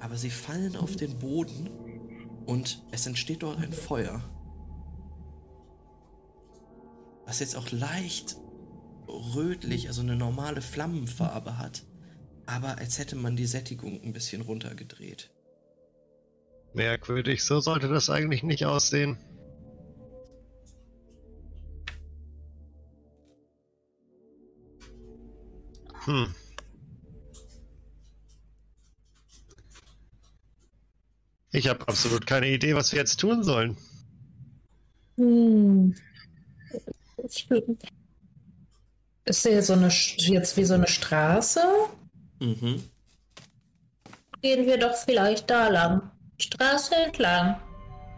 [0.00, 1.70] Aber sie fallen auf den Boden
[2.48, 4.22] und es entsteht dort ein Feuer.
[7.26, 8.36] Was jetzt auch leicht
[9.06, 11.84] rötlich, also eine normale Flammenfarbe hat.
[12.46, 15.30] Aber als hätte man die Sättigung ein bisschen runtergedreht.
[16.72, 19.18] Merkwürdig, so sollte das eigentlich nicht aussehen.
[26.06, 26.34] Hm.
[31.52, 33.76] Ich habe absolut keine Idee, was wir jetzt tun sollen.
[35.16, 35.94] Hm.
[39.24, 41.60] Ist hier so eine, jetzt wie so eine Straße?
[42.40, 42.82] Mhm.
[44.42, 46.10] Gehen wir doch vielleicht da lang.
[46.38, 47.56] Straße entlang.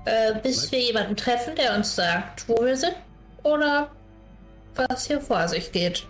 [0.05, 2.97] Äh, bis wir jemanden treffen, der uns sagt, wo wir sind.
[3.43, 3.91] Oder
[4.75, 6.07] was hier vor sich geht.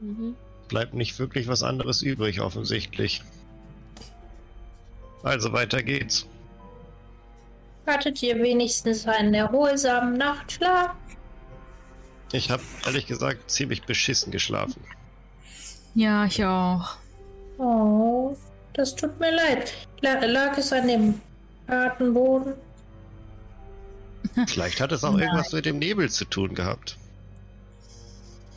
[0.00, 0.34] Mhm.
[0.68, 3.22] Bleibt nicht wirklich was anderes übrig, offensichtlich.
[5.22, 6.26] Also weiter geht's.
[7.86, 10.92] Hattet ihr wenigstens einen erholsamen Nachtschlaf?
[12.32, 14.82] Ich habe ehrlich gesagt ziemlich beschissen geschlafen.
[15.94, 16.96] Ja, ich auch.
[17.58, 18.36] Oh,
[18.72, 19.74] das tut mir leid.
[20.00, 21.20] La lag es an dem
[21.68, 22.54] harten Boden?
[24.46, 25.22] Vielleicht hat es auch Nein.
[25.22, 26.96] irgendwas mit dem Nebel zu tun gehabt.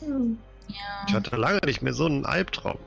[0.00, 0.38] Hm.
[1.06, 2.78] Ich hatte lange nicht mehr so einen Albtraum.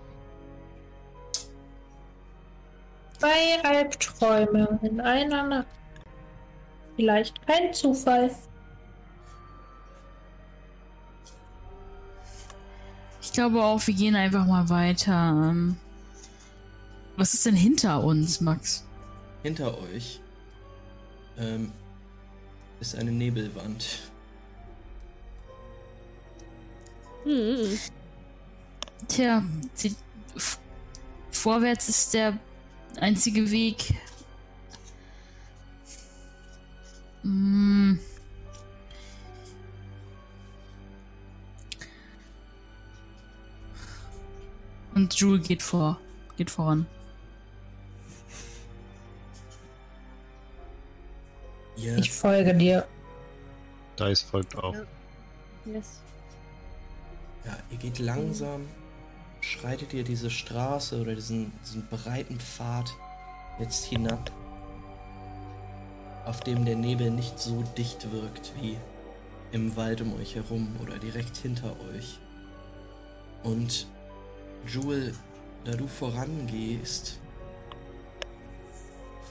[3.20, 5.68] Zwei Albträume in einer Nacht.
[6.96, 8.32] Vielleicht kein Zufall.
[13.22, 15.12] Ich glaube auch, wir gehen einfach mal weiter.
[15.50, 15.78] Ähm,
[17.18, 18.86] Was ist denn hinter uns, Max?
[19.44, 20.22] Hinter euch
[21.38, 21.72] ähm,
[22.80, 24.12] ist eine Nebelwand.
[27.24, 27.78] Hm.
[29.08, 29.44] Tja,
[29.74, 29.96] sie,
[31.32, 32.38] vorwärts ist der
[32.98, 33.94] einzige Weg.
[37.24, 38.00] Hm.
[44.96, 46.00] Und Jule geht vor,
[46.38, 46.86] geht voran.
[51.78, 52.86] Ihr, Ich folge dir.
[53.98, 54.76] Dice folgt auch.
[55.66, 56.02] Yes.
[57.46, 58.68] ja, ihr geht langsam,
[59.42, 62.94] schreitet ihr diese Straße oder diesen, diesen breiten Pfad
[63.60, 64.32] jetzt hinab,
[66.26, 68.78] auf dem der Nebel nicht so dicht wirkt wie
[69.52, 72.20] im Wald um euch herum oder direkt hinter euch.
[73.44, 73.88] Und
[74.68, 75.16] Jewel,
[75.66, 77.18] da du vorangehst,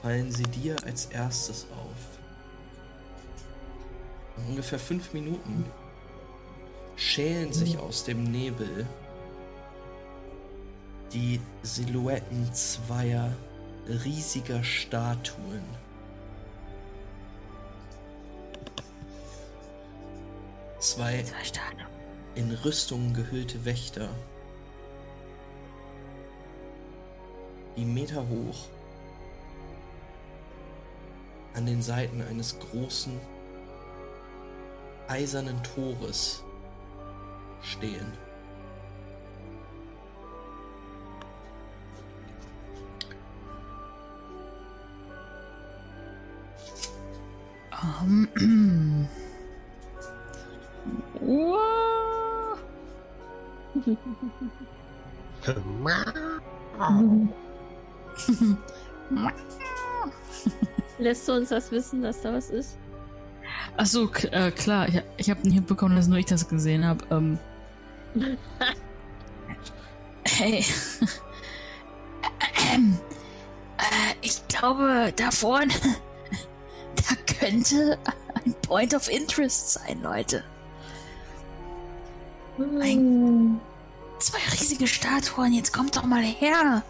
[0.02, 2.18] fallen sie dir als erstes auf.
[4.38, 5.64] In ungefähr fünf Minuten
[6.96, 8.86] schälen sich aus dem Nebel
[11.12, 13.32] die Silhouetten zweier
[14.04, 15.62] riesiger Statuen.
[20.78, 21.24] Zwei
[22.34, 24.08] in Rüstungen gehüllte Wächter,
[27.76, 28.68] die Meter hoch
[31.54, 33.18] an den Seiten eines großen
[35.08, 36.44] eisernen Tores
[37.62, 38.27] stehen.
[60.98, 62.78] Lässt du uns das wissen, dass da was ist?
[63.76, 64.88] Ach so, äh, klar.
[64.88, 67.04] Ich, ich habe nicht mitbekommen, dass nur ich das gesehen habe.
[67.10, 67.38] Ähm.
[70.24, 70.64] hey.
[72.74, 72.98] Ähm,
[73.78, 75.72] äh, ich glaube, da vorne,
[77.48, 77.98] könnte
[78.44, 80.44] ein Point of Interest sein, Leute.
[82.56, 83.60] Hm.
[84.18, 86.82] Zwei riesige Statuen, jetzt kommt doch mal her.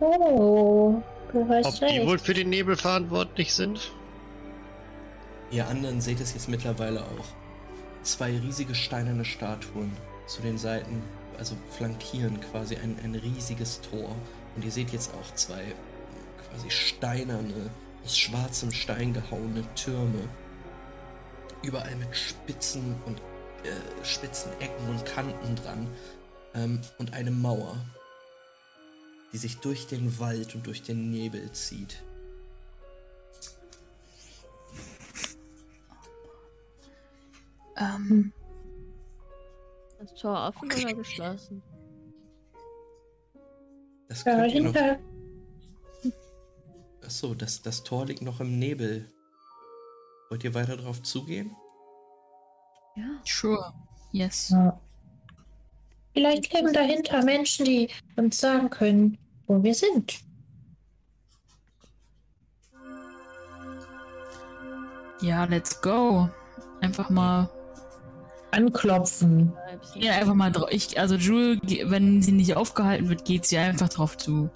[0.00, 1.02] Oh,
[1.32, 2.06] du hast Ob die recht.
[2.06, 3.92] wohl für den Nebel verantwortlich sind?
[5.50, 7.26] Ihr anderen seht es jetzt mittlerweile auch.
[8.02, 9.92] Zwei riesige steinerne Statuen
[10.26, 11.02] zu den Seiten,
[11.38, 14.14] also flankieren quasi ein, ein riesiges Tor.
[14.56, 15.62] Und ihr seht jetzt auch zwei
[16.48, 17.70] quasi steinerne,
[18.04, 20.28] aus schwarzem Stein gehauene Türme.
[21.62, 23.18] Überall mit spitzen und
[23.64, 25.86] äh, spitzen Ecken und Kanten dran.
[26.54, 27.76] Ähm, und eine Mauer,
[29.32, 32.02] die sich durch den Wald und durch den Nebel zieht.
[37.76, 38.32] Ähm,
[39.98, 41.62] Das Tor offen oder geschlossen?
[44.08, 44.98] Das Ja, könnt ihr noch hinter.
[47.08, 49.10] Achso, das, das Tor liegt noch im Nebel.
[50.28, 51.56] Wollt ihr weiter drauf zugehen?
[52.96, 53.04] Ja.
[53.24, 53.72] sure.
[54.12, 54.50] Yes.
[54.50, 54.78] Ja.
[56.12, 59.16] Vielleicht leben dahinter Menschen, die uns sagen können,
[59.46, 60.20] wo wir sind.
[65.22, 66.28] Ja, let's go.
[66.82, 67.48] Einfach mal.
[68.50, 69.52] Anklopfen.
[69.94, 70.68] Ja, einfach mal drauf.
[70.70, 74.50] Ich, also Jule, ge- wenn sie nicht aufgehalten wird, geht sie einfach drauf zu.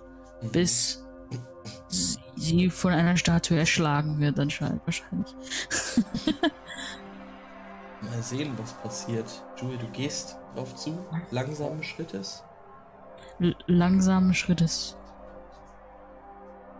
[0.53, 1.03] Bis
[1.89, 2.19] sie
[2.71, 5.33] von einer Statue erschlagen wird, anscheinend wahrscheinlich.
[8.03, 9.45] Mal sehen, was passiert.
[9.61, 10.99] Jewel, du gehst drauf zu,
[11.31, 12.43] langsamen Schrittes.
[13.39, 14.97] L langsame Schrittes.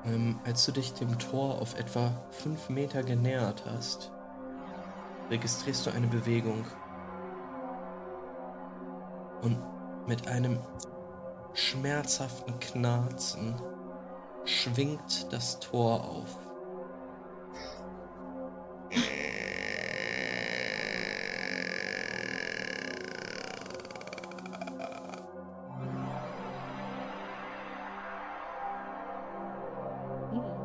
[0.05, 4.11] Ähm, als du dich dem Tor auf etwa 5 Meter genähert hast,
[5.31, 6.65] registrierst du eine Bewegung.
[9.43, 9.59] Und
[10.07, 10.59] mit einem
[11.55, 13.55] schmerzhaften Knarzen
[14.45, 16.39] schwingt das Tor auf.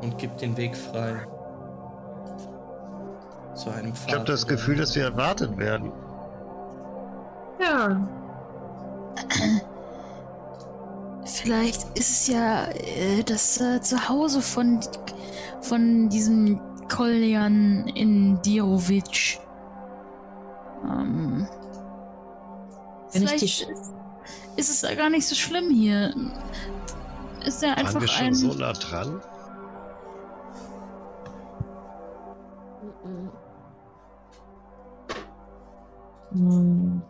[0.08, 1.26] und gibt den Weg frei.
[3.54, 4.08] Zu einem Pfad.
[4.08, 5.92] Ich habe das Gefühl, dass wir erwartet werden.
[7.60, 7.96] Tor.
[11.48, 14.80] Vielleicht ist es ja äh, das äh, Zuhause von,
[15.62, 16.60] von diesem
[16.94, 19.38] Koljan Indirovic.
[20.84, 21.48] Ähm,
[23.12, 23.66] Wenn ich vielleicht die ist,
[24.56, 26.14] ist es ja gar nicht so schlimm hier.
[27.46, 28.34] Ist er Waren einfach wir schon ein.
[28.34, 29.22] so nah dran?
[36.32, 37.02] Hm.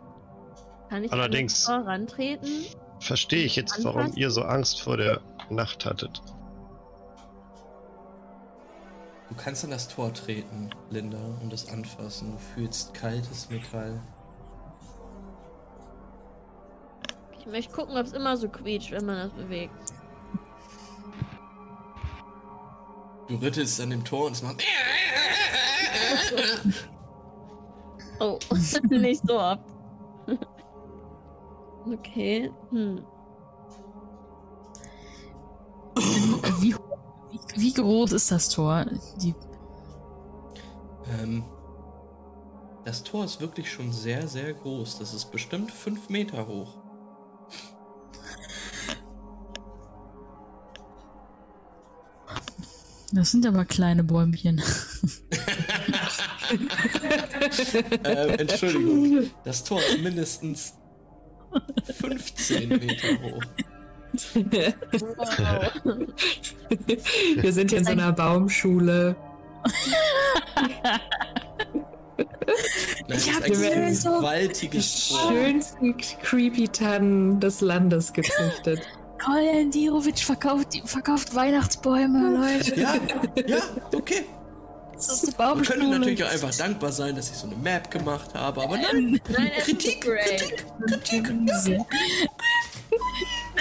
[0.89, 2.65] Kann ich Allerdings- an das Tor rantreten?
[2.99, 4.19] Verstehe ich jetzt, warum Anfassen?
[4.19, 6.21] ihr so Angst vor der Nacht hattet.
[9.29, 12.31] Du kannst an das Tor treten, Linda, und es anfassen.
[12.31, 14.01] Du fühlst kaltes Metall.
[17.39, 19.73] Ich möchte gucken, ob es immer so quietscht, wenn man das bewegt.
[23.27, 24.63] Du rüttelst an dem Tor und es macht.
[28.19, 28.39] Oh,
[28.89, 29.63] nicht so ab.
[31.93, 32.51] Okay.
[32.71, 33.05] Hm.
[36.59, 38.85] Wie, wie, wie groß ist das Tor?
[39.21, 39.35] Die,
[41.21, 41.43] Ähm,
[42.85, 44.99] das Tor ist wirklich schon sehr, sehr groß.
[44.99, 46.77] Das ist bestimmt fünf Meter hoch.
[53.11, 54.61] das sind aber kleine Bäumchen.
[58.03, 59.29] ähm, Entschuldigung.
[59.43, 60.73] Das Tor ist mindestens
[61.99, 63.43] 15 Meter hoch.
[67.41, 69.15] Wir sind hier in so einer Baumschule.
[73.07, 75.31] Nein, Ich das hab ist ein gesehen, so- gewaltiges Tor.
[75.31, 78.81] Schönsten Creepy Tannen des Landes gezüchtet.
[79.23, 82.79] Koljan Indirovic verkauft, verkauft Weihnachtsbäume, Leute.
[82.79, 82.95] Ja,
[83.47, 83.57] ja,
[83.93, 84.23] okay.
[85.07, 85.99] Das ist eine Man könnte Baumschule.
[85.99, 89.51] natürlich auch einfach dankbar sein, dass ich so eine Map gemacht habe, aber nein, Nein,
[89.61, 90.39] Kritik, ist great.
[90.87, 91.33] Kritik.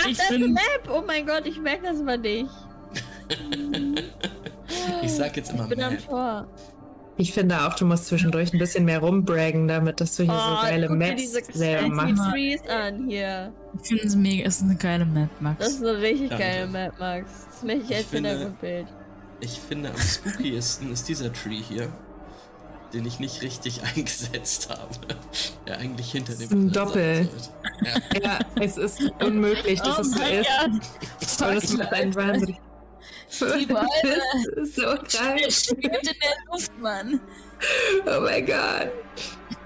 [0.01, 0.63] Ach, Ich das ist eine Map!
[0.93, 2.51] Oh mein Gott, ich merke das mal nicht.
[5.03, 6.07] Ich sag jetzt immer Ich bin am Map.
[6.07, 6.47] Tor.
[7.17, 10.63] Ich finde auch, du musst zwischendurch ein bisschen mehr rumbraggen, damit dass du hier so
[10.67, 12.23] geile Oh, guck dir Maps selber machst.
[12.33, 13.53] Trees an hier.
[13.83, 15.59] Ich finde es mega, es ist eine geile Map, Max.
[15.59, 16.45] Das ist eine richtig Danke.
[16.45, 17.47] geile Map, Max.
[17.51, 18.87] Das möchte ich Ich als Hintergrundbild.
[19.41, 21.89] Ich finde, am spookiesten ist dieser Tree hier,
[22.93, 24.95] den ich nicht richtig eingesetzt habe.
[25.67, 27.29] Der eigentlich hinter Das dem ist ein Doppel.
[27.83, 28.21] Ja.
[28.23, 31.43] Ja, es ist unmöglich, dass oh es so ist.
[31.43, 32.57] Aber das macht einen wahnsinnig.
[33.31, 34.83] Das ist so.
[34.83, 37.21] Der schwebt in der Luft, Mann.
[38.07, 38.91] Oh mein Gott.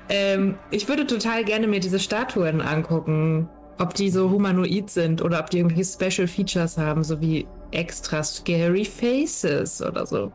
[0.08, 3.48] Ähm, ich würde total gerne mir diese Statuen angucken.
[3.78, 8.22] Ob die so humanoid sind oder ob die irgendwelche Special Features haben, so wie extra
[8.22, 10.32] scary faces oder so.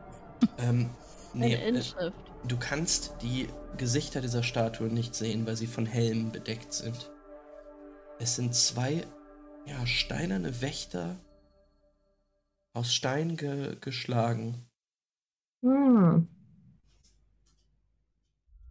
[0.57, 0.89] Ähm,
[1.33, 2.11] nee, Eine äh,
[2.47, 3.47] du kannst die
[3.77, 7.11] Gesichter dieser Statuen nicht sehen, weil sie von Helmen bedeckt sind.
[8.19, 9.03] Es sind zwei
[9.65, 11.15] ja, steinerne Wächter
[12.73, 14.65] aus Stein ge geschlagen,
[15.63, 16.27] Hm.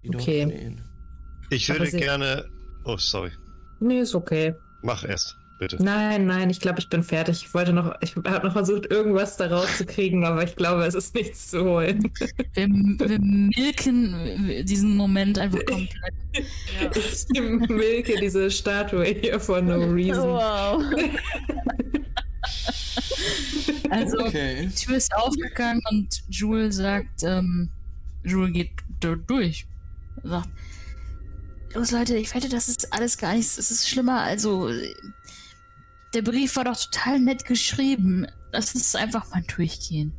[0.02, 0.46] die dort Okay.
[0.46, 0.84] stehen.
[1.50, 2.48] Ich würde gerne.
[2.84, 3.30] Oh, sorry.
[3.80, 4.54] Nee, ist okay.
[4.82, 5.82] Mach erst, bitte.
[5.82, 7.42] Nein, nein, ich glaube, ich bin fertig.
[7.42, 11.14] Ich wollte noch, ich habe noch versucht, irgendwas da rauszukriegen, aber ich glaube, es ist
[11.14, 12.12] nichts zu holen.
[12.54, 16.14] Wir, wir milken diesen Moment einfach komplett.
[16.80, 16.90] Ja.
[16.94, 20.28] Ich milke diese Statue hier for no reason.
[20.28, 20.82] Wow.
[23.90, 24.66] Also, Okay.
[24.68, 27.70] die Tür ist aufgegangen und Jule sagt, ähm,
[28.24, 28.70] Jule geht
[29.26, 29.66] durch.
[30.22, 30.48] Sagt,
[31.74, 34.70] los Leute, ich wette, das ist alles gar nichts, es ist schlimmer, also,
[36.16, 38.26] der Brief war doch total nett geschrieben.
[38.50, 40.14] Lass uns einfach mal durchgehen.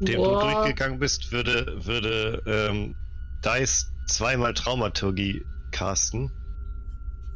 [0.00, 0.40] Dem Boah.
[0.40, 2.96] du durchgegangen bist, würde, würde ähm,
[3.44, 6.30] Dice zweimal Traumaturgie casten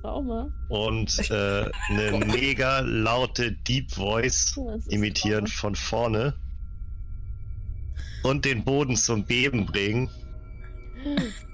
[0.00, 0.50] Trauma.
[0.70, 5.58] und äh, eine mega laute Deep Voice Oh, imitieren Trauma.
[5.60, 6.34] von vorne
[8.22, 10.08] und den Boden zum Beben bringen.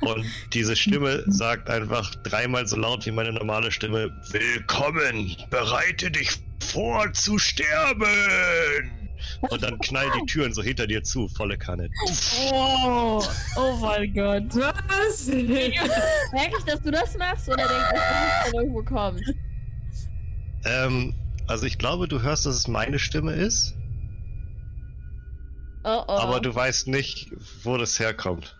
[0.00, 6.30] Und diese Stimme sagt einfach dreimal so laut wie meine normale Stimme: Willkommen, bereite dich
[6.60, 8.90] vor zu sterben!
[9.42, 11.90] Und dann knallen die Türen so hinter dir zu, volle Kanne.
[12.52, 13.22] Oh,
[13.56, 14.44] oh mein Gott.
[14.54, 15.26] Was?
[15.26, 19.22] Merke ich, dass du das machst oder denkst du, dass das von irgendwo kommt?
[20.64, 21.14] Ähm,
[21.46, 23.74] also ich glaube, du hörst, dass es meine Stimme ist,
[25.82, 26.12] Oh oh.
[26.12, 27.32] aber du weißt nicht,
[27.62, 28.56] wo das herkommt.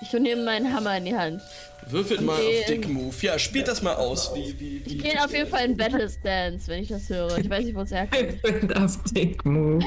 [0.00, 1.40] Ich nehme meinen Hammer in die Hand.
[1.88, 2.60] Würfelt mal Okay.
[2.60, 3.14] auf Dick Move.
[3.22, 4.32] Ja, spielt das mal aus.
[4.34, 4.96] Wie, wie, wie.
[4.96, 7.38] Ich gehe auf jeden Fall in Battle Stance, wenn ich das höre.
[7.38, 8.76] Ich weiß nicht, wo es herkommt.
[8.76, 9.84] Auf Dick Move.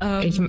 [0.00, 0.40] Ähm, Ich-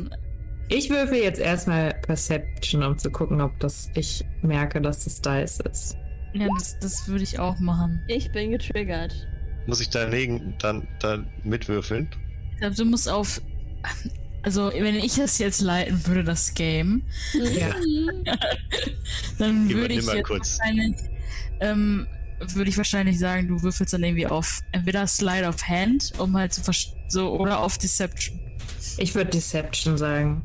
[0.69, 5.59] Ich würfel jetzt erstmal Perception, um zu gucken, ob das ich merke, dass das Dice
[5.61, 5.95] ist.
[6.33, 8.01] Ja, das, das würde ich auch machen.
[8.09, 9.13] Ich bin getriggert.
[9.65, 12.09] Muss ich daneben dann, dann mitwürfeln?
[12.53, 13.41] Ich glaube, du musst auf.
[14.47, 17.01] Also, wenn ich das jetzt leiten würde, das Game,
[17.33, 17.75] Ja.
[19.39, 20.57] dann würde ich mal jetzt kurz.
[20.57, 20.95] wahrscheinlich.
[21.59, 22.07] Ähm,
[22.39, 26.53] würde ich wahrscheinlich sagen, du würfelst dann irgendwie auf entweder Slide of Hand, um halt
[26.53, 28.39] zu verst- so oder auf Deception.
[28.97, 30.41] Ich würde Deception sagen.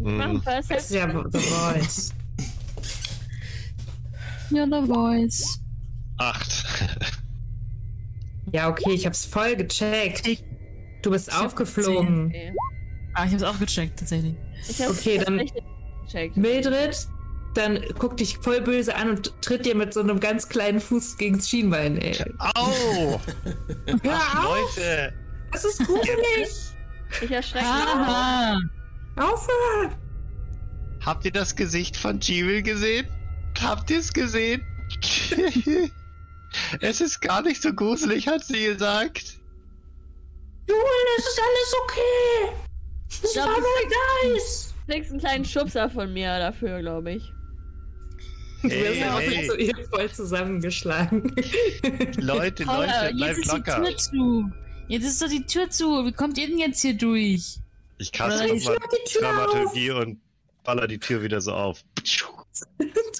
[0.00, 0.42] Machen Hm.
[0.44, 1.08] Das ist ja.
[1.08, 2.10] The Voice.
[4.50, 5.60] Ja, the voice.
[6.18, 6.66] Acht.
[8.52, 10.44] Ja, okay, ich hab's voll gecheckt.
[11.00, 12.26] Du bist hab aufgeflogen.
[12.26, 12.52] Okay.
[13.18, 14.34] Ah, ich hab's auch gecheckt, tatsächlich.
[14.68, 15.40] Ich hab's Okay, dann-
[16.06, 16.36] gecheckt.
[16.36, 16.96] Mildred,
[17.54, 21.16] dann guck dich voll böse an und tritt dir mit so einem ganz kleinen Fuß
[21.16, 22.14] gegens Schienbein, ey.
[22.54, 23.18] Au!
[24.02, 25.14] Hör Ach, auf, Leute!
[25.50, 26.48] das ist gruselig.
[27.22, 28.58] Ich erschrecke Haha!
[29.16, 29.94] Aufhören.
[31.04, 33.06] Habt ihr das Gesicht von Jewel gesehen?
[33.62, 34.60] Habt ihr es gesehen?
[36.80, 39.38] es ist gar nicht so gruselig, hat sie gesagt.
[40.68, 40.82] Joel,
[41.18, 42.65] es ist alles okay.
[43.22, 44.74] Dice.
[44.86, 47.32] Du kriegst einen kleinen Schubser von mir dafür, glaube ich.
[48.62, 51.34] Du wirst ja auch so ihr voll zusammengeschlagen.
[52.18, 53.80] Leute, Paula, Leute, jetzt bleibt ist locker.
[53.80, 54.50] die Tür zu.
[54.88, 56.06] Jetzt ist doch die Tür zu.
[56.06, 57.58] Wie kommt ihr denn jetzt hier durch?
[57.98, 60.20] Ich kaste nochmal mach die Tür Dramaturgie und
[60.64, 61.82] baller die Tür wieder so auf.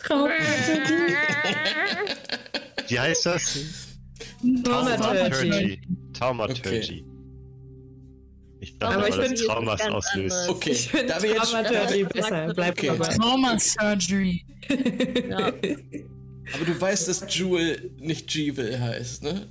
[0.02, 0.30] Traum.
[2.88, 3.58] Wie heißt das?
[4.64, 5.80] Thaumaturgy.
[6.12, 7.04] Thaumaturgy.
[8.66, 10.48] Ich dachte, Aber ich das Trauma ganz auslöst.
[10.48, 12.52] Okay, Ich finde da wir Ja, besser.
[12.54, 12.86] Bleib okay.
[12.88, 13.14] dabei.
[13.14, 14.44] Trauma Surgery.
[15.30, 15.52] Ja.
[16.54, 19.48] Aber du weißt, dass Jewel nicht Jewel heißt, ne?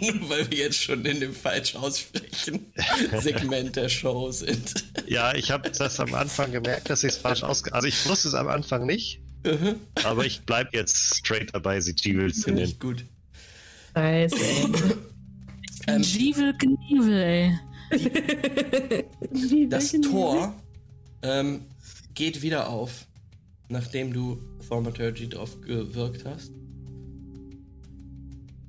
[0.00, 2.72] Nur weil wir jetzt schon in dem falsch aussprechen
[3.20, 4.74] Segment der Show sind.
[5.06, 7.72] Ja, ich habe das am Anfang gemerkt, dass ich es falsch ausge...
[7.72, 9.76] Also ich wusste es am Anfang nicht, Mhm.
[10.04, 12.72] aber ich bleib jetzt straight dabei, sie Jewel zu Finde nennen.
[12.72, 13.04] ich gut.
[13.94, 14.36] Scheiße,
[15.86, 17.58] Ähm, Jeevel Knievel, ey.
[17.90, 19.04] Ey.
[19.68, 20.54] Das Tor
[21.22, 21.62] ähm,
[22.14, 23.06] geht wieder auf,
[23.68, 26.52] nachdem du Thaumaturgy drauf gewirkt hast.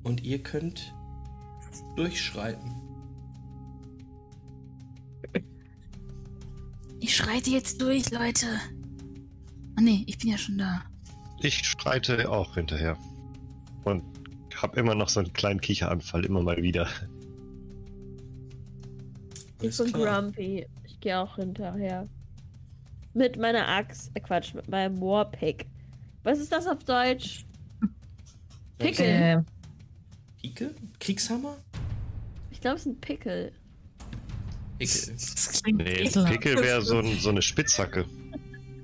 [0.02, 0.94] Und ihr könnt
[1.96, 2.74] durchschreiten.
[7.00, 8.46] Ich schreite jetzt durch, Leute.
[9.76, 10.82] Ah nee, ich bin ja schon da.
[11.40, 12.96] Ich schreite auch hinterher.
[13.84, 14.04] Und
[14.62, 16.88] habe immer noch so einen kleinen Kicheranfall, immer mal wieder.
[19.62, 20.22] Ich bin klar.
[20.22, 20.66] grumpy.
[20.84, 22.08] Ich gehe auch hinterher.
[23.14, 24.10] Mit meiner Axt.
[24.14, 25.66] Äh, Quatsch, mit meinem Warpick.
[26.22, 27.44] Was ist das auf Deutsch?
[28.78, 29.06] Pickel.
[29.06, 29.42] Äh,
[30.40, 30.74] Pike?
[30.98, 31.56] Kriegshammer?
[32.50, 33.52] Ich glaube, es ist ein Pickel.
[34.78, 35.16] Pickel.
[35.74, 36.08] Nee.
[36.10, 38.06] Pickel wäre so, ein, so eine Spitzhacke.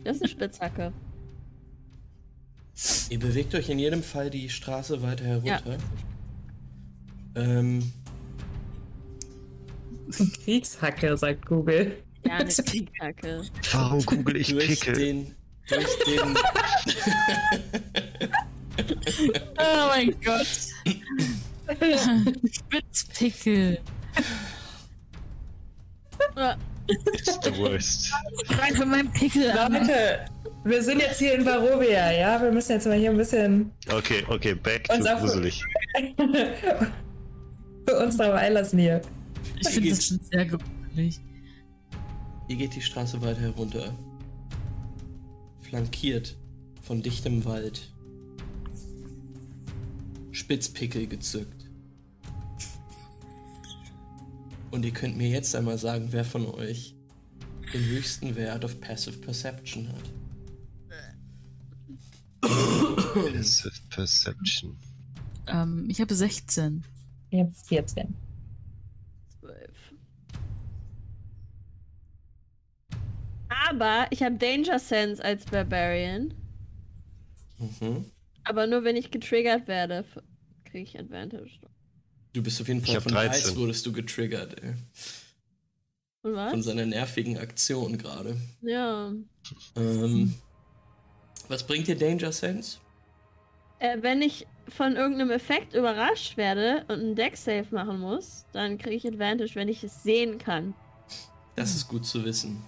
[0.04, 0.92] Das ist eine Spitzhacke.
[3.10, 5.78] Ihr bewegt euch in jedem Fall die Straße weiter herunter.
[7.34, 7.92] Ähm,
[10.44, 11.96] Kriegshacke, sagt Google.
[12.26, 13.42] Ja, eine Spitzhacke.
[13.72, 14.94] Warum google ich durch Pickel?
[14.94, 15.34] den.
[15.68, 16.36] Durch den.
[19.58, 20.46] Oh mein Gott.
[22.52, 23.78] Spitzpickel.
[27.12, 28.12] It's the worst.
[28.50, 29.72] Rein von meinem Pickel an.
[29.72, 30.24] Leute,
[30.64, 32.40] wir sind jetzt hier in Barovia, ja?
[32.40, 35.62] Wir müssen jetzt mal hier ein bisschen Okay, okay, back Und to gruselig.
[37.88, 39.02] für uns drauf einlassen hier.
[39.60, 41.20] Ich finde das schon sehr gruselig.
[42.48, 43.94] Ihr geht die Straße weiter herunter.
[45.60, 46.36] Flankiert
[46.82, 47.92] von dichtem Wald.
[50.32, 51.68] Spitzpickel gezückt.
[54.70, 56.94] Und ihr könnt mir jetzt einmal sagen, wer von euch
[57.72, 60.10] den höchsten Wert auf Passive Perception hat.
[62.40, 64.76] Passive Perception.
[65.46, 66.84] Ähm, ich habe 16.
[67.30, 68.14] Jetzt 14.
[73.68, 76.34] Aber ich habe Danger Sense als Barbarian.
[77.58, 78.10] Mhm.
[78.44, 80.04] Aber nur wenn ich getriggert werde,
[80.64, 81.50] kriege ich Advantage.
[82.32, 83.30] Du bist auf jeden Fall von 13.
[83.30, 84.74] Eis wurdest du getriggert, ey.
[86.22, 86.50] Und was?
[86.50, 88.36] Von seiner nervigen Aktion gerade.
[88.62, 89.12] Ja.
[89.76, 90.34] Ähm,
[91.48, 92.78] was bringt dir Danger Sense?
[93.80, 98.96] Äh, wenn ich von irgendeinem Effekt überrascht werde und einen Deck-Save machen muss, dann kriege
[98.96, 100.74] ich Advantage, wenn ich es sehen kann.
[101.54, 102.62] Das ist gut zu wissen.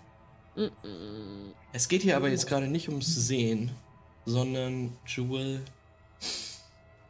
[1.73, 3.71] Es geht hier aber jetzt gerade nicht ums Sehen,
[4.27, 5.65] sondern Jewel.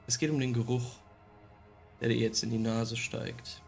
[0.06, 0.96] Es geht um den Geruch,
[2.00, 3.62] der dir jetzt in die Nase steigt.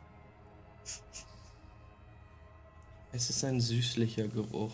[3.12, 4.72] Es ist ein süßlicher Geruch.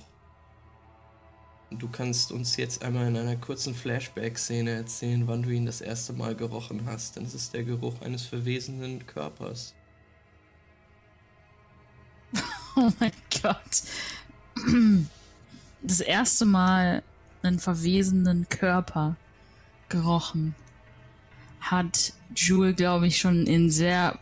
[1.70, 6.12] Du kannst uns jetzt einmal in einer kurzen Flashback-Szene erzählen, wann du ihn das erste
[6.12, 7.16] Mal gerochen hast.
[7.16, 9.74] Denn es ist der Geruch eines verwesenen Körpers.
[12.76, 13.10] Oh mein
[13.42, 13.82] Gott.
[15.82, 17.02] Das erste Mal
[17.42, 19.16] einen verwesenen Körper
[19.88, 20.54] gerochen
[21.60, 24.18] hat Jewel, glaube ich, schon in sehr,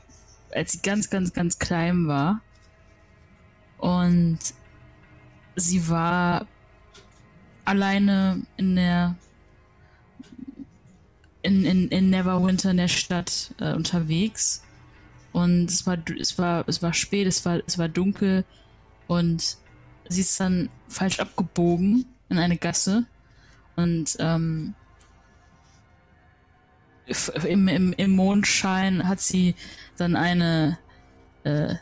[0.55, 2.41] als sie ganz, ganz, ganz klein war.
[3.79, 4.39] Und
[5.55, 6.47] sie war
[7.65, 9.17] alleine in der
[11.43, 14.65] in, in, in Neverwinter in der Stadt äh, unterwegs.
[15.33, 18.45] Und es war, es war, es war spät, es war, es war dunkel
[19.07, 19.59] und
[20.09, 23.05] sie ist dann falsch abgebogen in eine Gasse.
[23.77, 24.75] Und ähm,
[27.45, 29.55] im, im, im Mondschein hat sie
[29.97, 30.79] dann eine
[31.45, 31.75] äh,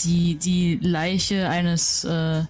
[0.00, 2.44] die, die Leiche eines äh,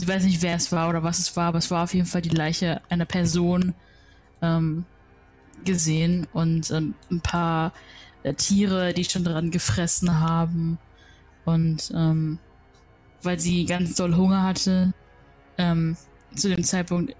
[0.00, 2.06] ich weiß nicht, wer es war oder was es war, aber es war auf jeden
[2.06, 3.74] Fall die Leiche einer Person
[4.40, 4.84] ähm,
[5.64, 7.72] gesehen und ähm, ein paar
[8.22, 10.78] äh, Tiere, die schon dran gefressen haben.
[11.44, 12.38] Und ähm,
[13.22, 14.92] weil sie ganz doll Hunger hatte,
[15.58, 15.96] ähm,
[16.34, 17.14] zu dem Zeitpunkt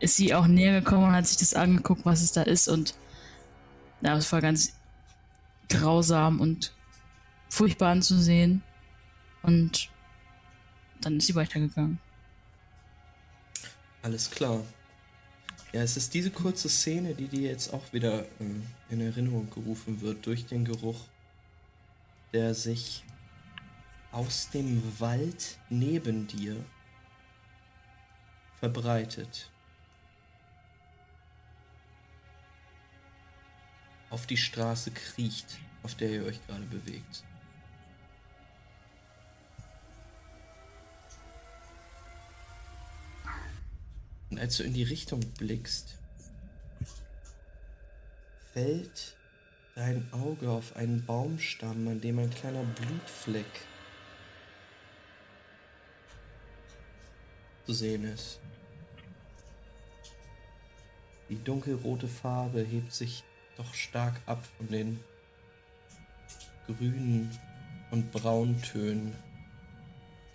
[0.00, 2.68] ist sie auch näher gekommen und hat sich das angeguckt, was es da ist.
[2.68, 2.94] Und
[4.00, 4.74] ja, es war ganz
[5.68, 6.72] grausam und
[7.48, 8.62] furchtbar anzusehen.
[9.42, 9.90] Und
[11.00, 11.98] dann ist sie weitergegangen.
[14.02, 14.60] Alles klar.
[15.72, 20.00] Ja, es ist diese kurze Szene, die dir jetzt auch wieder ähm, in Erinnerung gerufen
[20.00, 21.00] wird durch den Geruch,
[22.32, 23.02] der sich
[24.14, 26.64] aus dem Wald neben dir
[28.60, 29.50] verbreitet.
[34.10, 37.24] Auf die Straße kriecht, auf der ihr euch gerade bewegt.
[44.30, 45.98] Und als du in die Richtung blickst,
[48.52, 49.16] fällt
[49.74, 53.73] dein Auge auf einen Baumstamm, an dem ein kleiner Blutfleck
[57.66, 58.40] zu sehen ist.
[61.28, 63.24] Die dunkelrote Farbe hebt sich
[63.56, 65.00] doch stark ab von den
[66.66, 67.30] grünen
[67.90, 69.14] und brauntönen,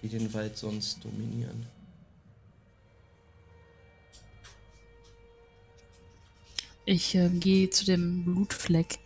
[0.02, 1.68] die den Wald sonst dominieren.
[6.86, 8.98] Ich äh, gehe zu dem Blutfleck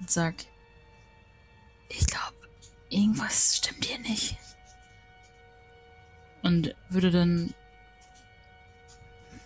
[0.00, 0.34] und sag,
[1.88, 2.36] ich glaube,
[2.90, 4.36] irgendwas stimmt hier nicht.
[6.46, 7.52] Und würde dann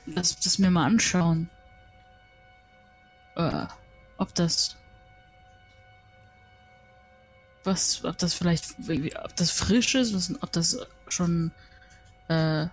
[0.07, 1.49] das, das mir mal anschauen.
[3.37, 3.67] Äh,
[4.19, 4.77] ob das.
[7.65, 8.75] Was, ob das vielleicht,
[9.23, 10.79] ob das frisch ist, was, ob das
[11.09, 11.53] schon,
[12.29, 12.67] äh,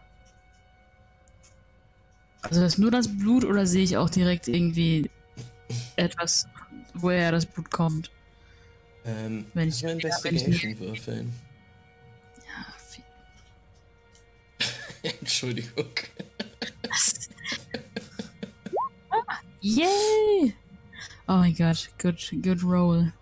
[2.41, 5.10] also ist nur das Blut oder sehe ich auch direkt irgendwie
[5.98, 6.48] etwas,
[6.94, 8.12] woher das Blut kommt?
[9.04, 11.34] Ähm, Wenn ich- ja, wenn ich nicht- würfeln.
[15.22, 15.92] Entschuldigung.
[19.62, 20.54] Yay!
[21.28, 23.14] Oh mein Gott, good, good roll.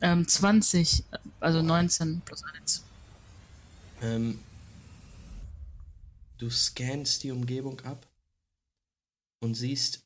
[0.00, 1.04] Ähm, 20,
[1.40, 2.84] also 19 plus 1.
[4.02, 4.38] Ähm,
[6.38, 8.06] du scannst die Umgebung ab
[9.40, 10.04] und siehst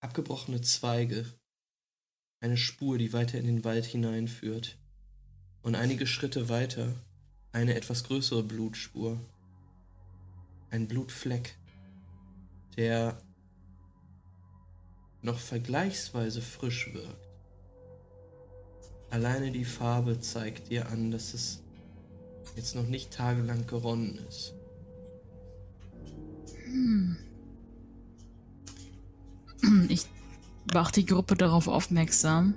[0.00, 1.26] abgebrochene Zweige,
[2.40, 4.78] eine Spur, die weiter in den Wald hineinführt
[5.62, 6.94] und einige Schritte weiter
[7.54, 9.18] eine etwas größere Blutspur.
[10.70, 11.56] Ein Blutfleck,
[12.76, 13.16] der
[15.22, 17.28] noch vergleichsweise frisch wirkt.
[19.10, 21.62] Alleine die Farbe zeigt dir an, dass es
[22.56, 24.52] jetzt noch nicht tagelang geronnen ist.
[29.88, 30.06] Ich
[30.72, 32.54] mache die Gruppe darauf aufmerksam.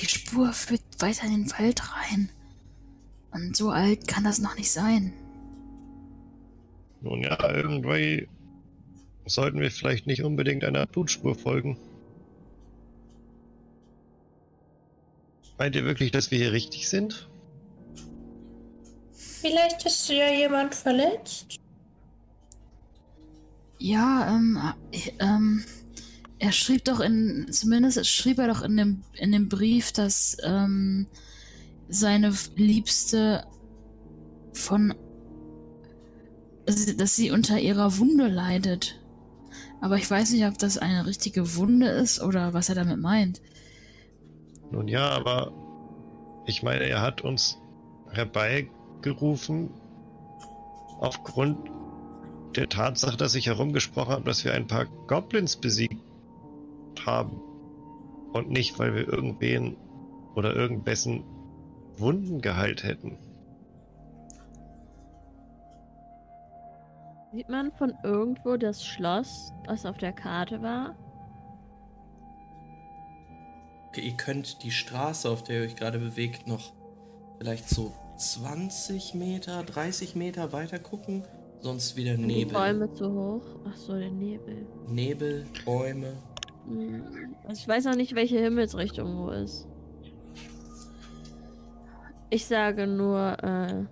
[0.00, 2.30] Die Spur führt weiter in den Wald rein.
[3.32, 5.12] Und so alt kann das noch nicht sein.
[7.00, 8.28] Nun ja, irgendwie
[9.26, 11.78] sollten wir vielleicht nicht unbedingt einer Blutspur folgen.
[15.58, 17.28] Meint ihr wirklich, dass wir hier richtig sind?
[19.12, 21.56] Vielleicht ist ja jemand verletzt.
[23.78, 24.58] Ja, ähm,
[24.92, 25.64] äh, ähm,
[26.40, 31.06] er schrieb doch in, zumindest schrieb er doch in dem, in dem Brief, dass, ähm,
[31.88, 33.44] seine Liebste
[34.54, 34.94] von,
[36.64, 39.00] dass sie unter ihrer Wunde leidet.
[39.80, 43.42] Aber ich weiß nicht, ob das eine richtige Wunde ist oder was er damit meint.
[44.70, 45.52] Nun ja, aber
[46.46, 47.58] Ich meine, er hat uns
[48.10, 49.70] herbeigerufen
[50.98, 51.58] aufgrund
[52.56, 56.00] der Tatsache, dass ich herumgesprochen habe, dass wir ein paar Goblins besiegt
[57.06, 57.40] haben.
[58.32, 59.76] Und nicht, weil wir irgendwen
[60.34, 61.24] oder irgendwessen
[61.96, 63.18] Wunden geheilt hätten.
[67.32, 70.96] Sieht man von irgendwo das Schloss, was auf der Karte war?
[73.88, 76.72] Okay, ihr könnt die Straße, auf der ihr euch gerade bewegt, noch
[77.38, 81.24] vielleicht so 20 Meter, 30 Meter weiter gucken.
[81.60, 82.54] Sonst wieder Sind Die Nebel.
[82.54, 83.42] Bäume zu hoch.
[83.68, 84.66] Ach so, der Nebel.
[84.88, 86.14] Nebel, Bäume.
[87.46, 89.66] Also ich weiß auch nicht, welche Himmelsrichtung wo ist.
[92.30, 93.82] Ich sage nur, äh,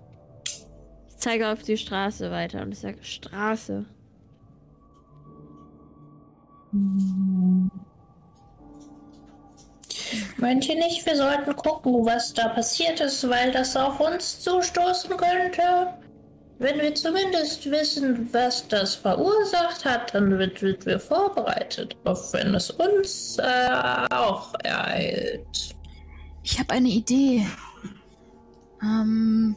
[1.09, 3.85] ich zeige auf die Straße weiter und ich sage Straße.
[10.37, 15.11] Meint ihr nicht, wir sollten gucken, was da passiert ist, weil das auf uns zustoßen
[15.17, 15.98] könnte?
[16.61, 22.53] Wenn wir zumindest wissen, was das verursacht hat, dann wird, wird wir vorbereitet, auch wenn
[22.53, 25.77] es uns äh, auch ereilt.
[26.43, 27.47] Ich habe eine Idee.
[28.83, 29.55] Ähm,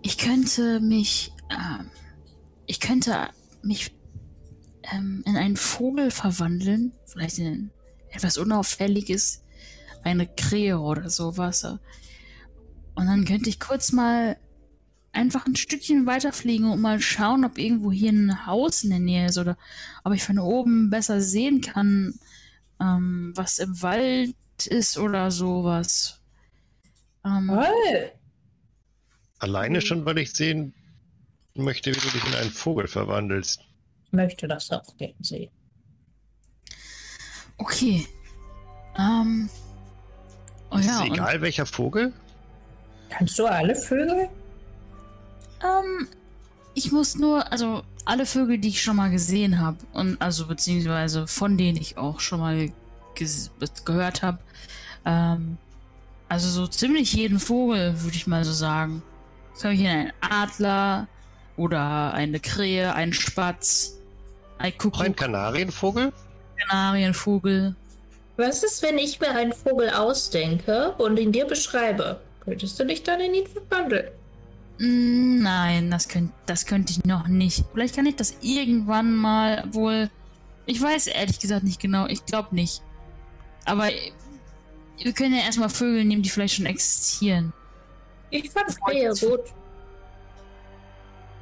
[0.00, 1.90] ich könnte mich, ähm,
[2.66, 3.28] ich könnte
[3.62, 3.94] mich
[4.94, 7.70] ähm, in einen Vogel verwandeln, vielleicht in
[8.12, 9.42] etwas Unauffälliges,
[10.04, 11.64] eine Krähe oder sowas.
[11.64, 14.38] Und dann könnte ich kurz mal
[15.12, 19.26] einfach ein Stückchen weiterfliegen und mal schauen, ob irgendwo hier ein Haus in der Nähe
[19.26, 19.56] ist oder
[20.04, 22.14] ob ich von oben besser sehen kann,
[22.80, 24.34] ähm, was im Wald
[24.66, 26.20] ist oder sowas.
[27.24, 28.12] Ähm, Toll!
[29.38, 30.74] Alleine schon, weil ich sehen
[31.54, 33.60] möchte, wie du dich in einen Vogel verwandelst.
[34.06, 35.50] Ich möchte das auch gerne sehen.
[37.58, 38.06] okay.
[38.98, 39.48] Ähm.
[40.70, 42.12] Oh ist ja, es egal, welcher Vogel?
[43.08, 44.28] Kannst du alle Vögel?
[45.62, 46.08] Ähm,
[46.74, 51.26] ich muss nur, also alle Vögel, die ich schon mal gesehen habe und also beziehungsweise
[51.26, 52.72] von denen ich auch schon mal
[53.84, 54.38] gehört habe,
[55.04, 55.58] ähm,
[56.28, 59.02] also so ziemlich jeden Vogel, würde ich mal so sagen.
[59.52, 61.08] Jetzt habe ich hier einen Adler
[61.56, 63.98] oder eine Krähe, einen Spatz,
[64.58, 66.12] ein Auch ein Kuckuck, Kanarienvogel?
[66.56, 67.74] Kanarienvogel.
[68.36, 72.20] Was ist, wenn ich mir einen Vogel ausdenke und ihn dir beschreibe?
[72.40, 74.08] Könntest du dich dann in ihn verwandeln?
[74.80, 77.64] Mm, Nein, das könnte das könnte ich noch nicht.
[77.72, 80.10] Vielleicht kann ich das irgendwann mal wohl.
[80.64, 82.06] Ich weiß ehrlich gesagt nicht genau.
[82.06, 82.82] Ich glaube nicht.
[83.66, 83.90] Aber
[84.98, 87.52] wir können ja erstmal Vögel nehmen, die vielleicht schon existieren.
[88.30, 89.40] Ich fand Krähe gut.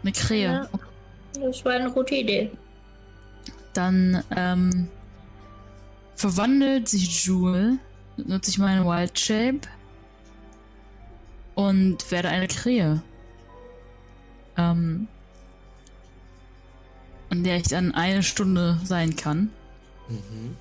[0.02, 0.69] Eine Krähe.
[1.32, 1.40] Ja.
[1.40, 2.51] Das war eine gute Idee.
[3.73, 4.89] Dann ähm,
[6.16, 7.78] verwandelt sich Jewel,
[8.16, 9.60] nutze ich meine Wild Shape
[11.55, 13.01] und werde eine Krähe.
[14.59, 15.09] Ähm,
[17.30, 19.51] in der ich dann eine Stunde sein kann.
[20.09, 20.56] Mhm.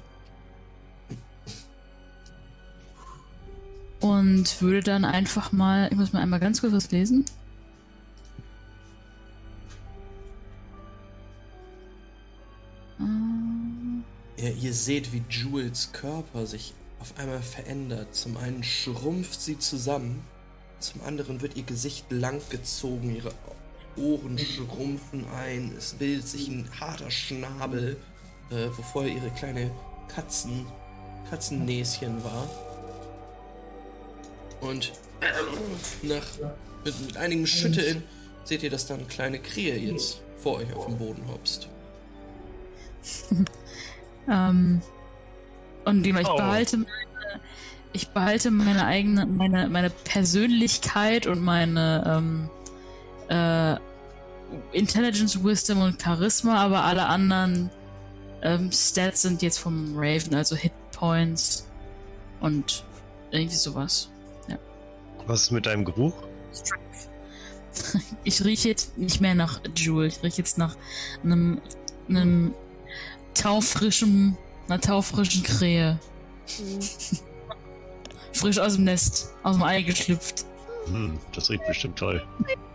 [3.99, 7.25] Und würde dann einfach mal, ich muss mal einmal ganz kurz was lesen.
[12.99, 14.03] Ähm,
[14.37, 18.13] Ihr, ihr seht, wie Jules Körper sich auf einmal verändert.
[18.13, 20.23] Zum einen schrumpft sie zusammen,
[20.79, 23.33] zum anderen wird ihr Gesicht langgezogen, ihre
[23.97, 27.97] Ohren schrumpfen ein, es bildet sich ein harter Schnabel,
[28.51, 29.71] äh, wo vorher ihre kleine
[30.07, 30.65] Katzen,
[31.29, 32.49] Katzennäschen war.
[34.61, 34.93] Und
[36.03, 36.25] nach,
[36.83, 38.03] mit, mit einigem Schütteln
[38.43, 41.67] seht ihr, dass da eine kleine Krähe jetzt vor euch auf dem Boden hopst.
[44.29, 44.81] Ähm,
[45.85, 46.35] und ich Oh.
[46.35, 46.89] behalte meine,
[47.93, 52.49] ich behalte meine eigene, meine, meine Persönlichkeit und meine ähm,
[53.29, 53.79] äh,
[54.71, 57.69] Intelligence, Wisdom und Charisma, aber alle anderen
[58.41, 61.67] ähm, Stats sind jetzt vom Raven, also Hit Points
[62.39, 62.83] und
[63.31, 64.09] irgendwie sowas.
[65.27, 66.13] Was ist mit deinem Geruch?
[68.23, 70.75] Ich rieche jetzt nicht mehr nach Jewel, ich rieche jetzt nach
[71.23, 71.61] einem,
[72.09, 72.55] einem
[73.35, 74.35] taufrischen,
[74.67, 75.99] einer taufrischen Krähe.
[76.57, 76.79] Hm.
[78.33, 80.45] Frisch aus dem Nest, aus dem Ei geschlüpft.
[80.87, 82.25] Hm, das riecht bestimmt toll.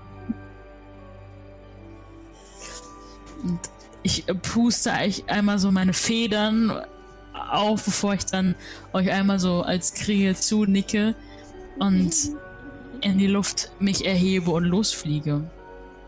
[3.42, 3.60] Und
[4.02, 6.84] ich äh, puste euch einmal so meine Federn
[7.34, 8.54] auf, bevor ich dann
[8.92, 11.14] euch einmal so als Krähe zunicke
[11.78, 12.14] und
[13.00, 15.42] in die Luft mich erhebe und losfliege.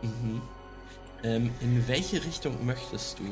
[0.03, 0.43] Mhm.
[1.23, 3.25] Ähm, in welche Richtung möchtest du?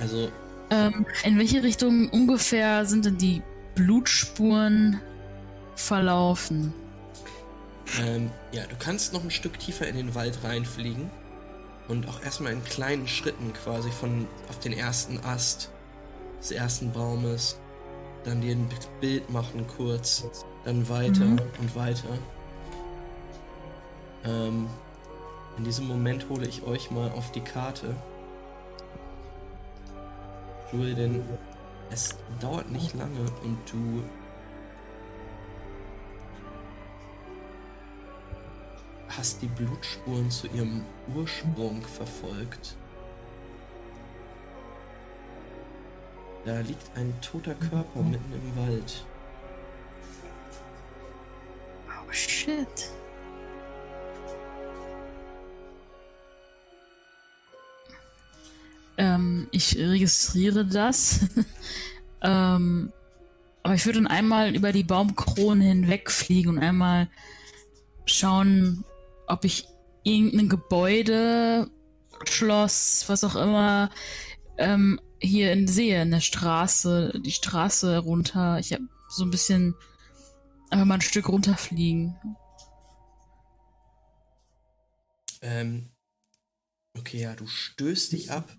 [0.00, 0.30] Also,
[0.70, 3.42] Ähm, in welche Richtung ungefähr sind denn die
[3.74, 5.00] Blutspuren
[5.76, 6.74] verlaufen?
[8.00, 11.10] Ähm, ja, du kannst noch ein Stück tiefer in den Wald reinfliegen
[11.92, 15.70] und auch erstmal in kleinen Schritten quasi von auf den ersten Ast
[16.40, 17.58] des ersten Baumes,
[18.24, 18.68] dann dir ein
[19.00, 20.24] Bild machen kurz,
[20.64, 21.40] dann weiter Mhm.
[21.60, 22.08] und weiter.
[24.24, 24.68] Ähm,
[25.58, 27.94] in diesem Moment hole ich euch mal auf die Karte.
[30.72, 31.22] Denn
[31.90, 34.02] es dauert nicht lange und du
[39.16, 40.84] hast die Blutspuren zu ihrem
[41.14, 42.76] Ursprung verfolgt.
[46.44, 49.04] Da liegt ein toter Körper mitten im Wald.
[51.88, 52.90] Oh shit.
[58.96, 61.20] Ähm, ich registriere das.
[62.22, 62.92] ähm,
[63.62, 67.08] aber ich würde dann einmal über die Baumkronen hinwegfliegen und einmal
[68.04, 68.84] schauen,
[69.32, 69.66] ob ich
[70.04, 71.70] irgendein Gebäude,
[72.28, 73.90] Schloss, was auch immer,
[74.58, 78.58] ähm, hier in, sehe, in der Straße, die Straße runter.
[78.58, 79.74] Ich habe so ein bisschen
[80.70, 82.16] einfach mal ein Stück runterfliegen.
[85.40, 85.90] Ähm,
[86.96, 88.56] okay, ja, du stößt dich ab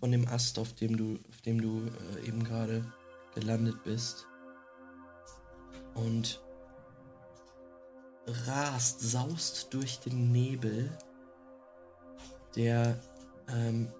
[0.00, 1.82] von dem Ast, auf dem du, auf dem du
[2.16, 2.90] äh, eben gerade
[3.34, 4.26] gelandet bist.
[5.94, 6.40] Und
[8.26, 10.96] rast, saust durch den Nebel,
[12.56, 12.98] der
[13.48, 13.92] ähm,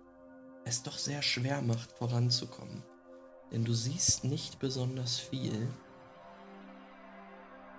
[0.65, 2.83] es doch sehr schwer macht, voranzukommen.
[3.51, 5.69] Denn du siehst nicht besonders viel.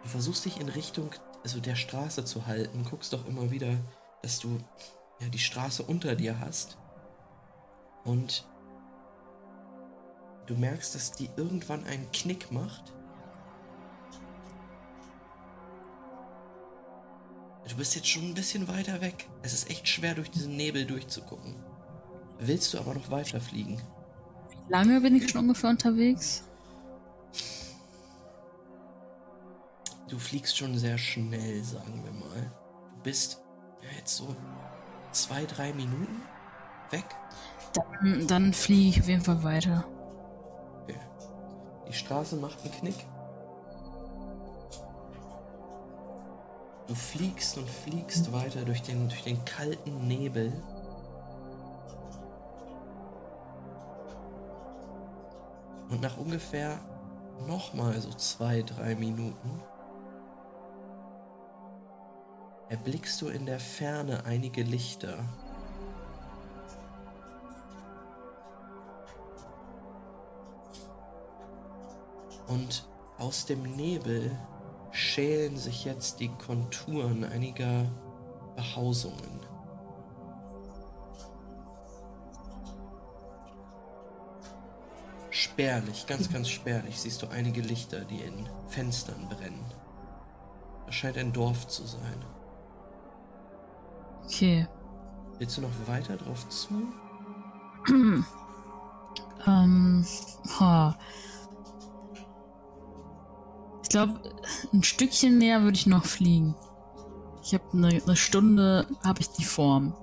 [0.04, 1.12] Du versuchst dich in Richtung
[1.44, 3.78] also der Straße zu halten, guckst doch immer wieder,
[4.22, 4.60] dass du
[5.20, 6.78] ja die Straße unter dir hast.
[8.06, 8.48] Und
[10.46, 12.94] du merkst, dass die irgendwann einen Knick macht.
[17.68, 19.30] Du bist jetzt schon ein bisschen weiter weg.
[19.42, 21.56] Es ist echt schwer, durch diesen Nebel durchzugucken.
[22.40, 23.82] Willst du aber noch weiter fliegen?
[24.50, 26.44] Wie lange bin ich schon ungefähr unterwegs?
[30.10, 32.52] Du fliegst schon sehr schnell, sagen wir mal.
[32.96, 33.42] Du bist
[33.82, 34.36] ja, jetzt so
[35.12, 36.22] zwei, drei Minuten
[36.92, 37.06] weg.
[37.74, 39.86] Dann, dann fliege ich auf jeden Fall weiter.
[40.84, 41.00] Okay.
[41.88, 43.08] Die Straße macht einen Knick.
[46.88, 50.52] Du fliegst und fliegst weiter durch den, durch den kalten Nebel.
[55.90, 56.80] Und nach ungefähr
[57.48, 59.62] nochmal so zwei, drei Minuten
[62.70, 65.20] erblickst du in der Ferne einige Lichter.
[72.48, 72.86] Und
[73.20, 74.38] aus dem Nebel
[74.94, 77.86] schälen sich jetzt die Konturen einiger
[78.56, 79.40] Behausungen.
[85.32, 89.66] Spärlich, ganz, ganz spärlich siehst du einige Lichter, die in Fenstern brennen.
[90.86, 92.24] Das scheint ein Dorf zu sein.
[94.26, 94.68] Okay.
[95.40, 96.94] Willst du noch weiter drauf zu?
[99.48, 100.06] ähm,
[100.60, 100.96] ha.
[103.94, 104.20] Glaube,
[104.74, 106.56] ein Stückchen näher würde ich noch fliegen.
[107.44, 109.96] Ich habe eine, eine Stunde, habe ich die Form.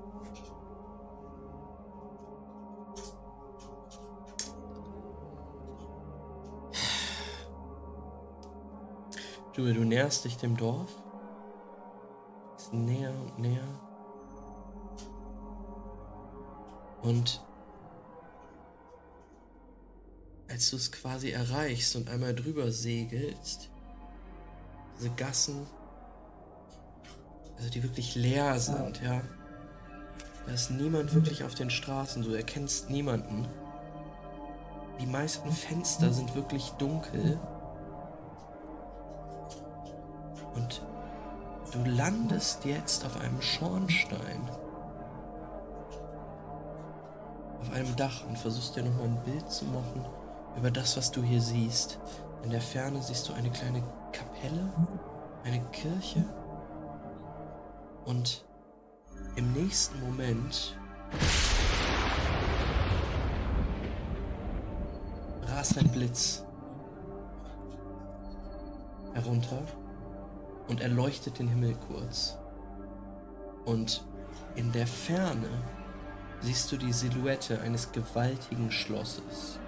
[9.54, 11.02] Du, du näherst dich dem Dorf.
[12.56, 13.80] Ist näher und näher.
[17.02, 17.42] Und
[20.48, 23.70] als du es quasi erreichst und einmal drüber segelst,
[25.00, 25.66] diese Gassen,
[27.56, 29.22] also die wirklich leer sind, ja.
[30.46, 33.46] Da ist niemand wirklich auf den Straßen, du erkennst niemanden.
[35.00, 37.38] Die meisten Fenster sind wirklich dunkel.
[40.54, 40.82] Und
[41.72, 44.50] du landest jetzt auf einem Schornstein.
[47.60, 50.04] Auf einem Dach und versuchst dir nochmal ein Bild zu machen
[50.56, 51.98] über das, was du hier siehst.
[52.42, 53.82] In der Ferne siehst du eine kleine
[54.20, 54.70] Kapelle,
[55.44, 56.24] eine Kirche.
[58.04, 58.44] Und
[59.36, 60.76] im nächsten Moment
[65.46, 66.44] rast ein Blitz
[69.14, 69.62] herunter
[70.68, 72.36] und erleuchtet den Himmel kurz.
[73.64, 74.04] Und
[74.54, 75.48] in der Ferne
[76.40, 79.58] siehst du die Silhouette eines gewaltigen Schlosses.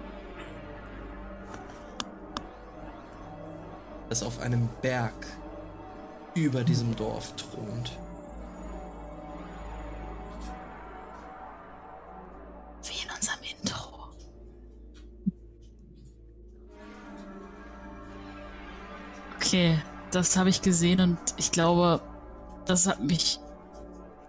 [4.13, 5.25] Das auf einem Berg
[6.35, 7.97] über diesem Dorf thront.
[12.83, 14.13] Wie in unserem Intro.
[19.37, 19.79] Okay,
[20.11, 21.99] das habe ich gesehen und ich glaube,
[22.65, 23.39] das hat mich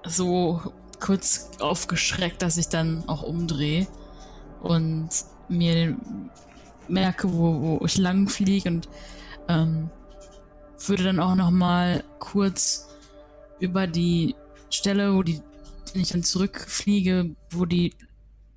[0.07, 0.63] so
[0.99, 3.87] kurz aufgeschreckt, dass ich dann auch umdrehe
[4.63, 5.11] und
[5.51, 5.95] mir
[6.89, 8.89] merke, wo, wo ich lang fliege und
[9.49, 9.91] ähm,
[10.87, 12.89] würde dann auch noch mal kurz
[13.61, 14.35] über die
[14.71, 15.41] Stelle, wo die,
[15.93, 17.95] wenn ich dann zurückfliege, wo die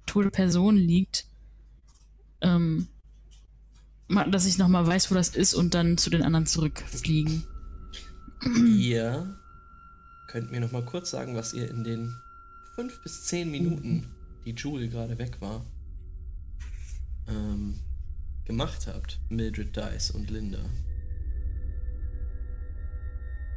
[0.06, 1.26] tote Person liegt,
[2.42, 2.88] ähm,
[4.32, 7.44] dass ich noch mal weiß, wo das ist und dann zu den anderen zurückfliegen.
[8.66, 9.38] Ihr
[10.28, 12.14] könnt mir noch mal kurz sagen, was ihr in den
[12.76, 14.08] fünf bis zehn Minuten,
[14.46, 15.66] die Jewel gerade weg war,
[17.28, 17.80] ähm,
[18.48, 19.20] gemacht habt.
[19.30, 20.60] Mildred Dice und Linda.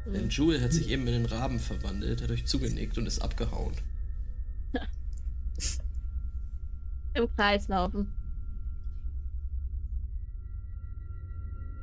[0.05, 3.73] Denn Jewel hat sich eben in den Raben verwandelt, hat euch zugenickt und ist abgehauen.
[7.13, 8.11] Im Kreis laufen.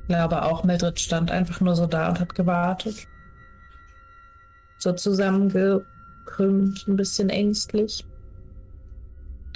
[0.01, 3.07] Ich glaube auch, Mildred stand einfach nur so da und hat gewartet.
[4.79, 8.05] So zusammengekrümmt, ein bisschen ängstlich.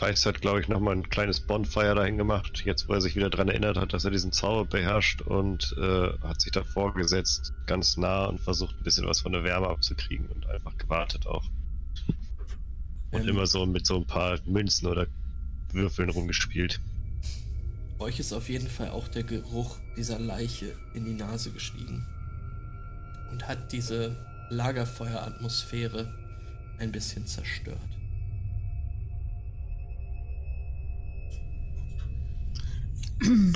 [0.01, 3.29] Dice hat, glaube ich, nochmal ein kleines Bonfire dahin gemacht, jetzt wo er sich wieder
[3.29, 7.95] daran erinnert hat, dass er diesen Zauber beherrscht und äh, hat sich davor gesetzt, ganz
[7.97, 11.45] nah und versucht ein bisschen was von der Wärme abzukriegen und einfach gewartet auch.
[13.11, 15.05] Und Ähm, immer so mit so ein paar Münzen oder
[15.71, 16.79] Würfeln rumgespielt.
[17.99, 22.05] Euch ist auf jeden Fall auch der Geruch dieser Leiche in die Nase gestiegen.
[23.31, 24.15] Und hat diese
[24.49, 26.11] Lagerfeueratmosphäre
[26.79, 27.79] ein bisschen zerstört.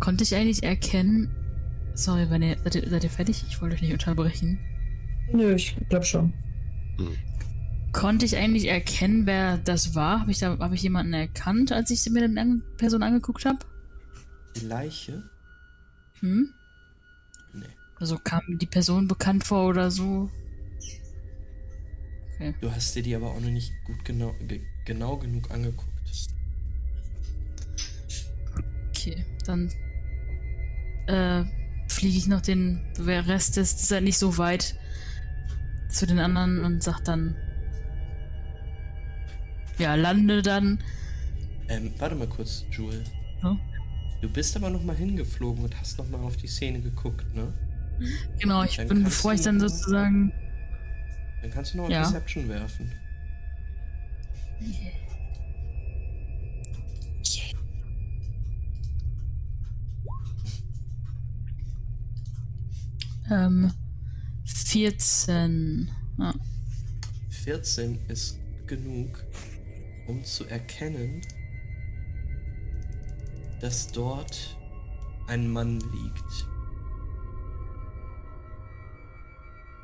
[0.00, 1.30] Konnte ich eigentlich erkennen.
[1.94, 3.44] Sorry, wenn ihr, seid, ihr, seid ihr fertig?
[3.48, 4.58] Ich wollte euch nicht unterbrechen.
[5.32, 6.32] Nö, ich glaube schon.
[7.92, 10.20] Konnte ich eigentlich erkennen, wer das war?
[10.20, 13.58] Habe ich, da, hab ich jemanden erkannt, als ich mir die an- Person angeguckt habe?
[14.56, 15.22] Die Leiche?
[16.20, 16.50] Hm?
[17.54, 17.64] Nee.
[17.96, 20.30] Also kam die Person bekannt vor oder so?
[22.60, 25.90] Du hast dir die aber auch noch nicht gut genau, ge genau genug angeguckt.
[28.98, 29.70] Okay, dann
[31.06, 31.44] äh,
[31.88, 34.74] fliege ich noch den Rest des, ist halt nicht so weit
[35.88, 37.36] zu den anderen und sag dann,
[39.78, 40.82] ja, lande dann.
[41.68, 43.04] Ähm, warte mal kurz, Jewel.
[43.40, 43.56] So.
[44.20, 47.52] Du bist aber noch mal hingeflogen und hast noch mal auf die Szene geguckt, ne?
[48.40, 50.32] Genau, ich Dann bin, bevor ich dann sozusagen.
[51.40, 52.02] Dann kannst du noch Ja.
[52.02, 52.90] Deception werfen.
[63.30, 63.72] Ähm,
[64.44, 65.90] 14.
[66.18, 66.34] Ja.
[67.30, 69.24] 14 ist genug,
[70.06, 71.22] um zu erkennen,
[73.60, 74.56] dass dort
[75.26, 76.46] ein Mann liegt.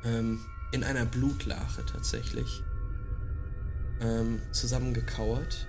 [0.03, 0.39] Ähm,
[0.71, 2.61] in einer Blutlache tatsächlich.
[4.01, 5.67] Ähm, zusammengekauert.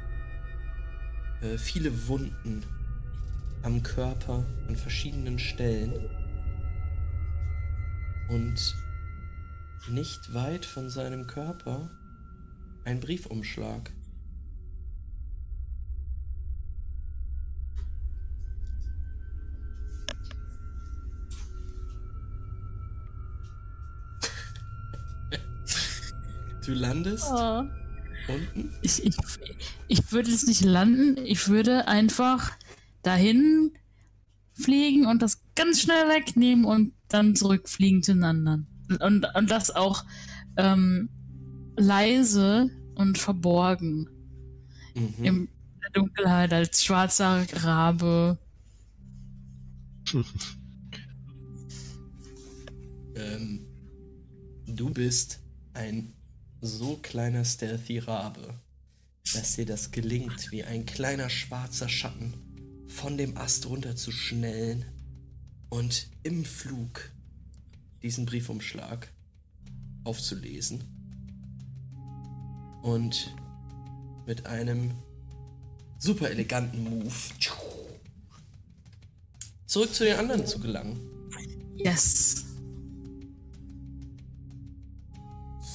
[1.43, 2.65] Äh, viele Wunden
[3.63, 6.11] am Körper an verschiedenen Stellen.
[8.29, 8.75] Und
[9.89, 11.91] nicht weit von seinem Körper
[12.85, 13.93] ein Briefumschlag.
[26.65, 27.63] Du landest Oh.
[28.29, 28.75] unten?
[28.83, 29.17] Ich, ich,
[29.87, 32.51] ich würde jetzt nicht landen, ich würde einfach
[33.03, 33.73] dahin
[34.53, 38.67] fliegen und das ganz schnell wegnehmen und dann zurückfliegen zu den anderen.
[39.01, 40.05] Und, und das auch
[40.57, 41.09] ähm,
[41.77, 44.09] leise und verborgen
[44.97, 45.25] Mhm.
[45.25, 45.49] in
[45.83, 48.39] der Dunkelheit als schwarzer Rabe.
[53.19, 53.67] Ähm,
[54.67, 55.41] du bist
[55.73, 56.13] ein
[56.61, 58.61] so kleiner stealthy Rabe,
[59.33, 62.35] dass dir das gelingt, wie ein kleiner schwarzer Schatten
[62.89, 64.85] von dem Ast runter zu schnellen
[65.71, 67.11] und im Flug
[68.03, 69.09] diesen Briefumschlag
[70.05, 70.85] aufzulesen.
[72.83, 73.35] Und
[74.27, 74.93] mit einem
[75.99, 77.13] super eleganten Move
[79.67, 81.01] zurück zu den anderen zu gelangen.
[81.77, 82.45] Yes.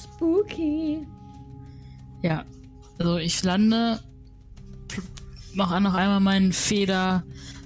[0.02, 1.06] Spooky.
[2.22, 2.44] Ja,
[2.98, 4.00] also ich lande,
[4.88, 5.02] pl-
[5.54, 6.52] mach noch einmal meinen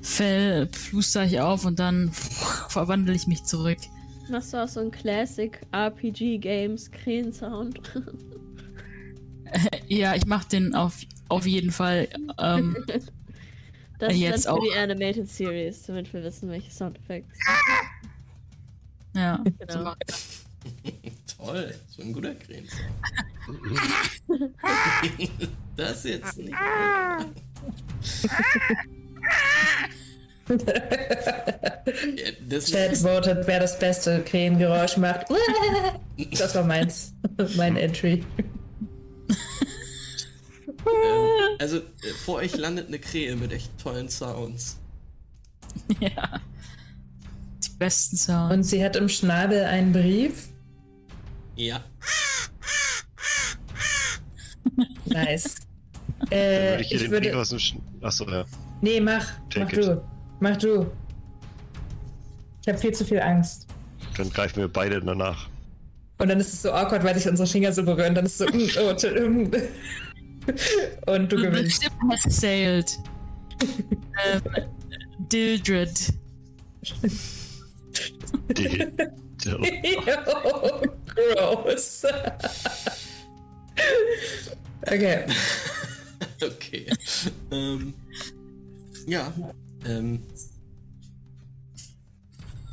[0.06, 3.78] Federfell, pluster ich auf und dann verwandle ich mich zurück.
[4.30, 7.80] Machst du auch so einen Classic RPG Games Krähen-Sound?
[9.86, 12.08] Ja, ich mach den auf, auf jeden Fall.
[12.38, 12.76] Ähm,
[13.98, 14.64] Das ist Jetzt dann für auch.
[14.74, 17.32] die Animated Series, damit wir wissen, welche Soundeffekte.
[19.14, 19.94] ja, Genau.
[21.38, 22.72] Toll, so ein guter Krenz.
[25.76, 26.52] das jetzt nicht.
[32.48, 35.26] Das Chat votet, wer das beste Krähengeräusch macht.
[36.38, 37.12] Das war meins.
[37.56, 38.24] Mein Entry.
[40.86, 41.82] ähm, also, äh,
[42.24, 44.78] vor euch landet eine Krähe mit echt tollen Sounds.
[46.00, 46.40] ja.
[47.64, 48.54] Die besten Sounds.
[48.54, 50.48] Und sie hat im Schnabel einen Brief.
[51.56, 51.84] Ja.
[55.06, 55.56] Nice.
[56.18, 57.38] Dann Äh, würde ich hier ich den Brief würde.
[57.38, 58.44] aus dem Sch Achso, ja.
[58.86, 59.26] Nee, mach.
[59.50, 59.78] Take mach it.
[59.84, 60.02] du.
[60.38, 60.86] Mach du.
[62.62, 63.66] Ich habe viel zu viel Angst.
[64.16, 65.48] Dann greifen wir beide danach.
[66.18, 68.14] Und dann ist es so awkward, weil sich unsere Finger so berühren.
[68.14, 68.46] Dann ist es so.
[68.46, 68.92] mm, oh,
[69.28, 69.50] mm.
[71.10, 71.82] Und du gewinnst.
[71.82, 72.96] ship has sailed.
[74.24, 74.42] ähm,
[75.18, 76.12] Dildred.
[78.56, 78.86] Die,
[79.44, 80.06] Ew,
[81.34, 82.04] Gross.
[84.86, 85.26] okay.
[86.42, 86.86] Okay.
[87.50, 87.94] ähm,
[89.06, 89.32] ja.
[89.84, 90.22] Ähm,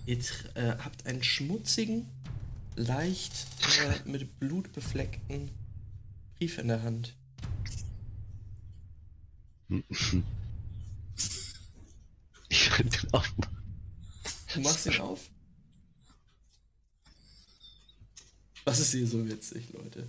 [0.06, 0.18] ihr
[0.56, 2.08] äh, habt einen schmutzigen,
[2.76, 3.48] leicht
[3.82, 5.52] äh, mit Blut befleckten
[6.38, 7.16] Brief in der Hand.
[12.50, 13.58] ich will den aufmachen.
[14.54, 15.30] Du machst ihn auf.
[18.66, 20.08] Was ist hier so witzig, Leute?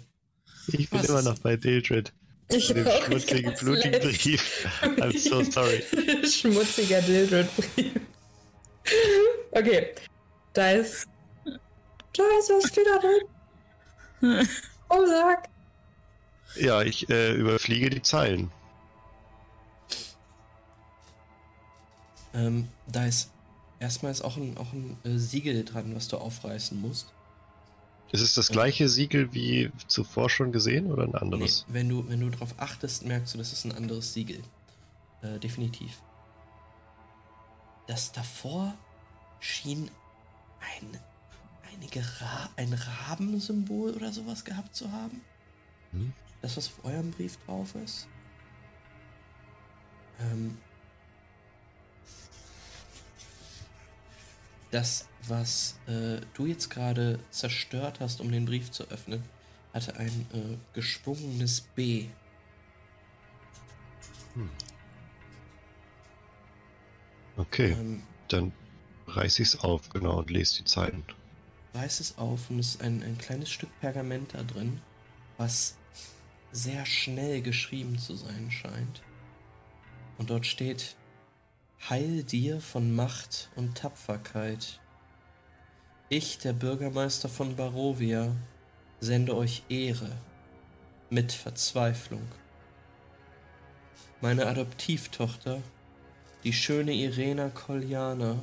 [0.68, 2.12] Ich bin Was immer noch bei Dildred.
[2.48, 4.00] Ich auch schmutzigen, blutigen.
[4.00, 4.68] Brief.
[4.82, 5.82] I'm so sorry.
[6.26, 8.00] Schmutziger Dildred-Brief.
[9.50, 9.94] Okay.
[10.52, 11.06] Da ist.
[11.44, 14.48] Da ist was steht da drin?
[14.88, 15.48] Oh, sag.
[16.56, 18.50] Ja, ich äh, überfliege die Zeilen.
[22.34, 23.30] Ähm, da ist
[23.80, 27.13] erstmal ist auch ein, auch ein äh, Siegel dran, was du aufreißen musst.
[28.14, 31.66] Ist es das gleiche Siegel wie zuvor schon gesehen oder ein Nee, anderes?
[31.66, 34.40] wenn du, wenn du darauf achtest, merkst du, das ist ein anderes Siegel.
[35.20, 36.00] Äh, definitiv.
[37.88, 38.72] Das davor
[39.40, 39.90] schien
[40.60, 41.00] ein,
[41.72, 45.20] einige Ra ein Rabensymbol oder sowas gehabt zu haben.
[45.90, 46.12] Hm.
[46.40, 48.06] Das, was auf eurem Brief drauf ist.
[50.20, 50.56] Ähm,
[54.74, 59.22] das, was äh, du jetzt gerade zerstört hast, um den Brief zu öffnen,
[59.72, 62.06] hatte ein äh, geschwungenes B.
[67.36, 68.52] Okay, Ähm, dann
[69.06, 71.04] reiß ich's auf, genau, und lese die Zeilen.
[71.74, 74.80] reiß es auf und es ist ein, ein kleines Stück Pergament da drin,
[75.36, 75.76] was
[76.52, 79.02] sehr schnell geschrieben zu sein scheint.
[80.18, 80.96] Und dort steht,
[81.90, 84.80] Heil dir von Macht und Tapferkeit.
[86.08, 88.34] Ich, der Bürgermeister von Barovia,
[89.00, 90.10] sende euch Ehre
[91.10, 92.26] mit Verzweiflung.
[94.22, 95.60] Meine Adoptivtochter,
[96.42, 98.38] die schöne Irena Koljana,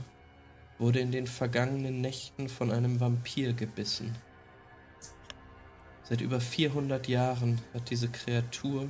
[0.77, 4.15] wurde in den vergangenen Nächten von einem Vampir gebissen.
[6.03, 8.87] Seit über 400 Jahren hat diese Kreatur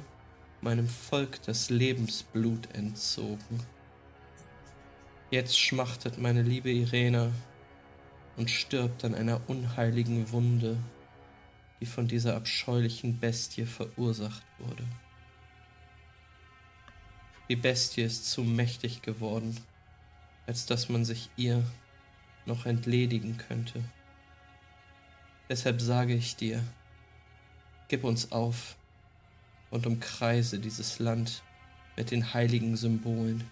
[0.60, 3.62] meinem Volk das Lebensblut entzogen.
[5.32, 7.32] Jetzt schmachtet meine liebe Irena
[8.36, 10.78] und stirbt an einer unheiligen Wunde,
[11.80, 14.86] die von dieser abscheulichen Bestie verursacht wurde.
[17.48, 19.56] Die Bestie ist zu mächtig geworden,
[20.48, 21.64] als dass man sich ihr
[22.46, 23.82] noch entledigen könnte.
[25.48, 26.62] Deshalb sage ich dir,
[27.88, 28.76] gib uns auf
[29.70, 31.42] und umkreise dieses Land
[31.96, 33.50] mit den heiligen Symbolen.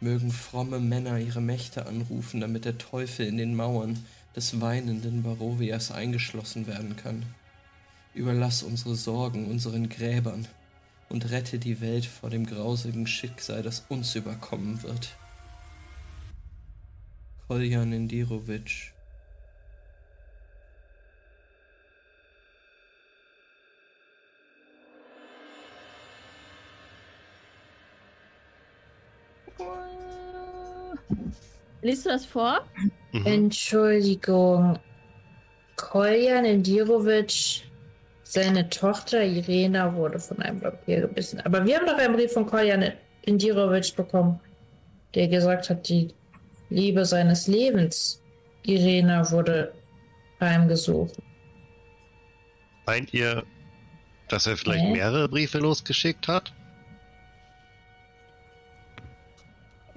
[0.00, 3.98] Mögen fromme Männer ihre Mächte anrufen, damit der Teufel in den Mauern
[4.36, 7.24] des weinenden Barovias eingeschlossen werden kann.
[8.14, 10.46] Überlass unsere Sorgen unseren Gräbern
[11.08, 15.16] und rette die Welt vor dem grausigen Schicksal, das uns überkommen wird.
[17.48, 18.92] Koljan Indirovic.
[31.82, 32.64] Liest du das vor?
[33.12, 33.26] Mhm.
[33.26, 34.78] Entschuldigung.
[35.76, 37.62] Koljan Indirovic,
[38.24, 41.40] seine Tochter Irena wurde von einem Vampir gebissen.
[41.40, 42.92] Aber wir haben doch einen Brief von Koljan
[43.22, 44.40] Indirovic bekommen,
[45.14, 46.08] der gesagt hat, die
[46.70, 48.20] Liebe seines Lebens,
[48.66, 49.72] Irena, wurde
[50.40, 51.14] heimgesucht.
[52.86, 53.44] Meint ihr,
[54.28, 54.92] dass er vielleicht Hä?
[54.92, 56.52] mehrere Briefe losgeschickt hat?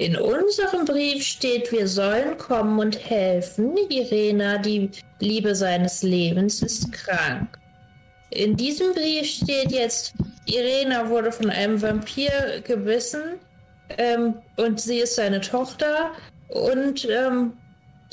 [0.01, 3.77] In unserem Brief steht, wir sollen kommen und helfen.
[3.87, 7.59] Irena, die Liebe seines Lebens, ist krank.
[8.31, 10.15] In diesem Brief steht jetzt,
[10.47, 13.21] Irena wurde von einem Vampir gebissen
[13.99, 16.13] ähm, und sie ist seine Tochter
[16.47, 17.53] und ähm,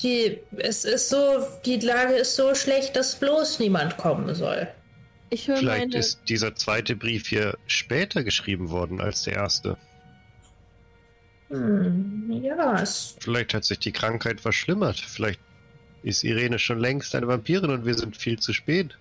[0.03, 4.69] die, es ist so, die Lage ist so schlecht, dass bloß niemand kommen soll.
[5.35, 5.97] Vielleicht meine.
[5.97, 9.79] ist dieser zweite Brief hier später geschrieben worden als der erste.
[11.49, 14.99] Hm, ja, es Vielleicht hat sich die Krankheit verschlimmert.
[14.99, 15.41] Vielleicht
[16.03, 18.97] ist Irene schon längst eine Vampirin und wir sind viel zu spät.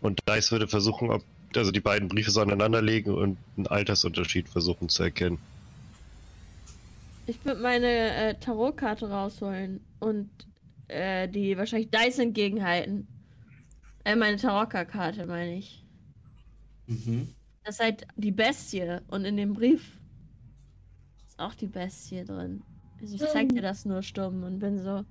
[0.00, 1.22] Und Dice würde versuchen, ob
[1.56, 5.38] also die beiden Briefe so aneinander legen und einen Altersunterschied versuchen zu erkennen.
[7.26, 10.30] Ich würde meine äh, Tarotkarte rausholen und
[10.88, 13.06] äh, die wahrscheinlich Dice entgegenhalten.
[14.04, 15.84] Äh, meine Tarotka-Karte meine ich.
[16.86, 17.28] Mhm.
[17.64, 19.99] Das ist halt die Bestie und in dem Brief
[21.40, 22.62] auch die Bestie drin.
[23.00, 25.04] Also ich zeig dir das nur stumm und bin so.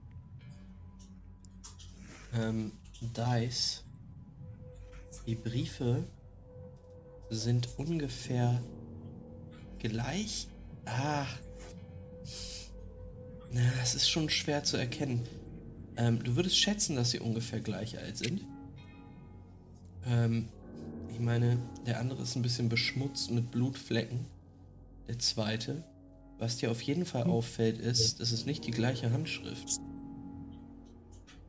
[2.34, 3.84] Ähm, Dice.
[5.26, 6.08] Die Briefe
[7.30, 8.62] sind ungefähr
[9.80, 10.48] gleich.
[10.86, 11.26] Ah.
[13.52, 15.28] Na, es ist schon schwer zu erkennen.
[15.98, 18.46] Ähm, du würdest schätzen, dass sie ungefähr gleich alt sind.
[20.06, 20.48] Ähm,
[21.12, 24.26] ich meine, der andere ist ein bisschen beschmutzt mit Blutflecken.
[25.08, 25.84] Der zweite.
[26.40, 29.82] Was dir auf jeden Fall auffällt, ist, es ist nicht die gleiche Handschrift.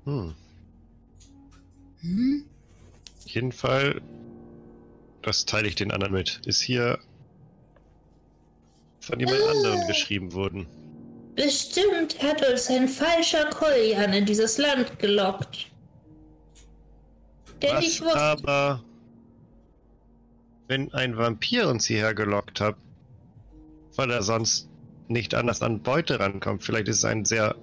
[0.05, 0.35] Hm.
[2.01, 2.45] Hm?
[3.25, 4.03] Jeden Fall,
[5.23, 6.99] das teile ich den anderen mit, ist hier
[9.01, 10.67] von jemand anderem geschrieben worden.
[11.37, 15.67] bestimmt hat uns ein falscher Koljan in dieses Land gelockt.
[17.62, 18.83] Denn Was ich wusste, aber,
[20.67, 22.77] wenn ein Vampir uns hierher gelockt hat,
[23.97, 24.70] weil er sonst
[25.11, 27.57] nicht anders an Beute rankommt, vielleicht ist es ein sehr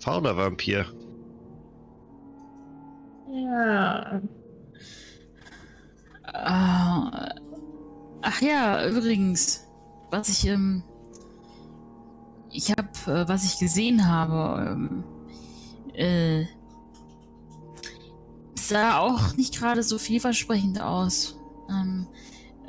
[0.00, 0.86] fauler Vampir.
[3.32, 4.20] ja,
[6.34, 7.34] Ah,
[8.22, 9.66] ach ja, übrigens,
[10.10, 10.82] was ich, ähm,
[12.50, 15.04] ich habe, äh, was ich gesehen habe, ähm,
[15.94, 16.46] äh,
[18.54, 21.38] sah auch nicht gerade so vielversprechend aus.
[21.68, 22.06] Ähm,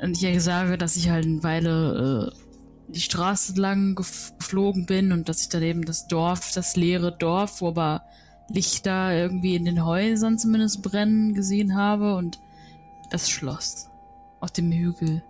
[0.00, 2.44] und ich sage, dass ich halt eine Weile äh,
[2.88, 7.16] die Straße lang gef geflogen bin und dass ich dann eben das Dorf, das leere
[7.16, 8.02] Dorf, wo aber
[8.48, 12.38] Lichter irgendwie in den Häusern zumindest brennen gesehen habe und
[13.10, 13.88] das Schloss
[14.40, 15.22] auf dem Hügel.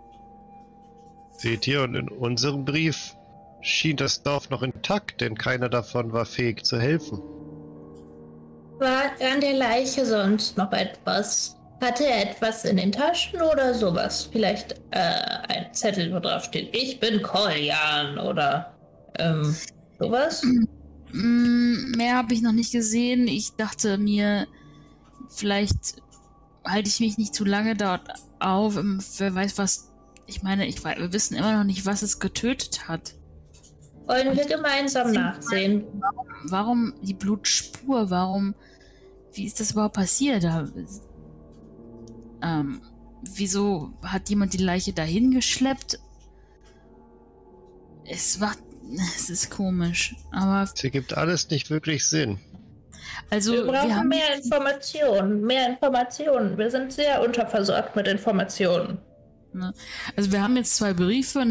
[1.37, 3.17] Seht ihr, und in unserem Brief
[3.61, 7.21] schien das Dorf noch intakt, denn keiner davon war fähig zu helfen.
[8.79, 11.54] war an der Leiche sonst noch etwas?
[11.81, 14.29] Hatte er etwas in den Taschen oder sowas?
[14.31, 14.99] Vielleicht äh,
[15.49, 18.75] ein Zettel, wo drauf steht, ich bin Koljan oder
[19.19, 19.55] ähm,
[19.99, 20.43] sowas?
[21.13, 23.29] Mm, mehr habe ich noch nicht gesehen.
[23.29, 24.47] Ich dachte mir,
[25.29, 25.97] vielleicht
[26.65, 28.77] halte ich mich nicht zu lange dort auf.
[28.77, 29.91] Ähm, Wer weiß was.
[30.27, 33.15] Ich meine, ich weiß, wir wissen immer noch nicht, was es getötet hat.
[34.07, 35.85] Wollen wir gemeinsam nachsehen?
[36.45, 38.11] Warum die Blutspur?
[38.11, 38.55] Warum?
[39.33, 40.45] Wie ist das überhaupt passiert?
[40.45, 40.67] Da,
[42.45, 42.81] ähm,
[43.23, 45.99] wieso hat jemand die Leiche dahin geschleppt?
[48.07, 48.59] Es macht,
[49.17, 50.15] es ist komisch.
[50.31, 52.39] Aber Es ergibt alles nicht wirklich Sinn.
[53.31, 56.59] also Wir brauchen wir haben mehr Informationen, mehr Informationen.
[56.59, 58.99] Wir sind sehr unterversorgt mit Informationen.
[60.17, 61.47] Also wir haben jetzt zwei Briefe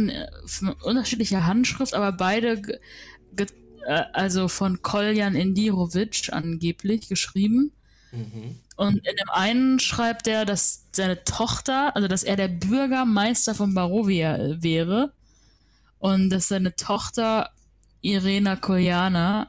[0.46, 2.80] von unterschiedlicher Handschrift, aber beide ge-
[3.32, 3.48] ge-
[3.88, 7.72] äh, also von Koljan Indirovic angeblich geschrieben.
[8.12, 8.60] Mhm.
[8.76, 13.74] Und in dem einen schreibt er, dass seine Tochter, also dass er der Bürgermeister von
[13.74, 15.12] Barovia wäre
[16.00, 17.50] und dass seine Tochter
[18.02, 19.48] Irena Koljana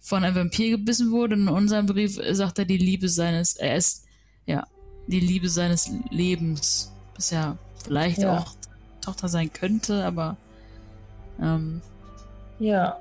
[0.00, 1.34] von einem Vampir gebissen wurde.
[1.34, 4.04] In unserem Brief sagt er die Liebe seines, er ist
[4.46, 4.66] ja
[5.06, 8.38] die Liebe seines Lebens, was ja vielleicht Ja.
[8.38, 8.54] auch
[9.00, 10.36] Tochter sein könnte, aber
[11.40, 11.82] ähm,
[12.58, 13.00] Ja,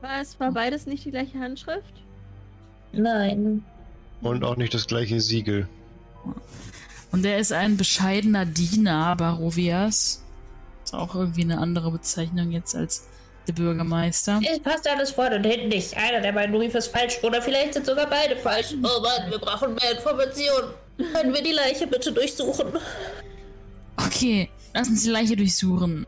[0.00, 2.04] War es war beides nicht die gleiche Handschrift?
[2.92, 3.64] nein.
[4.20, 5.68] Und auch nicht das gleiche Siegel.
[7.12, 10.22] Und er ist ein bescheidener Diener Barovias.
[10.84, 13.06] Ist auch irgendwie eine andere Bezeichnung jetzt als
[13.46, 14.40] der Bürgermeister.
[14.50, 15.96] Es passt alles vorne und hinten nicht.
[15.96, 18.74] Einer der beiden Briefe ist falsch oder vielleicht sind sogar beide falsch.
[18.74, 20.74] Oh Mann, wir brauchen mehr Informationen.
[21.12, 22.66] Können wir die Leiche bitte durchsuchen?
[23.96, 26.06] Okay, lass uns die Leiche durchsuchen.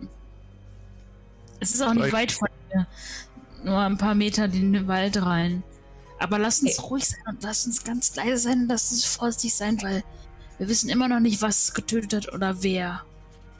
[1.60, 2.86] Es ist auch nicht weit von hier.
[3.64, 5.62] Nur ein paar Meter in den Wald rein.
[6.20, 9.54] Aber lasst uns ruhig sein und lasst uns ganz leise sein und lasst uns vorsichtig
[9.54, 10.04] sein, weil
[10.58, 13.02] wir wissen immer noch nicht, was getötet hat oder wer.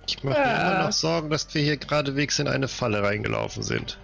[0.06, 0.72] Ich mache mir Ja.
[0.76, 3.98] immer noch Sorgen, dass wir hier geradewegs in eine Falle reingelaufen sind.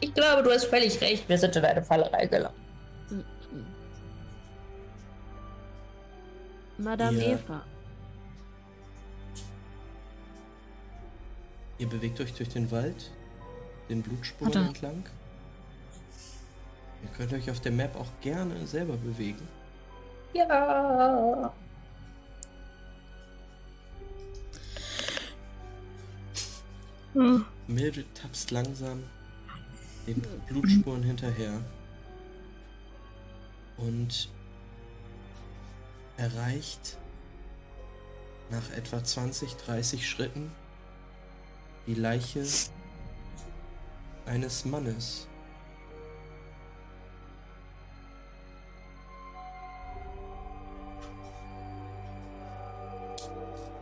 [0.00, 1.28] Ich glaube, du hast völlig recht.
[1.28, 2.62] Wir sind in eine Falle reingelaufen.
[6.76, 7.32] Madame Ja.
[7.34, 7.62] Eva.
[11.78, 13.10] Ihr bewegt euch durch den Wald,
[13.88, 15.04] den Blutspuren entlang.
[17.04, 19.46] Ihr könnt euch auf der Map auch gerne selber bewegen.
[20.32, 21.52] Ja.
[27.66, 29.04] Mildred tapst langsam
[30.06, 31.60] den Blutspuren hinterher
[33.76, 34.30] und
[36.16, 36.96] erreicht
[38.50, 40.50] nach etwa 20, 30 Schritten
[41.86, 42.44] die Leiche
[44.24, 45.28] eines Mannes.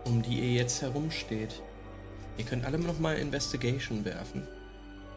[0.05, 1.61] Um die ihr jetzt herumsteht.
[2.39, 4.47] Ihr könnt alle noch mal Investigation werfen.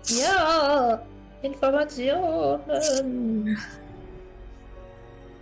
[0.07, 1.01] Ja.
[1.41, 3.57] Informationen.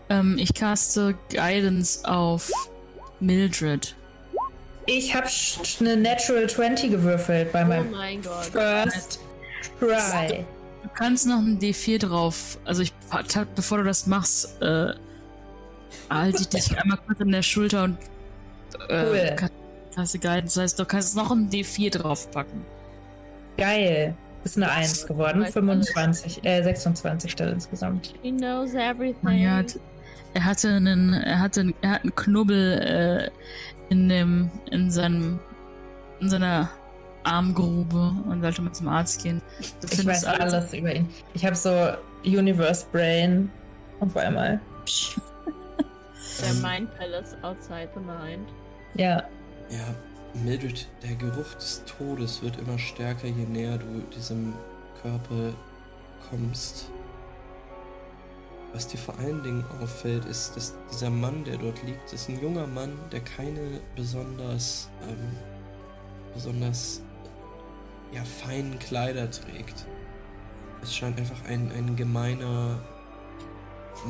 [0.09, 2.51] Ähm, ich caste Guidance auf
[3.19, 3.95] Mildred.
[4.85, 5.27] Ich habe
[5.79, 8.45] eine Natural 20 gewürfelt bei Oh meinem mein Gott.
[8.45, 9.19] First
[9.79, 10.45] Try.
[10.83, 12.57] Du kannst noch ein D4 drauf.
[12.65, 12.93] Also ich,
[13.55, 14.93] bevor du das machst, äh,
[16.09, 17.97] halte ich dich einmal kurz an der Schulter und
[18.89, 19.35] äh, Cool.
[19.35, 19.49] kann-
[19.95, 20.55] hast du Guidance.
[20.55, 22.65] Das heißt, du kannst noch ein D4 draufpacken.
[23.57, 24.15] Geil.
[24.43, 25.41] Ist eine 1 geworden.
[25.41, 28.13] Weiß 25, äh, 26 dann insgesamt.
[28.21, 29.41] He knows everything.
[29.43, 29.79] Er, hat,
[30.33, 33.31] er hatte einen, er hatte, einen- er hat einen Knubbel äh,
[33.89, 35.39] in dem, in seinem,
[36.19, 36.69] in seiner
[37.23, 39.41] Armgrube und sollte mal zum Arzt gehen.
[39.81, 41.07] Du Ich weiß alles über ihn.
[41.33, 41.91] Ich habe so
[42.25, 43.49] Universe Brain
[44.01, 44.59] auf einmal.
[44.85, 45.15] Psch.
[46.41, 48.49] Der Mind Palace outside the mind.
[48.95, 49.23] Ja.
[49.69, 49.95] Ja,
[50.43, 54.53] Mildred, der Geruch des Todes wird immer stärker, je näher du diesem
[55.01, 55.53] Körper
[56.29, 56.89] kommst.
[58.73, 62.41] Was dir vor allen Dingen auffällt, ist, dass dieser Mann, der dort liegt, ist ein
[62.41, 65.37] junger Mann, der keine besonders, ähm,
[66.33, 67.01] besonders
[68.11, 69.85] ja, feinen Kleider trägt.
[70.81, 72.79] Es scheint einfach ein, ein gemeiner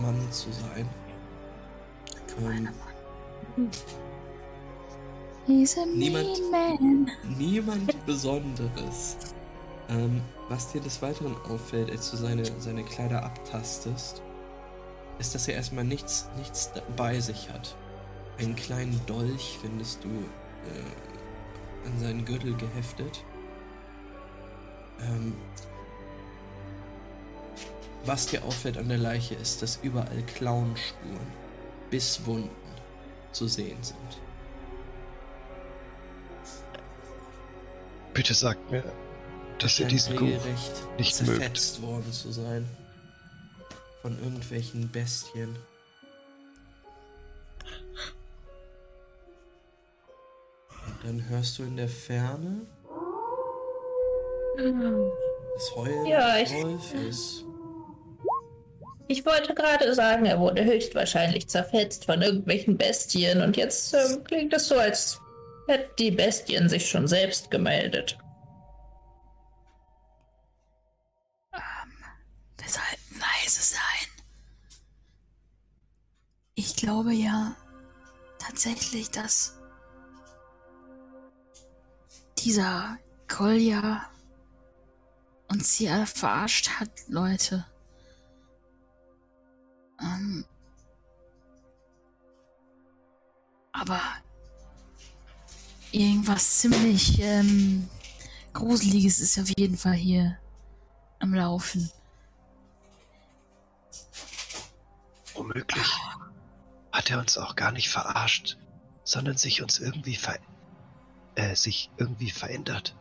[0.01, 0.89] Mann zu sein.
[2.39, 2.69] Ähm,
[3.55, 4.02] He's a
[5.97, 6.39] Niemand-
[7.37, 9.17] niemand Besonderes.
[9.89, 14.21] Ähm, was dir des Weiteren auffällt, als du seine, seine Kleider abtastest,
[15.19, 17.75] ist, dass er erstmal nichts, nichts bei sich hat.
[18.39, 23.23] Einen kleinen Dolch findest du äh, an seinen Gürtel geheftet.
[25.01, 25.35] Ähm,
[28.05, 31.27] was dir auffällt an der Leiche ist, dass überall Klauenspuren,
[31.89, 32.49] Bisswunden
[33.31, 33.97] zu sehen sind.
[38.13, 38.83] Bitte sagt mir,
[39.59, 40.43] dass ihr diesen Geruch
[40.97, 42.67] nicht zerfetzt worden zu sein.
[44.01, 45.55] Von irgendwelchen Bestien.
[50.85, 52.61] Und dann hörst du in der Ferne
[55.55, 57.45] das Heulen Ja, des ich- Wolfes.
[59.09, 64.53] Ich wollte gerade sagen, er wurde höchstwahrscheinlich zerfetzt von irgendwelchen Bestien und jetzt ähm, klingt
[64.53, 65.19] es so, als
[65.67, 68.17] hätten die Bestien sich schon selbst gemeldet.
[72.57, 74.07] Wir sollten leise sein.
[76.55, 77.55] Ich glaube ja
[78.39, 79.57] tatsächlich, dass
[82.37, 84.09] dieser Kolja
[85.49, 87.65] uns hier verarscht hat, Leute.
[90.01, 90.45] Ähm,
[93.71, 94.01] aber
[95.93, 97.87] irgendwas ziemlich ähm,
[98.53, 100.37] Gruseliges ist auf jeden Fall hier
[101.19, 101.89] am Laufen.
[105.35, 105.87] Womöglich
[106.91, 108.57] hat er uns auch gar nicht verarscht,
[109.03, 110.37] sondern sich uns irgendwie ver
[111.35, 112.95] äh, sich irgendwie verändert.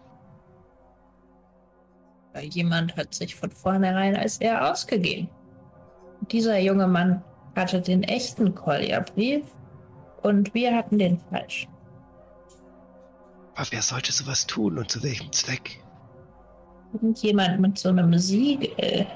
[2.32, 5.28] Weil jemand hat sich von vornherein als er ausgegeben.
[6.30, 7.22] Dieser junge Mann
[7.54, 9.44] hatte den echten Kolja-Brief
[10.22, 11.71] und wir hatten den falschen.
[13.54, 15.82] Aber wer sollte sowas tun und zu welchem Zweck?
[17.00, 19.06] Und jemand mit so einem Siegel.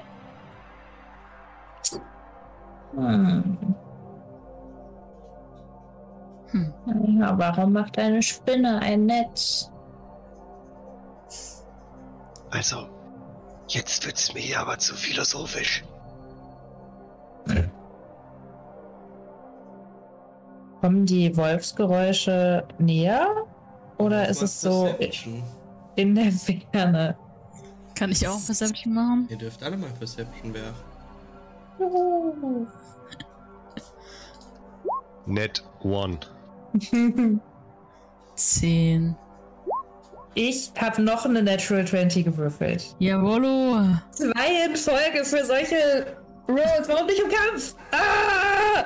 [2.95, 3.57] Hm.
[6.51, 6.73] Hm.
[7.19, 9.71] Ja, warum macht eine Spinne ein Netz?
[12.49, 12.87] Also,
[13.67, 15.83] jetzt wird's mir aber zu philosophisch.
[20.81, 23.45] Kommen die Wolfsgeräusche näher?
[23.97, 25.43] Oder ist es so Perception.
[25.95, 27.17] in der Ferne?
[27.95, 29.27] Kann ich auch Perception machen?
[29.29, 30.83] Ihr dürft alle mal Perception werfen.
[31.79, 32.67] Juhu.
[35.25, 36.19] Net one.
[38.35, 39.15] Zehn.
[40.35, 42.95] Ich habe noch eine Natural 20 gewürfelt.
[42.99, 43.83] Jawollo.
[44.11, 46.17] Zwei in Folge für solche
[46.47, 46.87] Rolls.
[46.87, 47.75] Warum nicht im Kampf?
[47.91, 48.83] Ah!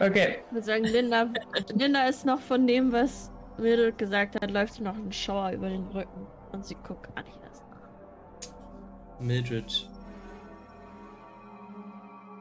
[0.06, 0.38] okay.
[0.46, 1.28] Ich würde sagen, Linda,
[1.74, 5.86] Linda ist noch von dem, was Mildred gesagt hat, läuft noch ein Schauer über den
[5.88, 6.26] Rücken.
[6.52, 9.20] Und sie guckt gar nicht erst nach.
[9.20, 9.90] Mildred.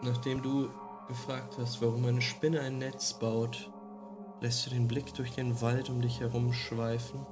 [0.04, 0.70] Nachdem du
[1.08, 3.72] gefragt hast, warum eine Spinne ein Netz baut,
[4.42, 7.26] lässt du den Blick durch den Wald um dich herum schweifen.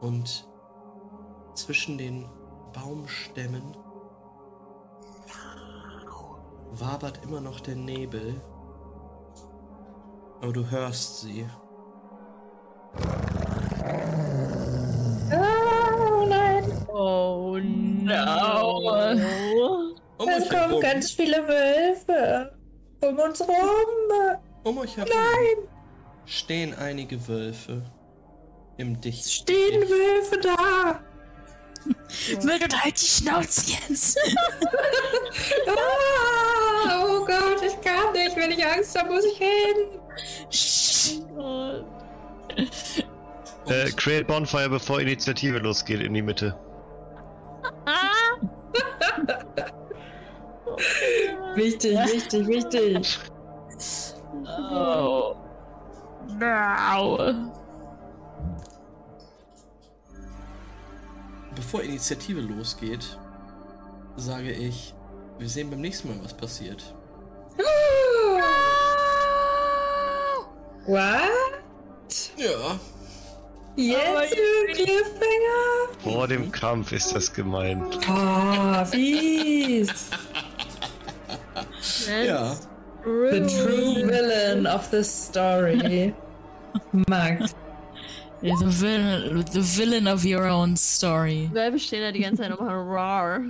[0.00, 0.46] Und
[1.54, 2.28] zwischen den
[2.74, 3.76] Baumstämmen
[6.72, 8.40] wabert immer noch der Nebel.
[10.44, 11.46] Aber du hörst sie.
[12.98, 13.02] Oh
[16.28, 16.64] nein.
[16.86, 19.94] Oh no.
[20.18, 22.54] Um Es kommen herum, ganz viele Wölfe.
[23.00, 24.36] Um uns rum.
[24.64, 25.10] um euch herum
[26.26, 27.80] stehen einige Wölfe
[28.76, 29.90] im dichten Stehen Dickicht.
[29.90, 31.00] Wölfe da.
[32.44, 34.18] Mildred, halt die Schnauze jetzt.
[36.86, 38.36] Ah, oh Gott, ich kann nicht.
[38.36, 40.03] Wenn ich Angst habe, muss ich reden.
[43.66, 46.54] Äh, create Bonfire, bevor Initiative losgeht in die Mitte.
[47.86, 48.36] Ah!
[51.54, 53.18] Wichtig, wichtig, wichtig.
[54.46, 55.36] Oh.
[56.38, 57.52] No.
[61.54, 63.18] Bevor Initiative losgeht,
[64.16, 64.94] sage ich,
[65.38, 66.94] wir sehen beim nächsten Mal, was passiert.
[70.86, 72.30] What?
[72.36, 72.78] Ja,
[73.76, 75.98] Jetzt im Cliffhanger?
[76.02, 77.98] Vor dem Kampf ist das gemeint.
[78.08, 80.10] Oh, fies.
[82.26, 82.54] ja.
[83.04, 86.14] The true villain of the story.
[87.08, 87.54] Max.
[88.40, 91.50] The villain, the villain of your own story.
[91.52, 93.40] Wölfe stehen da die ganze Zeit nochmal rar.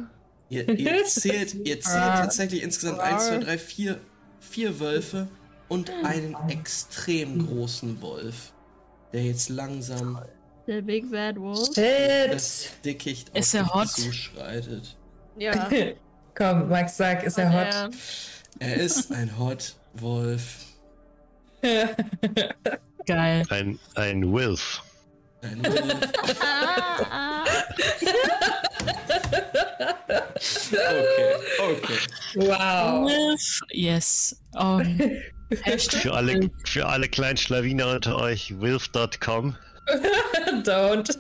[0.49, 4.01] Ihr, ihr zählt, ihr zählt tatsächlich insgesamt 1, 2, 3, 4,
[4.41, 5.29] vier Wölfe
[5.69, 8.53] und einen extrem großen Wolf,
[9.13, 10.21] der jetzt langsam
[10.67, 11.71] Der Big Bad Wolf.
[11.75, 12.69] das.
[12.85, 13.89] Dickicht auf Ist er dich hot?
[13.89, 14.97] zuschreitet.
[15.37, 15.69] Ja.
[16.35, 17.95] Komm, Max, sag, ist er hot?
[18.59, 20.59] Er ist ein Hot Wolf.
[23.07, 23.45] Geil.
[23.51, 24.83] Ein, ein Wilf.
[25.43, 26.01] Ein Wolf.
[26.41, 27.45] Ah, ah.
[30.73, 31.99] Okay, okay.
[32.37, 33.05] Wow.
[33.09, 33.61] Wolf.
[33.73, 34.37] Yes.
[34.55, 34.81] Oh.
[35.57, 39.57] Für alle, für alle kleinen Schlawiner unter euch, wilf.com.
[40.65, 41.19] Don't.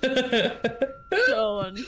[1.30, 1.78] Don't.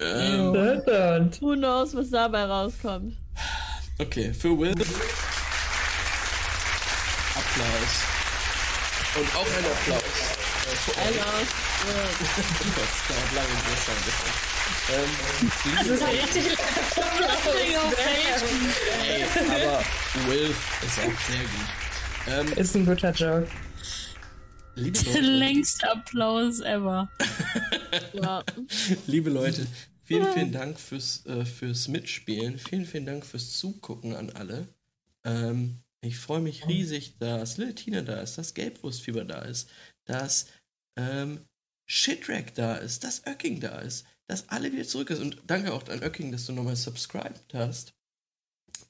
[0.00, 0.52] Ähm,
[0.86, 1.40] Don't.
[1.40, 3.14] Who knows, was dabei rauskommt.
[3.98, 4.72] okay, für Will.
[7.34, 7.94] Applaus.
[9.16, 10.02] Und auch ein Applaus.
[10.64, 11.50] äh, euch.
[11.84, 12.06] Also,
[12.74, 13.54] Das dauert lange,
[14.06, 14.22] ist.
[14.90, 15.10] Ähm,
[15.76, 16.58] Das ist richtig
[19.02, 19.84] Ey, aber
[20.26, 21.83] Wilf ist auch sehr gut.
[22.26, 23.48] Ähm, Ist ein guter Joke.
[24.74, 27.10] liebe, der Leute, längste Applaus ever.
[28.12, 28.42] ja.
[29.06, 29.66] liebe Leute,
[30.02, 32.58] vielen, vielen Dank fürs, äh, fürs Mitspielen.
[32.58, 34.68] Vielen, vielen Dank fürs Zugucken an alle.
[35.24, 39.70] Ähm, ich freue mich riesig, dass Lil Tina da ist, dass Gelbwurstfieber da ist,
[40.06, 40.46] dass
[40.96, 41.40] ähm,
[41.86, 45.20] Shitrack da ist, dass Öcking da ist, dass alle wieder zurück ist.
[45.20, 47.94] Und danke auch an Öcking, dass du nochmal subscribed hast.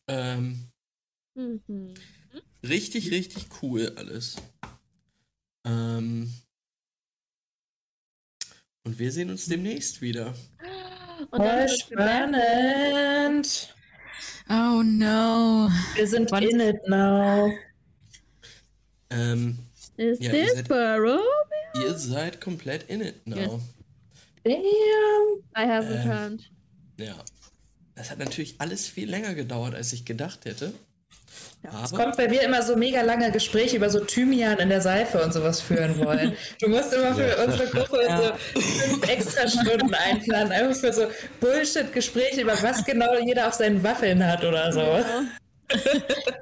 [0.08, 0.70] Ähm,
[1.36, 1.94] Mhm.
[2.67, 4.36] Richtig, richtig cool alles.
[5.65, 6.33] Ähm,
[8.84, 10.34] und wir sehen uns demnächst wieder.
[11.31, 13.75] Und dann Voll spannend.
[14.49, 15.70] Oh no.
[15.94, 17.52] Wir sind Wann- in it now.
[19.10, 19.59] Ähm,
[19.97, 21.20] Is Ja, ihr this seid- Burrow?
[21.76, 23.60] ihr seid komplett in it now.
[24.43, 24.55] Damn.
[25.57, 25.93] I have Ähm.
[26.10, 26.51] returned.
[26.99, 27.23] Ja.
[27.94, 30.75] Das hat natürlich alles viel länger gedauert, als ich gedacht hätte.
[31.83, 35.23] Es kommt, weil wir immer so mega lange Gespräche über so Thymian in der Seife
[35.23, 36.36] und sowas führen wollen.
[36.60, 37.44] Du musst immer für Ja.
[37.44, 37.99] unsere Gruppe
[38.55, 41.07] so fünf extra Stunden einplanen, einfach für so
[41.41, 45.05] Bullshit-Gespräche über was genau jeder auf seinen Waffeln hat oder so.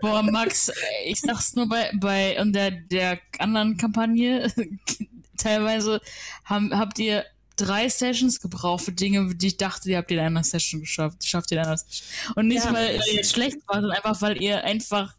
[0.00, 0.72] Boah, Max,
[1.06, 4.52] ich sag's nur bei, bei und der, der anderen Kampagne.
[5.38, 6.00] teilweise
[6.44, 7.24] haben, habt ihr
[7.64, 11.24] drei Sessions gebraucht für Dinge, die ich dachte, ihr habt in einer Session geschafft.
[11.26, 12.06] Schafft ihr in einer Session.
[12.36, 12.72] Und nicht, Ja.
[12.72, 15.14] weil ihr jetzt schlecht wart, sondern einfach, weil ihr einfach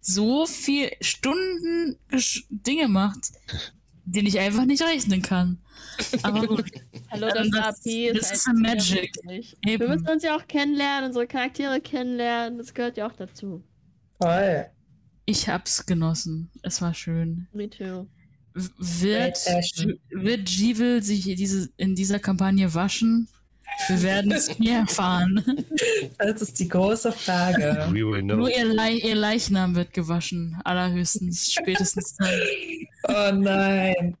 [0.00, 1.96] so viel Stunden
[2.50, 3.32] Dinge macht,
[4.04, 5.58] die ich einfach nicht rechnen kann.
[6.22, 6.70] Aber gut,
[7.10, 9.12] Hallo, Also das, das- AP ist das halt ist a magic.
[9.64, 12.58] Wir müssen uns ja auch kennenlernen, unsere Charaktere kennenlernen.
[12.58, 13.62] Das gehört ja auch dazu.
[14.20, 14.66] Toll.
[15.26, 16.50] ich hab's genossen.
[16.62, 17.46] Es war schön.
[17.52, 18.06] Me too.
[18.54, 19.36] Wird,
[20.10, 23.28] wird Jewel sich in diese, in dieser Kampagne waschen?
[23.88, 25.44] Wir werden es nie erfahren.
[26.18, 27.88] Das ist die große Frage.
[27.92, 30.56] Nur ihr, Leich, ihr Leichnam wird gewaschen.
[30.64, 32.30] Allerhöchstens, spätestens dann.
[33.06, 34.16] Oh nein.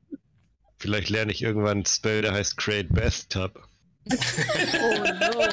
[0.78, 3.66] Vielleicht lerne ich irgendwann einen Spell, der heißt Create Bathtub.
[4.10, 4.14] Oh
[5.20, 5.44] no.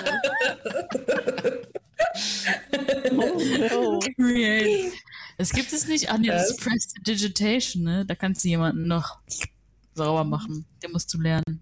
[3.11, 3.39] Oh
[3.71, 3.99] no.
[4.17, 4.91] Create.
[5.37, 6.09] Das gibt es nicht.
[6.11, 6.61] Ah, nee, das ist?
[6.61, 8.05] Prestidigitation, ne?
[8.05, 9.19] Da kannst du jemanden noch
[9.93, 10.65] sauber machen.
[10.83, 11.61] Den musst du lernen.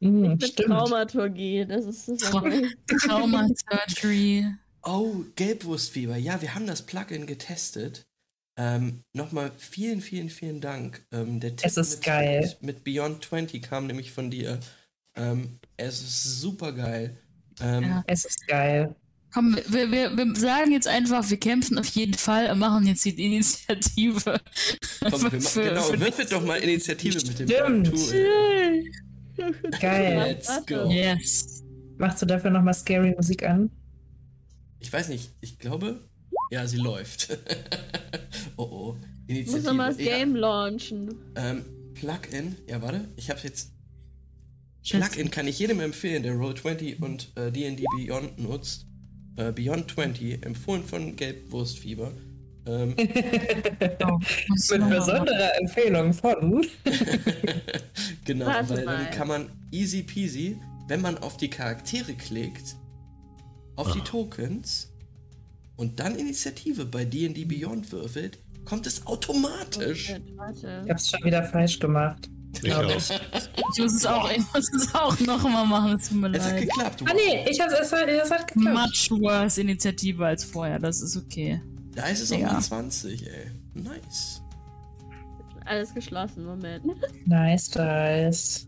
[0.00, 0.68] Hm, Mit stimmt.
[0.68, 2.08] Traumaturgie, das ist
[2.88, 4.46] das Trauma Surgery.
[4.82, 6.16] Oh, Gelbwurstfieber.
[6.16, 8.06] Ja, wir haben das Plugin getestet.
[8.56, 11.04] Ähm, Nochmal vielen, vielen, vielen Dank.
[11.12, 12.40] Ähm, der Tipp Es ist mit, geil.
[12.40, 14.58] Mit, mit Beyond 20 kam nämlich von dir.
[15.16, 17.16] Ähm, es ist super geil.
[17.60, 18.04] Ähm, Ja.
[18.06, 18.94] Es ist geil.
[19.32, 23.04] Komm, wir, wir, wir sagen jetzt einfach, wir kämpfen auf jeden Fall und machen jetzt
[23.04, 24.40] die Initiative.
[25.08, 27.86] komm, wir Für- genau, für- würfelt doch mal Initiative mit dem Stimmt.
[28.10, 28.84] Tool.
[29.80, 30.18] Geil.
[30.18, 30.90] Let's go.
[30.90, 31.62] Yes.
[31.98, 33.70] Machst du dafür nochmal scary Musik an?
[34.80, 36.00] Ich weiß nicht, ich glaube,
[36.50, 37.38] ja, sie läuft.
[38.56, 38.96] oh oh.
[39.26, 39.66] Ich muss Initiative.
[39.68, 41.14] nochmal das ja, Game launchen.
[41.36, 43.72] ähm, Plugin, ja, warte, ich hab's jetzt.
[44.88, 48.86] Plugin kann ich jedem empfehlen, der Roll20 und äh, D&D Beyond nutzt.
[49.36, 52.12] Äh, Beyond 20, empfohlen von Gelbwurstfieber.
[52.66, 52.94] Ähm,
[54.04, 56.66] Oh, Mit besonderer Empfehlung von.
[58.24, 62.76] genau, Warte weil dann kann man easy peasy, wenn man auf die Charaktere klickt,
[63.76, 64.92] auf die Tokens
[65.76, 70.10] und dann Initiative bei D&D Beyond würfelt, kommt es automatisch.
[70.10, 70.82] Warte, Warte.
[70.84, 72.28] Ich hab's schon wieder falsch gemacht.
[72.62, 72.82] Ich auch.
[72.90, 73.78] ich.
[73.78, 76.52] Muss es auch, ich muss es auch noch mal machen, es tut mir Es hat
[76.52, 76.62] leid.
[76.62, 77.04] geklappt.
[77.08, 78.76] Ah nee, ich hab's, es hat, es hat geklappt.
[78.76, 81.60] Much worse Initiative als vorher, das ist okay.
[81.94, 82.52] Da ist es auch Ja.
[82.52, 83.50] mal 20, ey.
[83.74, 84.42] Nice.
[85.64, 86.84] Alles geschlossen, Moment.
[87.26, 88.66] Nice, nice.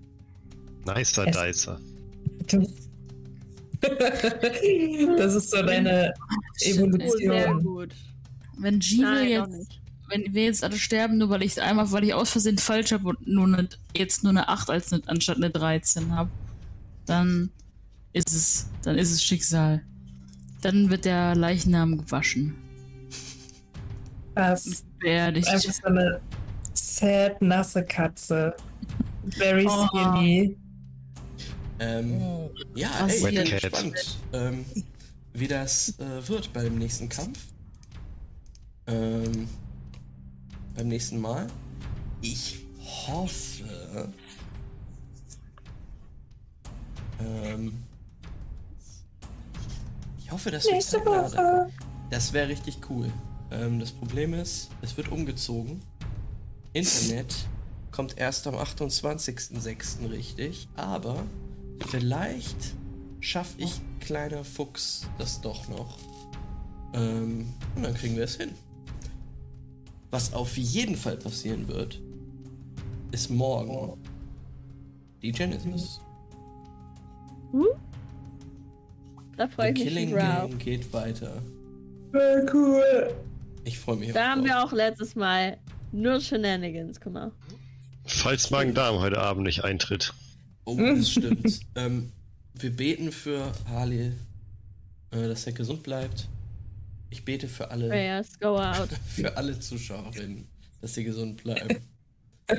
[0.85, 1.81] Nicer Es- Dicer.
[5.19, 6.25] Das ist so deine Oh,
[6.57, 7.62] sehr Evolution.
[7.65, 7.94] gut.
[8.59, 9.82] Wenn noch jetzt, nicht.
[10.12, 13.08] Wenn wir jetzt alle sterben, nur weil ich einmal, weil ich aus Versehen falsch habe
[13.08, 16.31] und nur eine, jetzt nur eine 8 als eine, anstatt eine 13 habe,
[17.07, 17.50] dann
[18.12, 19.82] ist es, dann ist es Schicksal.
[20.60, 22.55] Dann wird der Leichnam gewaschen.
[24.34, 24.84] Krass.
[25.00, 25.49] Beerdigt.
[25.49, 26.20] Einfach so eine
[26.74, 28.55] sad, nasse Katze.
[29.26, 29.86] Very Oh.
[29.89, 30.57] skinny.
[31.78, 32.20] Ähm,
[32.74, 34.65] ja, Was ey, ich bin gespannt, ähm,
[35.32, 37.39] wie das äh, wird beim nächsten Kampf.
[38.86, 39.49] Ähm,
[40.75, 41.47] beim nächsten Mal.
[42.20, 42.60] Ich
[43.07, 44.12] hoffe.
[47.20, 47.83] Ähm,
[50.18, 51.70] ich hoffe, dass wir Nächste zeitnah- Woche.
[52.10, 53.10] Das wäre richtig cool.
[53.51, 55.81] Ähm, das Problem ist, es wird umgezogen.
[56.73, 57.34] Internet
[57.91, 60.09] kommt erst am 28.06.
[60.10, 61.23] richtig, aber
[61.89, 62.57] vielleicht
[63.20, 65.99] schaffe ich, kleiner Fuchs, das doch noch.
[66.94, 68.51] Ähm, und dann kriegen wir es hin.
[70.12, 72.00] Was auf jeden Fall passieren wird,
[73.10, 73.97] ist morgen
[75.23, 76.00] die Genesis.
[79.36, 80.50] Da freue ich mich Killing drauf.
[80.50, 81.42] Game geht weiter.
[82.12, 83.15] Voll cool.
[83.65, 84.49] Ich freue mich Da auch haben drauf.
[84.49, 85.57] wir auch letztes Mal
[85.92, 87.32] nur Shenanigans, guck mal.
[88.05, 90.12] Falls Magen-Darm heute Abend nicht eintritt.
[90.65, 91.60] Oh, das stimmt.
[91.74, 92.12] ähm,
[92.55, 94.12] wir beten für Harley,
[95.10, 96.28] äh, dass er gesund bleibt.
[97.12, 98.89] Ich bete für alle, Prayers go out.
[99.07, 100.49] für alle Zuschauerinnen,
[100.81, 101.78] dass sie gesund bleiben.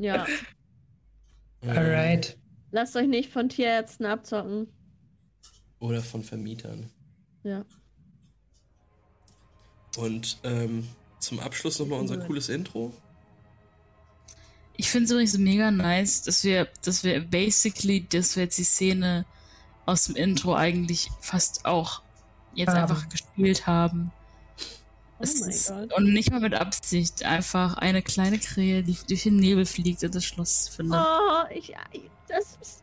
[0.00, 0.26] Ja.
[1.60, 2.38] Ähm, Alright.
[2.70, 4.68] Lasst euch nicht von Tierärzten abzocken.
[5.80, 6.88] Oder von Vermietern.
[7.42, 7.64] Ja.
[9.96, 10.86] Und ähm,
[11.18, 12.26] zum Abschluss nochmal unser Cool.
[12.26, 12.94] cooles Intro.
[14.76, 18.62] Ich finde es übrigens mega nice, dass wir, dass wir basically, dass wir jetzt die
[18.62, 19.26] Szene
[19.84, 22.02] aus dem Intro eigentlich fast auch
[22.58, 22.78] jetzt Haben.
[22.82, 24.12] einfach gespielt haben.
[25.20, 25.92] Oh Es mein ist, Gott.
[25.94, 30.14] und nicht mal mit Absicht, einfach eine kleine Krähe, die durch den Nebel fliegt und
[30.14, 31.00] das Schloss findet.
[31.00, 31.74] Oh, ich.
[32.28, 32.82] Das ist.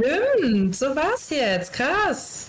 [0.00, 1.72] Stimmt, so war's jetzt.
[1.72, 2.48] Krass.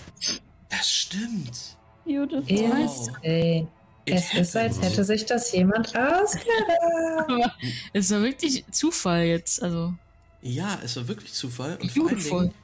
[0.68, 1.76] Das stimmt.
[2.04, 2.50] Beautiful.
[2.50, 2.78] Ja.
[2.78, 3.66] Yes, ey.
[4.06, 7.56] It Es ist, als hätte sich das jemand ausgedacht.
[7.92, 9.62] Es war wirklich Zufall jetzt.
[9.62, 9.92] Also,
[10.40, 11.76] Ja, es war wirklich Zufall.
[11.82, 12.40] Und vor allen Beautiful.
[12.44, 12.54] Dingen,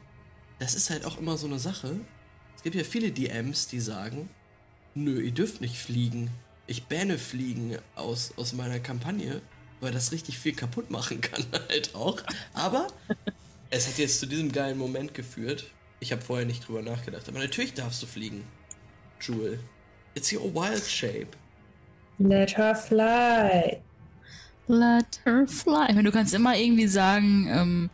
[0.59, 2.01] das ist halt auch immer so eine Sache.
[2.67, 4.28] Es gibt ja viele DMs, die sagen,
[4.97, 6.33] nö, ihr dürft nicht fliegen.
[6.67, 9.41] Ich banne Fliegen aus, aus meiner Kampagne,
[9.81, 12.20] weil das richtig viel kaputt machen kann halt auch.
[12.55, 12.89] Aber
[13.70, 15.70] es hat jetzt zu diesem geilen Moment geführt.
[16.01, 17.28] Ich habe vorher nicht drüber nachgedacht.
[17.28, 18.43] Aber natürlich darfst du fliegen,
[19.20, 19.61] Jewel.
[20.17, 21.28] It's your wild shape.
[22.19, 23.81] Let her fly.
[24.67, 25.86] let her fly.
[25.91, 27.91] Ich meine, du kannst immer irgendwie sagen, ähm,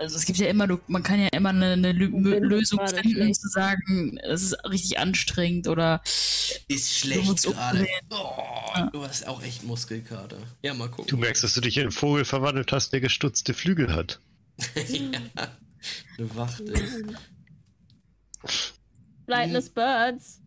[0.00, 3.40] also es gibt ja immer, man kann ja immer eine, eine Lösung finden, schlecht.
[3.40, 6.00] zu sagen, es ist richtig anstrengend oder
[6.68, 7.86] Ist schlecht musst gerade.
[8.08, 10.38] Oh, du hast auch echt Muskelkater.
[10.62, 11.06] Ja, mal gucken.
[11.06, 14.20] Du merkst, dass du dich in einen Vogel verwandelt hast, der gestutzte Flügel hat.
[14.88, 15.20] ja,
[16.18, 17.14] eine Wachtel.
[19.26, 20.40] Flightless Birds.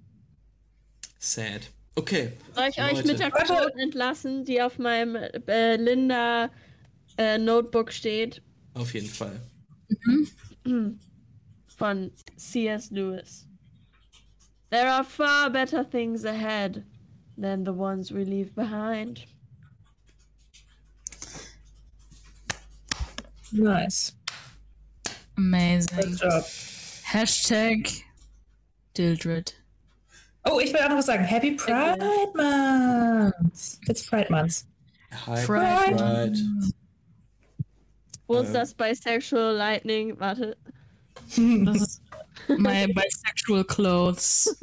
[1.20, 1.62] Sad.
[1.96, 2.34] Okay.
[2.56, 3.08] Soll ich euch Leute.
[3.08, 3.30] mit der.
[3.32, 6.50] Code entlassen, die auf meinem äh, Linda
[7.18, 8.42] äh, Notebook steht?
[8.76, 9.40] Auf jeden Fall.
[11.68, 12.92] Von C.S.
[12.92, 13.46] Lewis.
[14.70, 16.84] There are far better things ahead
[17.38, 19.26] than the ones we leave behind.
[23.52, 24.14] Nice.
[25.38, 25.98] amazing.
[25.98, 26.44] Good job.
[27.06, 28.04] Hashtag
[28.94, 29.54] Dildred.
[30.46, 31.24] Oh, ich will auch noch was sagen.
[31.24, 32.00] Happy Pride
[32.36, 33.80] Month.
[33.88, 34.64] It's Pride Month.
[35.12, 35.98] Hi, Pride.
[35.98, 36.38] Pride.
[38.34, 40.20] Wo ist das Bisexual Lightning?
[40.20, 40.58] Warte.
[41.36, 42.02] Das ist
[42.58, 44.58] my bisexual clothes.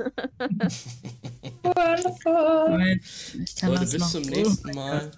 [1.62, 3.00] Wonderful.
[3.44, 4.10] Ich kann Leute, das bis noch.
[4.10, 5.10] zum nächsten Mal.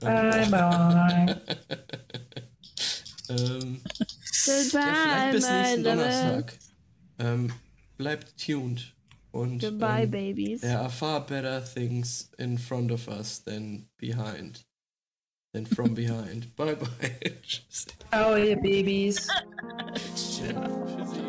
[0.00, 1.40] Bye bye.
[3.30, 5.84] ähm, ja, Goodbye, vielleicht bis nächsten.
[5.84, 6.58] Donnerstag.
[7.18, 7.52] Ähm,
[7.96, 8.94] bleibt tuned.
[9.30, 10.60] Und Goodbye, ähm, babies.
[10.62, 14.64] there are far better things in front of us than behind.
[15.52, 16.54] Than from behind.
[16.56, 16.88] bye bye.
[18.12, 19.28] Oh, Babys.
[20.14, 21.18] Tschüss.